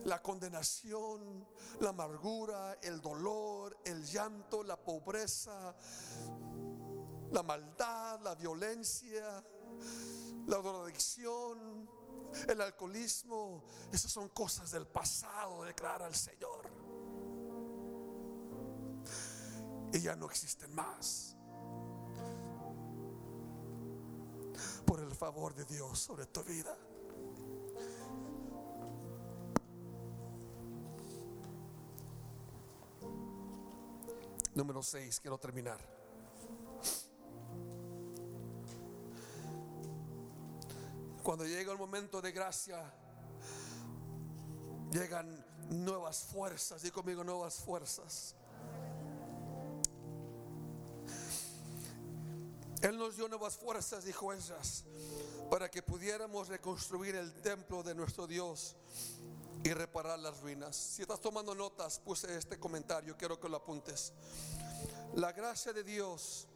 la 0.08 0.22
condenación, 0.22 1.46
la 1.82 1.90
amargura, 1.90 2.78
el 2.82 3.02
dolor, 3.02 3.78
el 3.84 4.06
llanto, 4.06 4.64
la 4.64 4.78
pobreza, 4.78 5.76
la 7.32 7.44
maldad, 7.44 8.22
la 8.22 8.34
violencia, 8.36 9.44
la 10.48 10.58
drogadicción, 10.58 11.90
el 12.48 12.62
alcoholismo. 12.62 13.66
Esas 13.92 14.10
son 14.10 14.30
cosas 14.30 14.72
del 14.72 14.88
pasado, 14.88 15.64
declara 15.64 16.08
el 16.08 16.16
Señor. 16.16 16.72
y 19.94 20.02
ya 20.02 20.16
no 20.16 20.26
existen 20.28 20.74
más. 20.76 21.36
Por 24.86 25.00
el 25.00 25.14
favor 25.16 25.54
de 25.54 25.66
Dios 25.66 26.00
sobre 26.00 26.26
tu 26.28 26.44
vida. 26.44 26.78
Número 34.58 34.82
6, 34.82 35.20
quiero 35.20 35.38
terminar. 35.38 35.80
Cuando 41.22 41.46
llega 41.46 41.72
el 41.72 41.78
momento 41.78 42.20
de 42.20 42.32
gracia, 42.32 42.92
llegan 44.92 45.46
nuevas 45.70 46.24
fuerzas. 46.24 46.82
Di 46.82 46.90
conmigo 46.90 47.24
nuevas 47.24 47.60
fuerzas. 47.60 48.34
Él 52.82 52.98
nos 52.98 53.16
dio 53.16 53.28
nuevas 53.28 53.58
fuerzas, 53.58 54.06
dijo 54.06 54.34
ellas, 54.34 54.86
para 55.52 55.70
que 55.70 55.84
pudiéramos 55.84 56.48
reconstruir 56.48 57.14
el 57.14 57.32
templo 57.44 57.84
de 57.84 57.94
nuestro 57.94 58.26
Dios 58.26 58.76
y 59.64 59.74
reparar 59.74 60.20
las 60.20 60.40
ruinas. 60.40 60.76
Si 60.76 61.02
estás 61.02 61.20
tomando 61.20 61.54
notas, 61.56 62.00
puse 62.00 62.38
este 62.38 62.60
comentario, 62.60 63.18
quiero 63.18 63.40
que 63.40 63.50
lo 63.50 63.58
apuntes. 63.58 64.14
La 65.16 65.32
gracia 65.32 65.74
de 65.74 65.84
Dios 65.84 66.48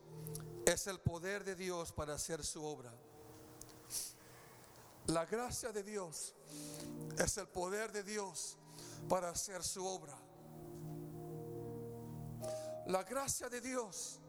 es 0.65 0.87
el 0.87 0.99
poder 0.99 1.43
de 1.43 1.55
Dios 1.55 1.91
para 1.91 2.13
hacer 2.13 2.43
su 2.43 2.63
obra. 2.63 2.93
La 5.07 5.25
gracia 5.25 5.71
de 5.71 5.83
Dios 5.83 6.33
es 7.17 7.37
el 7.37 7.47
poder 7.47 7.91
de 7.91 8.03
Dios 8.03 8.57
para 9.09 9.29
hacer 9.29 9.63
su 9.63 9.85
obra. 9.85 10.15
La 12.87 13.03
gracia 13.03 13.49
de 13.49 13.61
Dios 13.61 14.19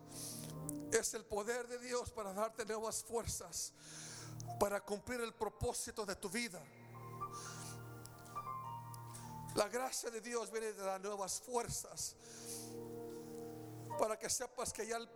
es 0.92 1.14
el 1.14 1.24
poder 1.24 1.66
de 1.68 1.78
Dios 1.78 2.10
para 2.10 2.32
darte 2.32 2.64
nuevas 2.64 3.02
fuerzas, 3.02 3.72
para 4.58 4.80
cumplir 4.80 5.20
el 5.20 5.34
propósito 5.34 6.04
de 6.04 6.16
tu 6.16 6.28
vida. 6.28 6.62
La 9.54 9.68
gracia 9.68 10.10
de 10.10 10.20
Dios 10.22 10.50
viene 10.50 10.72
de 10.72 10.82
dar 10.82 11.00
nuevas 11.00 11.40
fuerzas 11.40 12.16
para 13.98 14.18
que 14.18 14.28
sepas 14.28 14.72
que 14.72 14.86
ya 14.86 14.96
el, 14.96 15.08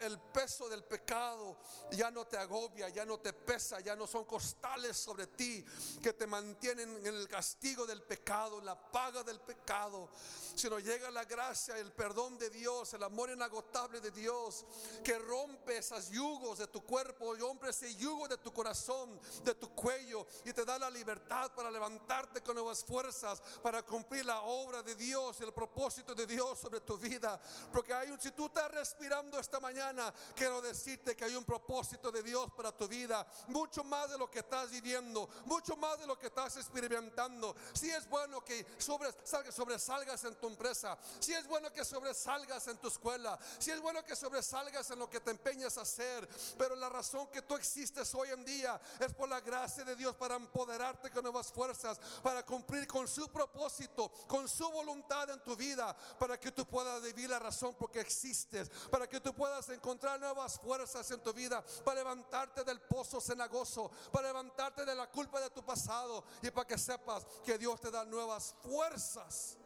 el, 0.00 0.20
peso 0.32 0.68
del 0.68 0.84
pecado 0.84 1.58
ya 1.90 2.10
no 2.10 2.26
te 2.26 2.36
agobia, 2.36 2.88
ya 2.88 3.04
no 3.04 3.18
te 3.18 3.32
pesa, 3.32 3.80
ya 3.80 3.96
no 3.96 4.06
son 4.06 4.24
costales 4.24 4.96
sobre 4.96 5.26
ti 5.26 5.64
que 6.02 6.12
te 6.12 6.26
mantienen 6.26 7.06
en 7.06 7.14
el 7.14 7.28
castigo 7.28 7.86
del 7.86 8.02
pecado, 8.02 8.60
la 8.60 8.90
paga 8.90 9.22
del 9.22 9.40
pecado, 9.40 10.08
sino 10.54 10.78
llega 10.78 11.10
la 11.10 11.24
gracia, 11.24 11.78
el 11.78 11.92
perdón 11.92 12.38
de 12.38 12.50
Dios, 12.50 12.92
el 12.94 13.02
amor 13.02 13.30
inagotable 13.30 14.00
de 14.00 14.10
Dios 14.10 14.64
que 15.02 15.18
rompe 15.18 15.78
esos 15.78 16.10
yugos 16.10 16.58
de 16.58 16.66
tu 16.66 16.82
cuerpo, 16.82 17.34
rompe 17.34 17.70
ese 17.70 17.94
yugo 17.96 18.28
de 18.28 18.38
tu 18.38 18.52
corazón, 18.52 19.20
de 19.44 19.54
tu 19.54 19.74
cuello 19.74 20.26
y 20.44 20.52
te 20.52 20.64
da 20.64 20.78
la 20.78 20.90
libertad 20.90 21.52
para 21.54 21.70
levantarte 21.70 22.42
con 22.42 22.54
nuevas 22.54 22.84
fuerzas, 22.84 23.40
para 23.62 23.82
cumplir 23.82 24.26
la 24.26 24.42
obra 24.42 24.82
de 24.82 24.94
Dios, 24.94 25.40
el 25.40 25.52
propósito 25.52 26.14
de 26.14 26.26
Dios 26.26 26.58
sobre 26.58 26.80
tu 26.80 26.96
vida, 26.98 27.40
porque 27.72 27.92
si 28.18 28.30
tú 28.32 28.46
estás 28.46 28.70
respirando 28.70 29.38
esta 29.38 29.60
mañana, 29.60 30.12
quiero 30.34 30.60
decirte 30.60 31.16
que 31.16 31.24
hay 31.24 31.34
un 31.34 31.44
propósito 31.44 32.10
de 32.10 32.22
Dios 32.22 32.50
para 32.56 32.72
tu 32.72 32.88
vida, 32.88 33.26
mucho 33.48 33.84
más 33.84 34.10
de 34.10 34.18
lo 34.18 34.30
que 34.30 34.40
estás 34.40 34.70
viviendo, 34.70 35.28
mucho 35.46 35.76
más 35.76 35.98
de 35.98 36.06
lo 36.06 36.18
que 36.18 36.26
estás 36.26 36.56
experimentando. 36.56 37.54
Si 37.72 37.90
es 37.90 38.08
bueno 38.08 38.44
que 38.44 38.66
sobresalgas 38.78 40.24
en 40.24 40.34
tu 40.36 40.46
empresa, 40.48 40.98
si 41.20 41.32
es 41.32 41.46
bueno 41.46 41.72
que 41.72 41.84
sobresalgas 41.84 42.66
en 42.68 42.78
tu 42.78 42.88
escuela, 42.88 43.38
si 43.58 43.70
es 43.70 43.80
bueno 43.80 44.04
que 44.04 44.16
sobresalgas 44.16 44.90
en 44.90 44.98
lo 44.98 45.08
que 45.08 45.20
te 45.20 45.30
empeñas 45.30 45.78
a 45.78 45.82
hacer, 45.82 46.28
pero 46.58 46.74
la 46.76 46.88
razón 46.88 47.28
que 47.28 47.42
tú 47.42 47.54
existes 47.56 48.14
hoy 48.14 48.30
en 48.30 48.44
día 48.44 48.80
es 49.00 49.12
por 49.14 49.28
la 49.28 49.40
gracia 49.40 49.84
de 49.84 49.96
Dios 49.96 50.14
para 50.16 50.36
empoderarte 50.36 51.10
con 51.10 51.22
nuevas 51.22 51.52
fuerzas, 51.52 52.00
para 52.22 52.44
cumplir 52.44 52.86
con 52.86 53.06
su 53.06 53.28
propósito, 53.28 54.10
con 54.26 54.48
su 54.48 54.68
voluntad 54.70 55.30
en 55.30 55.42
tu 55.42 55.56
vida, 55.56 55.96
para 56.18 56.38
que 56.38 56.52
tú 56.52 56.66
puedas 56.66 57.02
vivir 57.02 57.30
la 57.30 57.38
razón 57.38 57.74
porque 57.92 58.00
existes, 58.00 58.70
para 58.90 59.06
que 59.06 59.20
tú 59.20 59.34
puedas 59.34 59.68
encontrar 59.68 60.18
nuevas 60.18 60.58
fuerzas 60.58 61.10
en 61.10 61.20
tu 61.20 61.30
vida, 61.34 61.62
para 61.84 61.96
levantarte 61.96 62.64
del 62.64 62.80
pozo 62.80 63.20
cenagoso, 63.20 63.90
para 64.10 64.28
levantarte 64.28 64.86
de 64.86 64.94
la 64.94 65.10
culpa 65.10 65.38
de 65.42 65.50
tu 65.50 65.62
pasado 65.62 66.24
y 66.40 66.50
para 66.50 66.66
que 66.66 66.78
sepas 66.78 67.26
que 67.44 67.58
Dios 67.58 67.78
te 67.82 67.90
da 67.90 68.06
nuevas 68.06 68.54
fuerzas 68.62 69.58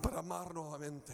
para 0.00 0.20
amar 0.20 0.54
nuevamente, 0.54 1.12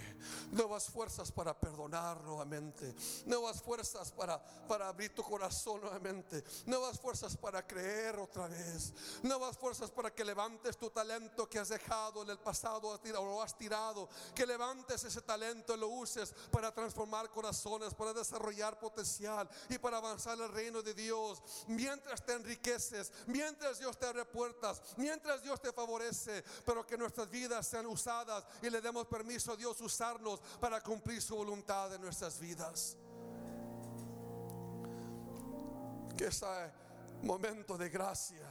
nuevas 0.52 0.88
fuerzas 0.88 1.32
para 1.32 1.58
perdonar 1.58 2.22
nuevamente, 2.22 2.94
nuevas 3.26 3.62
fuerzas 3.62 4.12
para, 4.12 4.42
para 4.68 4.88
abrir 4.88 5.14
tu 5.14 5.22
corazón 5.22 5.80
nuevamente, 5.80 6.44
nuevas 6.66 6.98
fuerzas 6.98 7.36
para 7.36 7.66
creer 7.66 8.18
otra 8.18 8.48
vez, 8.48 8.92
nuevas 9.22 9.56
fuerzas 9.56 9.90
para 9.90 10.14
que 10.14 10.24
levantes 10.24 10.76
tu 10.76 10.90
talento 10.90 11.48
que 11.48 11.58
has 11.58 11.68
dejado 11.68 12.22
en 12.22 12.30
el 12.30 12.38
pasado 12.38 12.88
o 12.88 13.24
lo 13.24 13.42
has 13.42 13.56
tirado, 13.56 14.08
que 14.34 14.46
levantes 14.46 15.04
ese 15.04 15.22
talento 15.22 15.74
y 15.74 15.78
lo 15.78 15.88
uses 15.88 16.34
para 16.50 16.72
transformar 16.72 17.30
corazones, 17.30 17.94
para 17.94 18.12
desarrollar 18.12 18.78
potencial 18.78 19.48
y 19.68 19.78
para 19.78 19.98
avanzar 19.98 20.38
el 20.40 20.48
reino 20.50 20.82
de 20.82 20.94
Dios, 20.94 21.42
mientras 21.68 22.24
te 22.24 22.32
enriqueces, 22.32 23.12
mientras 23.26 23.78
Dios 23.78 23.98
te 23.98 24.06
abre 24.06 24.24
puertas, 24.24 24.82
mientras 24.96 25.42
Dios 25.42 25.60
te 25.60 25.72
favorece, 25.72 26.44
pero 26.64 26.86
que 26.86 26.98
nuestras 26.98 27.30
vidas 27.30 27.66
sean 27.66 27.86
usadas 27.86 28.44
y 28.62 28.70
le 28.74 28.80
demos 28.80 29.06
permiso 29.06 29.52
a 29.52 29.56
Dios 29.56 29.80
usarnos 29.80 30.40
para 30.58 30.82
cumplir 30.82 31.22
su 31.22 31.36
voluntad 31.36 31.94
en 31.94 32.00
nuestras 32.00 32.40
vidas. 32.40 32.96
Que 36.16 36.26
ese 36.26 36.46
momento 37.22 37.78
de 37.78 37.88
gracia 37.88 38.50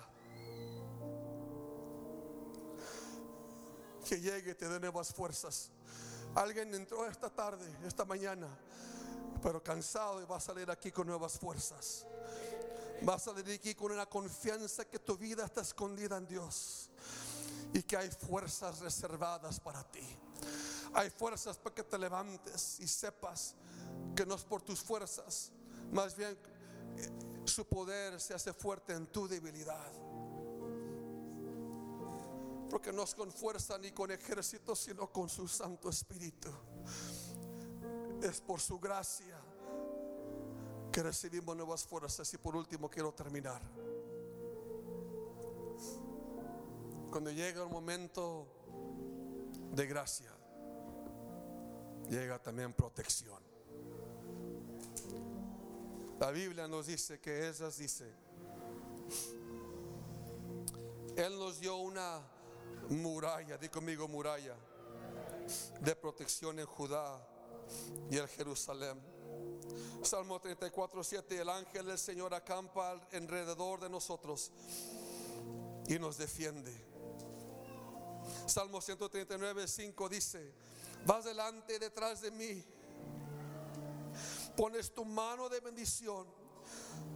que 4.08 4.20
llegue 4.20 4.52
y 4.52 4.56
te 4.56 4.70
dé 4.70 4.80
nuevas 4.80 5.14
fuerzas. 5.14 5.72
Alguien 6.36 6.74
entró 6.74 7.06
esta 7.06 7.30
tarde, 7.30 7.70
esta 7.86 8.06
mañana, 8.06 8.48
pero 9.42 9.62
cansado 9.62 10.22
y 10.22 10.26
va 10.26 10.38
a 10.38 10.40
salir 10.40 10.72
aquí 10.72 10.90
con 10.90 11.08
nuevas 11.08 11.38
fuerzas. 11.38 12.06
Va 13.08 13.16
a 13.16 13.20
salir 13.20 13.50
aquí 13.54 13.76
con 13.76 13.92
una 13.92 14.06
confianza 14.06 14.86
que 14.86 15.00
tu 15.00 15.18
vida 15.18 15.44
está 15.44 15.60
escondida 15.62 16.16
en 16.16 16.28
Dios 16.28 16.90
y 17.74 17.84
que 17.84 17.98
hay 17.98 18.10
fuerzas 18.10 18.80
reservadas 18.80 19.60
para 19.60 19.84
ti. 19.84 20.18
Hay 20.94 21.10
fuerzas 21.10 21.58
para 21.58 21.74
que 21.74 21.84
te 21.84 21.98
levantes 21.98 22.80
y 22.80 22.88
sepas 22.88 23.56
que 24.16 24.26
no 24.26 24.36
es 24.36 24.44
por 24.44 24.62
tus 24.62 24.82
fuerzas, 24.82 25.52
más 25.92 26.16
bien 26.16 26.38
eh, 26.98 27.10
su 27.46 27.66
poder 27.66 28.20
se 28.22 28.34
hace 28.34 28.54
fuerte 28.54 28.94
en 28.94 29.08
tu 29.08 29.28
debilidad. 29.28 29.92
Porque 32.70 32.92
no 32.92 33.04
es 33.04 33.14
con 33.14 33.32
fuerza 33.32 33.78
ni 33.78 33.92
con 33.92 34.12
ejército, 34.12 34.76
sino 34.76 35.12
con 35.12 35.30
su 35.30 35.48
Santo 35.48 35.90
Espíritu. 35.90 36.50
Es 38.22 38.42
por 38.42 38.60
su 38.60 38.80
gracia 38.80 39.40
que 40.92 41.04
recibimos 41.04 41.56
nuevas 41.56 41.84
fuerzas. 41.84 42.34
Y 42.34 42.38
por 42.38 42.56
último 42.56 42.90
quiero 42.90 43.14
terminar. 43.14 43.62
Cuando 47.14 47.30
llega 47.30 47.64
un 47.64 47.72
momento 47.72 48.48
de 49.72 49.86
gracia, 49.86 50.32
llega 52.10 52.42
también 52.42 52.74
protección. 52.74 53.40
La 56.20 56.32
Biblia 56.32 56.68
nos 56.68 56.88
dice 56.88 57.20
que 57.20 57.48
esas 57.48 57.78
dice, 57.78 58.12
Él 61.16 61.38
nos 61.38 61.60
dio 61.60 61.76
una 61.76 62.20
muralla, 62.90 63.60
di 63.60 63.70
conmigo 63.70 64.08
muralla, 64.08 64.56
de 65.82 65.96
protección 65.96 66.58
en 66.58 66.66
Judá 66.66 67.24
y 68.10 68.18
en 68.18 68.28
Jerusalén. 68.28 69.00
Salmo 70.02 70.40
34, 70.40 71.04
7, 71.04 71.42
el 71.42 71.50
ángel 71.50 71.86
del 71.86 72.00
Señor 72.00 72.34
acampa 72.34 73.00
alrededor 73.12 73.82
de 73.82 73.90
nosotros 73.92 74.52
y 75.88 76.00
nos 76.00 76.18
defiende. 76.18 76.93
Salmo 78.46 78.82
139, 78.82 79.68
5 79.68 80.10
dice, 80.10 80.52
vas 81.06 81.26
delante 81.26 81.80
detrás 81.80 82.22
de 82.22 82.32
mí, 82.32 82.64
pones 84.56 84.94
tu 84.94 85.06
mano 85.06 85.50
de 85.50 85.60
bendición 85.60 86.28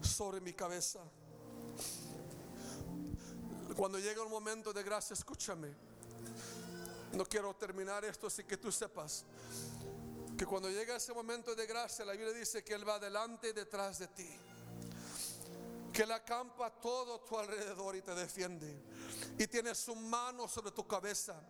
sobre 0.02 0.40
mi 0.40 0.54
cabeza. 0.54 1.02
Cuando 3.76 4.00
llega 4.00 4.24
un 4.24 4.32
momento 4.32 4.74
de 4.74 4.82
gracia, 4.84 5.14
escúchame. 5.14 5.76
No 7.14 7.26
quiero 7.26 7.54
terminar 7.56 8.04
esto 8.06 8.30
sin 8.30 8.48
que 8.48 8.58
tú 8.58 8.72
sepas 8.72 9.26
que 10.38 10.46
cuando 10.46 10.70
llega 10.70 10.96
ese 10.96 11.14
momento 11.14 11.56
de 11.56 11.66
gracia, 11.66 12.06
la 12.06 12.14
Biblia 12.14 12.32
dice 12.32 12.64
que 12.64 12.74
Él 12.74 12.88
va 12.88 13.00
delante 13.00 13.50
y 13.50 13.54
detrás 13.54 14.00
de 14.00 14.08
ti. 14.08 14.30
Que 15.92 16.04
Él 16.04 16.12
acampa 16.12 16.70
todo 16.72 17.20
tu 17.22 17.38
alrededor 17.38 17.96
y 17.96 18.02
te 18.02 18.14
defiende 18.14 18.80
y 19.38 19.48
tiene 19.48 19.74
su 19.76 19.96
mano 19.96 20.48
sobre 20.48 20.72
tu 20.72 20.86
cabeza, 20.86 21.42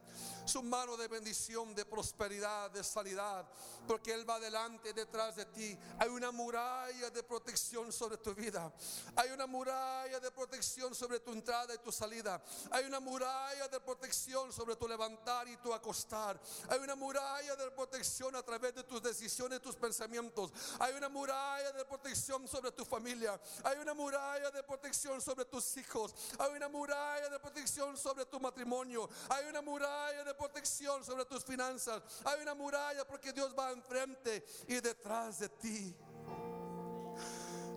su 0.45 0.63
mano 0.63 0.97
de 0.97 1.07
bendición, 1.07 1.75
de 1.75 1.85
prosperidad, 1.85 2.71
de 2.71 2.83
sanidad, 2.83 3.45
porque 3.87 4.13
Él 4.13 4.29
va 4.29 4.39
delante 4.39 4.89
y 4.89 4.93
detrás 4.93 5.35
de 5.35 5.45
ti. 5.45 5.77
Hay 5.99 6.09
una 6.09 6.31
muralla 6.31 7.09
de 7.09 7.23
protección 7.23 7.91
sobre 7.91 8.17
tu 8.17 8.33
vida, 8.33 8.71
hay 9.15 9.31
una 9.31 9.47
muralla 9.47 10.19
de 10.19 10.31
protección 10.31 10.93
sobre 10.93 11.19
tu 11.19 11.31
entrada 11.31 11.73
y 11.73 11.77
tu 11.79 11.91
salida, 11.91 12.41
hay 12.71 12.85
una 12.85 12.99
muralla 12.99 13.67
de 13.67 13.79
protección 13.79 14.51
sobre 14.51 14.75
tu 14.75 14.87
levantar 14.87 15.47
y 15.47 15.57
tu 15.57 15.73
acostar, 15.73 16.39
hay 16.69 16.79
una 16.79 16.95
muralla 16.95 17.55
de 17.55 17.71
protección 17.71 18.35
a 18.35 18.43
través 18.43 18.75
de 18.75 18.83
tus 18.83 19.01
decisiones, 19.01 19.61
tus 19.61 19.75
pensamientos, 19.75 20.51
hay 20.79 20.93
una 20.93 21.09
muralla 21.09 21.71
de 21.71 21.85
protección 21.85 22.47
sobre 22.47 22.71
tu 22.71 22.85
familia, 22.85 23.39
hay 23.63 23.77
una 23.79 23.93
muralla 23.93 24.51
de 24.51 24.63
protección 24.63 25.21
sobre 25.21 25.45
tus 25.45 25.77
hijos, 25.77 26.13
hay 26.39 26.51
una 26.51 26.69
muralla 26.69 27.29
de 27.29 27.39
protección 27.39 27.97
sobre 27.97 28.25
tu 28.25 28.39
matrimonio, 28.39 29.09
hay 29.29 29.45
una 29.45 29.61
muralla 29.61 30.06
de 30.15 30.33
protección 30.33 31.03
sobre 31.03 31.25
tus 31.25 31.43
finanzas, 31.43 32.01
hay 32.23 32.41
una 32.41 32.55
muralla 32.55 33.05
porque 33.05 33.33
Dios 33.33 33.53
va 33.57 33.71
enfrente 33.71 34.45
y 34.67 34.79
detrás 34.79 35.39
de 35.39 35.49
ti. 35.49 35.95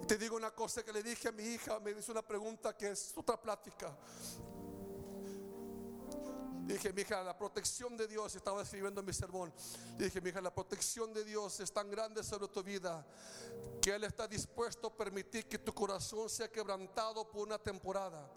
Te 0.07 0.17
digo 0.17 0.37
una 0.37 0.53
cosa 0.53 0.85
que 0.85 0.93
le 0.93 1.03
dije 1.03 1.29
a 1.29 1.33
mi 1.33 1.43
hija, 1.43 1.81
me 1.81 1.91
hizo 1.91 2.13
una 2.13 2.23
pregunta 2.23 2.77
que 2.77 2.91
es 2.91 3.13
otra 3.17 3.41
plática. 3.41 3.97
Dije, 6.67 6.93
mi 6.93 7.03
hija, 7.03 7.21
la 7.25 7.37
protección 7.37 7.97
de 7.97 8.07
Dios, 8.07 8.33
estaba 8.37 8.63
escribiendo 8.63 9.03
mi 9.03 9.13
sermón. 9.13 9.53
Dije, 9.99 10.21
mi 10.21 10.31
hija, 10.31 10.41
la 10.41 10.55
protección 10.55 11.13
de 11.13 11.25
Dios 11.25 11.59
es 11.59 11.73
tan 11.73 11.91
grande 11.91 12.23
sobre 12.23 12.47
tu 12.47 12.63
vida 12.63 13.05
que 13.83 13.93
Él 13.93 14.05
está 14.05 14.29
dispuesto 14.29 14.87
a 14.87 14.97
permitir 14.97 15.49
que 15.49 15.59
tu 15.59 15.75
corazón 15.75 16.31
sea 16.31 16.49
quebrantado 16.49 17.29
por 17.29 17.43
una 17.43 17.59
temporada 17.59 18.31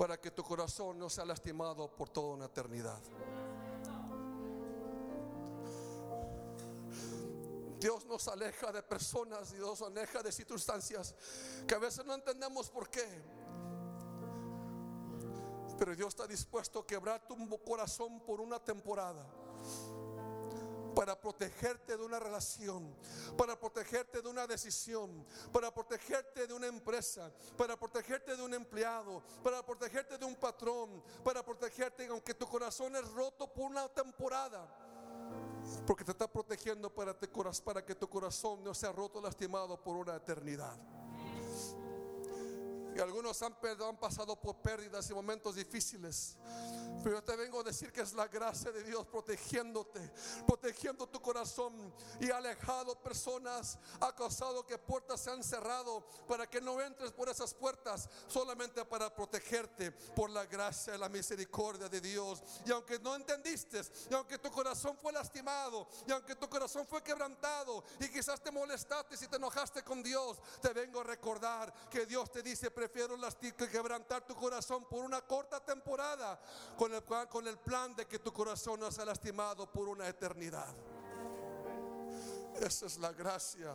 para 0.00 0.18
que 0.18 0.30
tu 0.30 0.42
corazón 0.42 0.98
no 0.98 1.10
sea 1.10 1.26
lastimado 1.26 1.94
por 1.94 2.08
toda 2.08 2.28
una 2.28 2.46
eternidad. 2.46 2.98
Dios 7.78 8.06
nos 8.06 8.26
aleja 8.28 8.72
de 8.72 8.82
personas 8.82 9.52
y 9.52 9.56
Dios 9.56 9.78
nos 9.78 9.82
aleja 9.82 10.22
de 10.22 10.32
circunstancias 10.32 11.14
que 11.68 11.74
a 11.74 11.78
veces 11.78 12.06
no 12.06 12.14
entendemos 12.14 12.70
por 12.70 12.88
qué. 12.88 13.06
Pero 15.78 15.94
Dios 15.94 16.08
está 16.08 16.26
dispuesto 16.26 16.78
a 16.78 16.86
quebrar 16.86 17.28
tu 17.28 17.36
corazón 17.62 18.20
por 18.20 18.40
una 18.40 18.58
temporada 18.58 19.26
para 20.94 21.20
protegerte 21.20 21.96
de 21.96 22.04
una 22.04 22.18
relación, 22.18 22.94
para 23.36 23.58
protegerte 23.58 24.22
de 24.22 24.28
una 24.28 24.46
decisión, 24.46 25.24
para 25.52 25.72
protegerte 25.72 26.46
de 26.46 26.54
una 26.54 26.66
empresa, 26.66 27.32
para 27.56 27.76
protegerte 27.76 28.36
de 28.36 28.42
un 28.42 28.54
empleado, 28.54 29.22
para 29.42 29.64
protegerte 29.64 30.18
de 30.18 30.24
un 30.24 30.36
patrón, 30.36 31.02
para 31.24 31.44
protegerte 31.44 32.06
aunque 32.06 32.34
tu 32.34 32.46
corazón 32.46 32.96
es 32.96 33.08
roto 33.12 33.52
por 33.52 33.70
una 33.70 33.88
temporada. 33.88 34.68
Porque 35.86 36.04
te 36.04 36.12
está 36.12 36.26
protegiendo 36.26 36.92
para, 36.92 37.14
que 37.14 37.94
tu 37.94 38.08
corazón 38.08 38.64
no 38.64 38.74
sea 38.74 38.92
roto, 38.92 39.20
lastimado 39.20 39.80
por 39.80 39.96
una 39.96 40.16
eternidad. 40.16 40.76
Algunos 43.02 43.40
han, 43.42 43.56
han 43.86 43.96
pasado 43.96 44.36
por 44.36 44.56
pérdidas 44.56 45.08
y 45.10 45.14
momentos 45.14 45.54
difíciles. 45.54 46.36
Pero 47.02 47.16
yo 47.16 47.24
te 47.24 47.36
vengo 47.36 47.60
a 47.60 47.62
decir 47.62 47.92
que 47.92 48.02
es 48.02 48.12
la 48.12 48.28
gracia 48.28 48.70
de 48.70 48.82
Dios 48.82 49.06
protegiéndote, 49.06 50.00
protegiendo 50.46 51.08
tu 51.08 51.20
corazón 51.20 51.94
y 52.20 52.30
alejado 52.30 52.94
personas, 53.02 53.78
ha 54.00 54.14
causado 54.14 54.66
que 54.66 54.76
puertas 54.76 55.20
se 55.20 55.30
han 55.30 55.42
cerrado 55.42 56.06
para 56.28 56.48
que 56.48 56.60
no 56.60 56.80
entres 56.80 57.12
por 57.12 57.28
esas 57.28 57.54
puertas, 57.54 58.08
solamente 58.26 58.84
para 58.84 59.14
protegerte 59.14 59.92
por 59.92 60.30
la 60.30 60.44
gracia 60.46 60.94
y 60.94 60.98
la 60.98 61.08
misericordia 61.08 61.88
de 61.88 62.00
Dios. 62.00 62.42
Y 62.66 62.70
aunque 62.70 62.98
no 62.98 63.14
entendiste, 63.14 63.80
y 64.10 64.14
aunque 64.14 64.38
tu 64.38 64.50
corazón 64.50 64.96
fue 65.00 65.12
lastimado, 65.12 65.88
y 66.06 66.12
aunque 66.12 66.34
tu 66.36 66.48
corazón 66.48 66.86
fue 66.86 67.02
quebrantado, 67.02 67.82
y 67.98 68.08
quizás 68.08 68.42
te 68.42 68.50
molestaste 68.50 69.14
y 69.14 69.28
te 69.28 69.36
enojaste 69.36 69.82
con 69.82 70.02
Dios, 70.02 70.38
te 70.60 70.72
vengo 70.72 71.00
a 71.00 71.04
recordar 71.04 71.72
que 71.88 72.04
Dios 72.06 72.30
te 72.30 72.42
dice, 72.42 72.70
prefiero 72.90 73.16
quebrantar 73.70 74.26
tu 74.26 74.34
corazón 74.34 74.84
por 74.84 75.04
una 75.04 75.20
corta 75.22 75.64
temporada 75.64 76.40
con 76.76 76.92
el, 77.46 77.58
plan 77.58 77.94
de 77.94 78.06
que 78.06 78.18
tu 78.18 78.32
corazón 78.32 78.80
no 78.80 78.90
sea 78.90 79.04
lastimado 79.04 79.70
por 79.70 79.88
una 79.88 80.08
eternidad. 80.08 80.74
Esa 82.60 82.86
es 82.86 82.98
la 82.98 83.12
gracia 83.12 83.72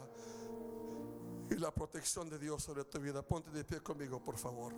y 1.49 1.55
la 1.55 1.72
protección 1.72 2.30
de 2.30 2.38
Dios 2.38 2.63
sobre 2.63 2.84
tu 2.86 2.99
vida. 2.99 3.22
Ponte 3.22 3.49
de 3.51 3.63
pie 3.63 3.82
conmigo, 3.82 4.22
por 4.24 4.38
favor. 4.38 4.74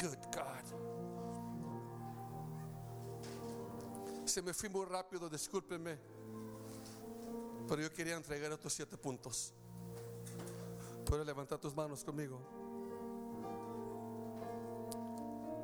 Good 0.00 0.18
God. 0.32 0.64
Se 4.24 4.42
me 4.42 4.54
fui 4.54 4.68
muy 4.68 4.84
rápido, 4.86 5.28
discúlpenme. 5.28 5.98
Pero 7.68 7.82
yo 7.82 7.92
quería 7.92 8.14
entregar 8.14 8.52
estos 8.52 8.72
siete 8.72 8.96
puntos. 8.96 9.52
Puedes 11.06 11.24
levantar 11.24 11.60
tus 11.60 11.74
manos 11.74 12.02
conmigo. 12.02 12.40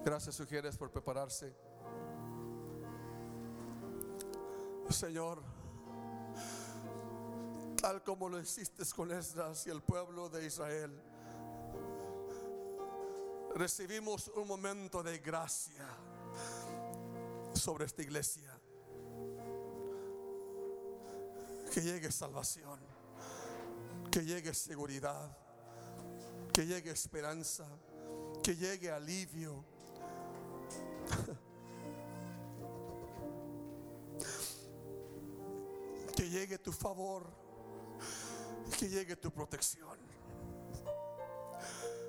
Gracias, 0.05 0.37
sugieres, 0.37 0.77
por 0.77 0.91
prepararse. 0.91 1.53
Señor, 4.89 5.43
tal 7.81 8.05
como 8.05 8.29
lo 8.29 8.39
hiciste 8.39 8.85
con 8.95 9.11
Esdras 9.11 9.67
y 9.67 9.71
el 9.71 9.83
pueblo 9.83 10.29
de 10.29 10.47
Israel, 10.47 11.03
recibimos 13.57 14.29
un 14.37 14.47
momento 14.47 15.03
de 15.03 15.19
gracia 15.19 15.89
sobre 17.53 17.87
esta 17.87 18.03
iglesia. 18.03 18.57
Que 21.73 21.81
llegue 21.81 22.13
salvación 22.13 22.92
que 24.13 24.23
llegue 24.27 24.53
seguridad, 24.53 25.35
que 26.53 26.67
llegue 26.67 26.91
esperanza, 26.91 27.67
que 28.43 28.55
llegue 28.55 28.91
alivio. 28.91 29.65
Que 36.15 36.29
llegue 36.29 36.59
tu 36.59 36.71
favor, 36.73 37.27
que 38.79 38.89
llegue 38.89 39.17
tu 39.17 39.33
protección. 39.33 39.99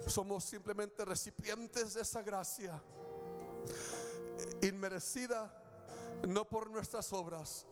Somos 0.06 0.43
simplemente 0.43 1.04
recipientes 1.04 1.95
de 1.95 2.01
esa 2.01 2.22
gracia 2.22 2.80
inmerecida, 4.62 5.51
no 6.28 6.47
por 6.47 6.70
nuestras 6.70 7.12
obras, 7.12 7.66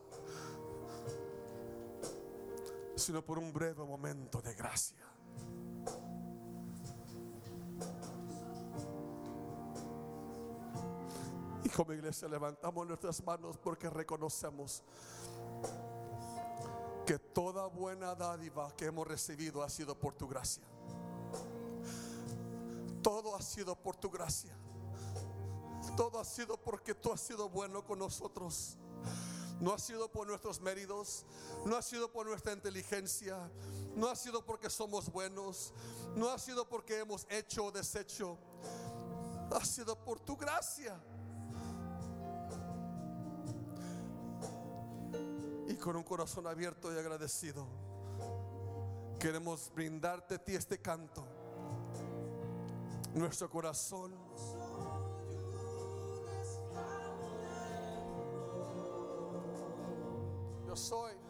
sino 3.02 3.24
por 3.24 3.38
un 3.38 3.52
breve 3.52 3.84
momento 3.84 4.40
de 4.40 4.54
gracia. 4.54 4.96
Y 11.64 11.68
como 11.68 11.92
iglesia 11.92 12.28
levantamos 12.28 12.86
nuestras 12.86 13.22
manos 13.24 13.58
porque 13.58 13.90
reconocemos 13.90 14.82
que 17.06 17.18
toda 17.18 17.66
buena 17.66 18.14
dádiva 18.14 18.70
que 18.76 18.86
hemos 18.86 19.06
recibido 19.06 19.62
ha 19.62 19.68
sido 19.68 19.98
por 19.98 20.14
tu 20.14 20.28
gracia. 20.28 20.64
Todo 23.02 23.34
ha 23.34 23.42
sido 23.42 23.74
por 23.74 23.96
tu 23.96 24.10
gracia. 24.10 24.56
Todo 25.96 26.20
ha 26.20 26.24
sido 26.24 26.56
porque 26.56 26.94
tú 26.94 27.12
has 27.12 27.20
sido 27.20 27.48
bueno 27.48 27.84
con 27.84 27.98
nosotros. 27.98 28.78
No 29.62 29.72
ha 29.72 29.78
sido 29.78 30.10
por 30.10 30.26
nuestros 30.26 30.60
méritos, 30.60 31.24
no 31.64 31.76
ha 31.76 31.82
sido 31.82 32.10
por 32.10 32.26
nuestra 32.26 32.52
inteligencia, 32.52 33.48
no 33.94 34.08
ha 34.08 34.16
sido 34.16 34.44
porque 34.44 34.68
somos 34.68 35.08
buenos, 35.08 35.72
no 36.16 36.30
ha 36.30 36.38
sido 36.40 36.68
porque 36.68 36.98
hemos 36.98 37.28
hecho 37.30 37.66
o 37.66 37.70
deshecho, 37.70 38.36
ha 39.52 39.64
sido 39.64 39.94
por 40.04 40.18
tu 40.18 40.36
gracia. 40.36 41.00
Y 45.68 45.76
con 45.76 45.94
un 45.94 46.02
corazón 46.02 46.48
abierto 46.48 46.92
y 46.92 46.98
agradecido, 46.98 47.64
queremos 49.20 49.70
brindarte 49.72 50.34
a 50.34 50.44
ti 50.44 50.56
este 50.56 50.80
canto. 50.80 51.24
Nuestro 53.14 53.48
corazón 53.48 54.12
Yo 60.72 61.21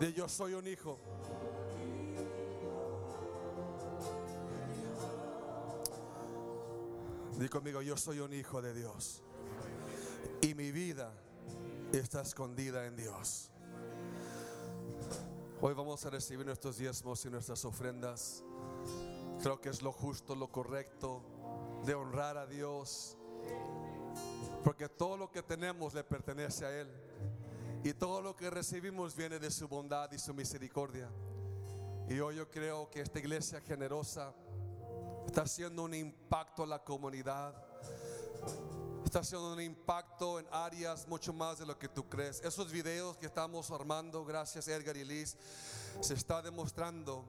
De 0.00 0.12
yo 0.12 0.28
soy 0.28 0.54
un 0.54 0.66
hijo. 0.66 0.98
Di 7.38 7.48
conmigo, 7.48 7.82
yo 7.82 7.96
soy 7.96 8.20
un 8.20 8.32
hijo 8.32 8.60
de 8.60 8.74
Dios. 8.74 9.22
Y 10.40 10.54
mi 10.54 10.72
vida 10.72 11.12
está 11.92 12.22
escondida 12.22 12.86
en 12.86 12.96
Dios. 12.96 13.50
Hoy 15.60 15.74
vamos 15.74 16.04
a 16.04 16.10
recibir 16.10 16.44
nuestros 16.44 16.78
diezmos 16.78 17.24
y 17.24 17.30
nuestras 17.30 17.64
ofrendas. 17.64 18.44
Creo 19.42 19.60
que 19.60 19.68
es 19.68 19.82
lo 19.82 19.92
justo, 19.92 20.34
lo 20.34 20.48
correcto 20.50 21.22
de 21.84 21.94
honrar 21.94 22.36
a 22.36 22.46
Dios. 22.46 23.16
Porque 24.62 24.88
todo 24.88 25.16
lo 25.16 25.30
que 25.30 25.42
tenemos 25.42 25.94
le 25.94 26.04
pertenece 26.04 26.64
a 26.64 26.80
Él. 26.80 27.03
Y 27.84 27.92
todo 27.92 28.22
lo 28.22 28.34
que 28.34 28.48
recibimos 28.48 29.14
viene 29.14 29.38
de 29.38 29.50
su 29.50 29.68
bondad 29.68 30.10
y 30.10 30.18
su 30.18 30.32
misericordia. 30.32 31.06
Y 32.08 32.18
hoy 32.18 32.36
yo 32.36 32.50
creo 32.50 32.88
que 32.88 33.02
esta 33.02 33.18
iglesia 33.18 33.60
generosa 33.60 34.32
está 35.26 35.42
haciendo 35.42 35.82
un 35.82 35.92
impacto 35.92 36.64
en 36.64 36.70
la 36.70 36.82
comunidad. 36.82 37.54
Está 39.04 39.18
haciendo 39.18 39.52
un 39.52 39.60
impacto 39.60 40.40
en 40.40 40.46
áreas 40.50 41.06
mucho 41.06 41.34
más 41.34 41.58
de 41.58 41.66
lo 41.66 41.78
que 41.78 41.90
tú 41.90 42.08
crees. 42.08 42.40
Esos 42.42 42.72
videos 42.72 43.18
que 43.18 43.26
estamos 43.26 43.70
armando, 43.70 44.24
gracias 44.24 44.66
Edgar 44.66 44.96
y 44.96 45.04
Liz, 45.04 45.36
se 46.00 46.14
está 46.14 46.40
demostrando 46.40 47.22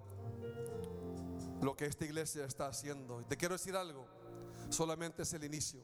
lo 1.61 1.75
que 1.75 1.85
esta 1.85 2.05
iglesia 2.05 2.45
está 2.45 2.67
haciendo. 2.67 3.19
Y 3.19 3.25
te 3.25 3.35
quiero 3.35 3.55
decir 3.55 3.75
algo, 3.75 4.07
solamente 4.69 5.23
es 5.23 5.33
el 5.33 5.43
inicio. 5.43 5.83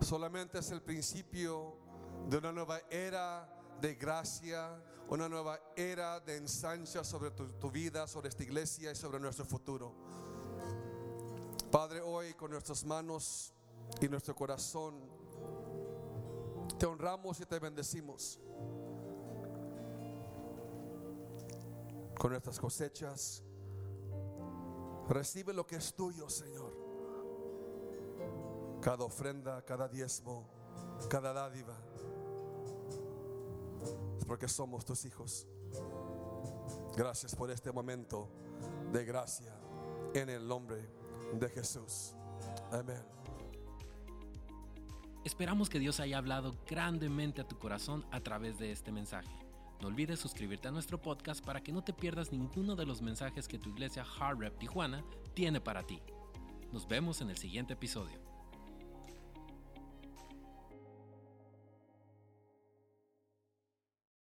Solamente 0.00 0.58
es 0.58 0.68
el 0.72 0.82
principio 0.82 1.76
de 2.28 2.36
una 2.36 2.52
nueva 2.52 2.80
era 2.90 3.48
de 3.80 3.94
gracia, 3.94 4.80
una 5.08 5.28
nueva 5.28 5.60
era 5.76 6.20
de 6.20 6.36
ensancha 6.36 7.04
sobre 7.04 7.30
tu, 7.32 7.70
vida, 7.70 8.06
sobre 8.06 8.28
esta 8.28 8.42
iglesia 8.42 8.92
y 8.92 8.94
sobre 8.94 9.20
nuestro 9.20 9.44
futuro. 9.44 9.92
Padre, 11.70 12.00
hoy 12.00 12.32
con 12.34 12.50
nuestras 12.50 12.84
manos 12.84 13.52
y 14.00 14.08
nuestro 14.08 14.34
corazón, 14.34 14.94
te 16.78 16.86
honramos 16.86 17.40
y 17.40 17.46
te 17.46 17.58
bendecimos. 17.58 18.38
Con 22.18 22.30
nuestras 22.30 22.60
cosechas, 22.60 23.42
recibe 25.08 25.52
lo 25.52 25.66
que 25.66 25.76
es 25.76 25.92
tuyo, 25.94 26.28
Señor. 26.28 26.72
Cada 28.80 29.04
ofrenda, 29.04 29.62
cada 29.64 29.88
diezmo, 29.88 30.48
cada 31.08 31.32
dádiva. 31.32 31.76
Porque 34.32 34.48
somos 34.48 34.82
tus 34.86 35.04
hijos. 35.04 35.46
Gracias 36.96 37.36
por 37.36 37.50
este 37.50 37.70
momento 37.70 38.30
de 38.90 39.04
gracia 39.04 39.54
en 40.14 40.30
el 40.30 40.48
nombre 40.48 40.88
de 41.34 41.50
Jesús. 41.50 42.14
Amén. 42.70 43.04
Esperamos 45.22 45.68
que 45.68 45.78
Dios 45.78 46.00
haya 46.00 46.16
hablado 46.16 46.56
grandemente 46.66 47.42
a 47.42 47.46
tu 47.46 47.58
corazón 47.58 48.06
a 48.10 48.20
través 48.20 48.58
de 48.58 48.72
este 48.72 48.90
mensaje. 48.90 49.28
No 49.82 49.88
olvides 49.88 50.20
suscribirte 50.20 50.68
a 50.68 50.70
nuestro 50.70 50.98
podcast 50.98 51.44
para 51.44 51.62
que 51.62 51.70
no 51.70 51.84
te 51.84 51.92
pierdas 51.92 52.32
ninguno 52.32 52.74
de 52.74 52.86
los 52.86 53.02
mensajes 53.02 53.46
que 53.46 53.58
tu 53.58 53.68
iglesia 53.68 54.02
Hard 54.18 54.38
Rep 54.38 54.58
Tijuana 54.58 55.04
tiene 55.34 55.60
para 55.60 55.82
ti. 55.82 56.00
Nos 56.72 56.88
vemos 56.88 57.20
en 57.20 57.28
el 57.28 57.36
siguiente 57.36 57.74
episodio. 57.74 58.31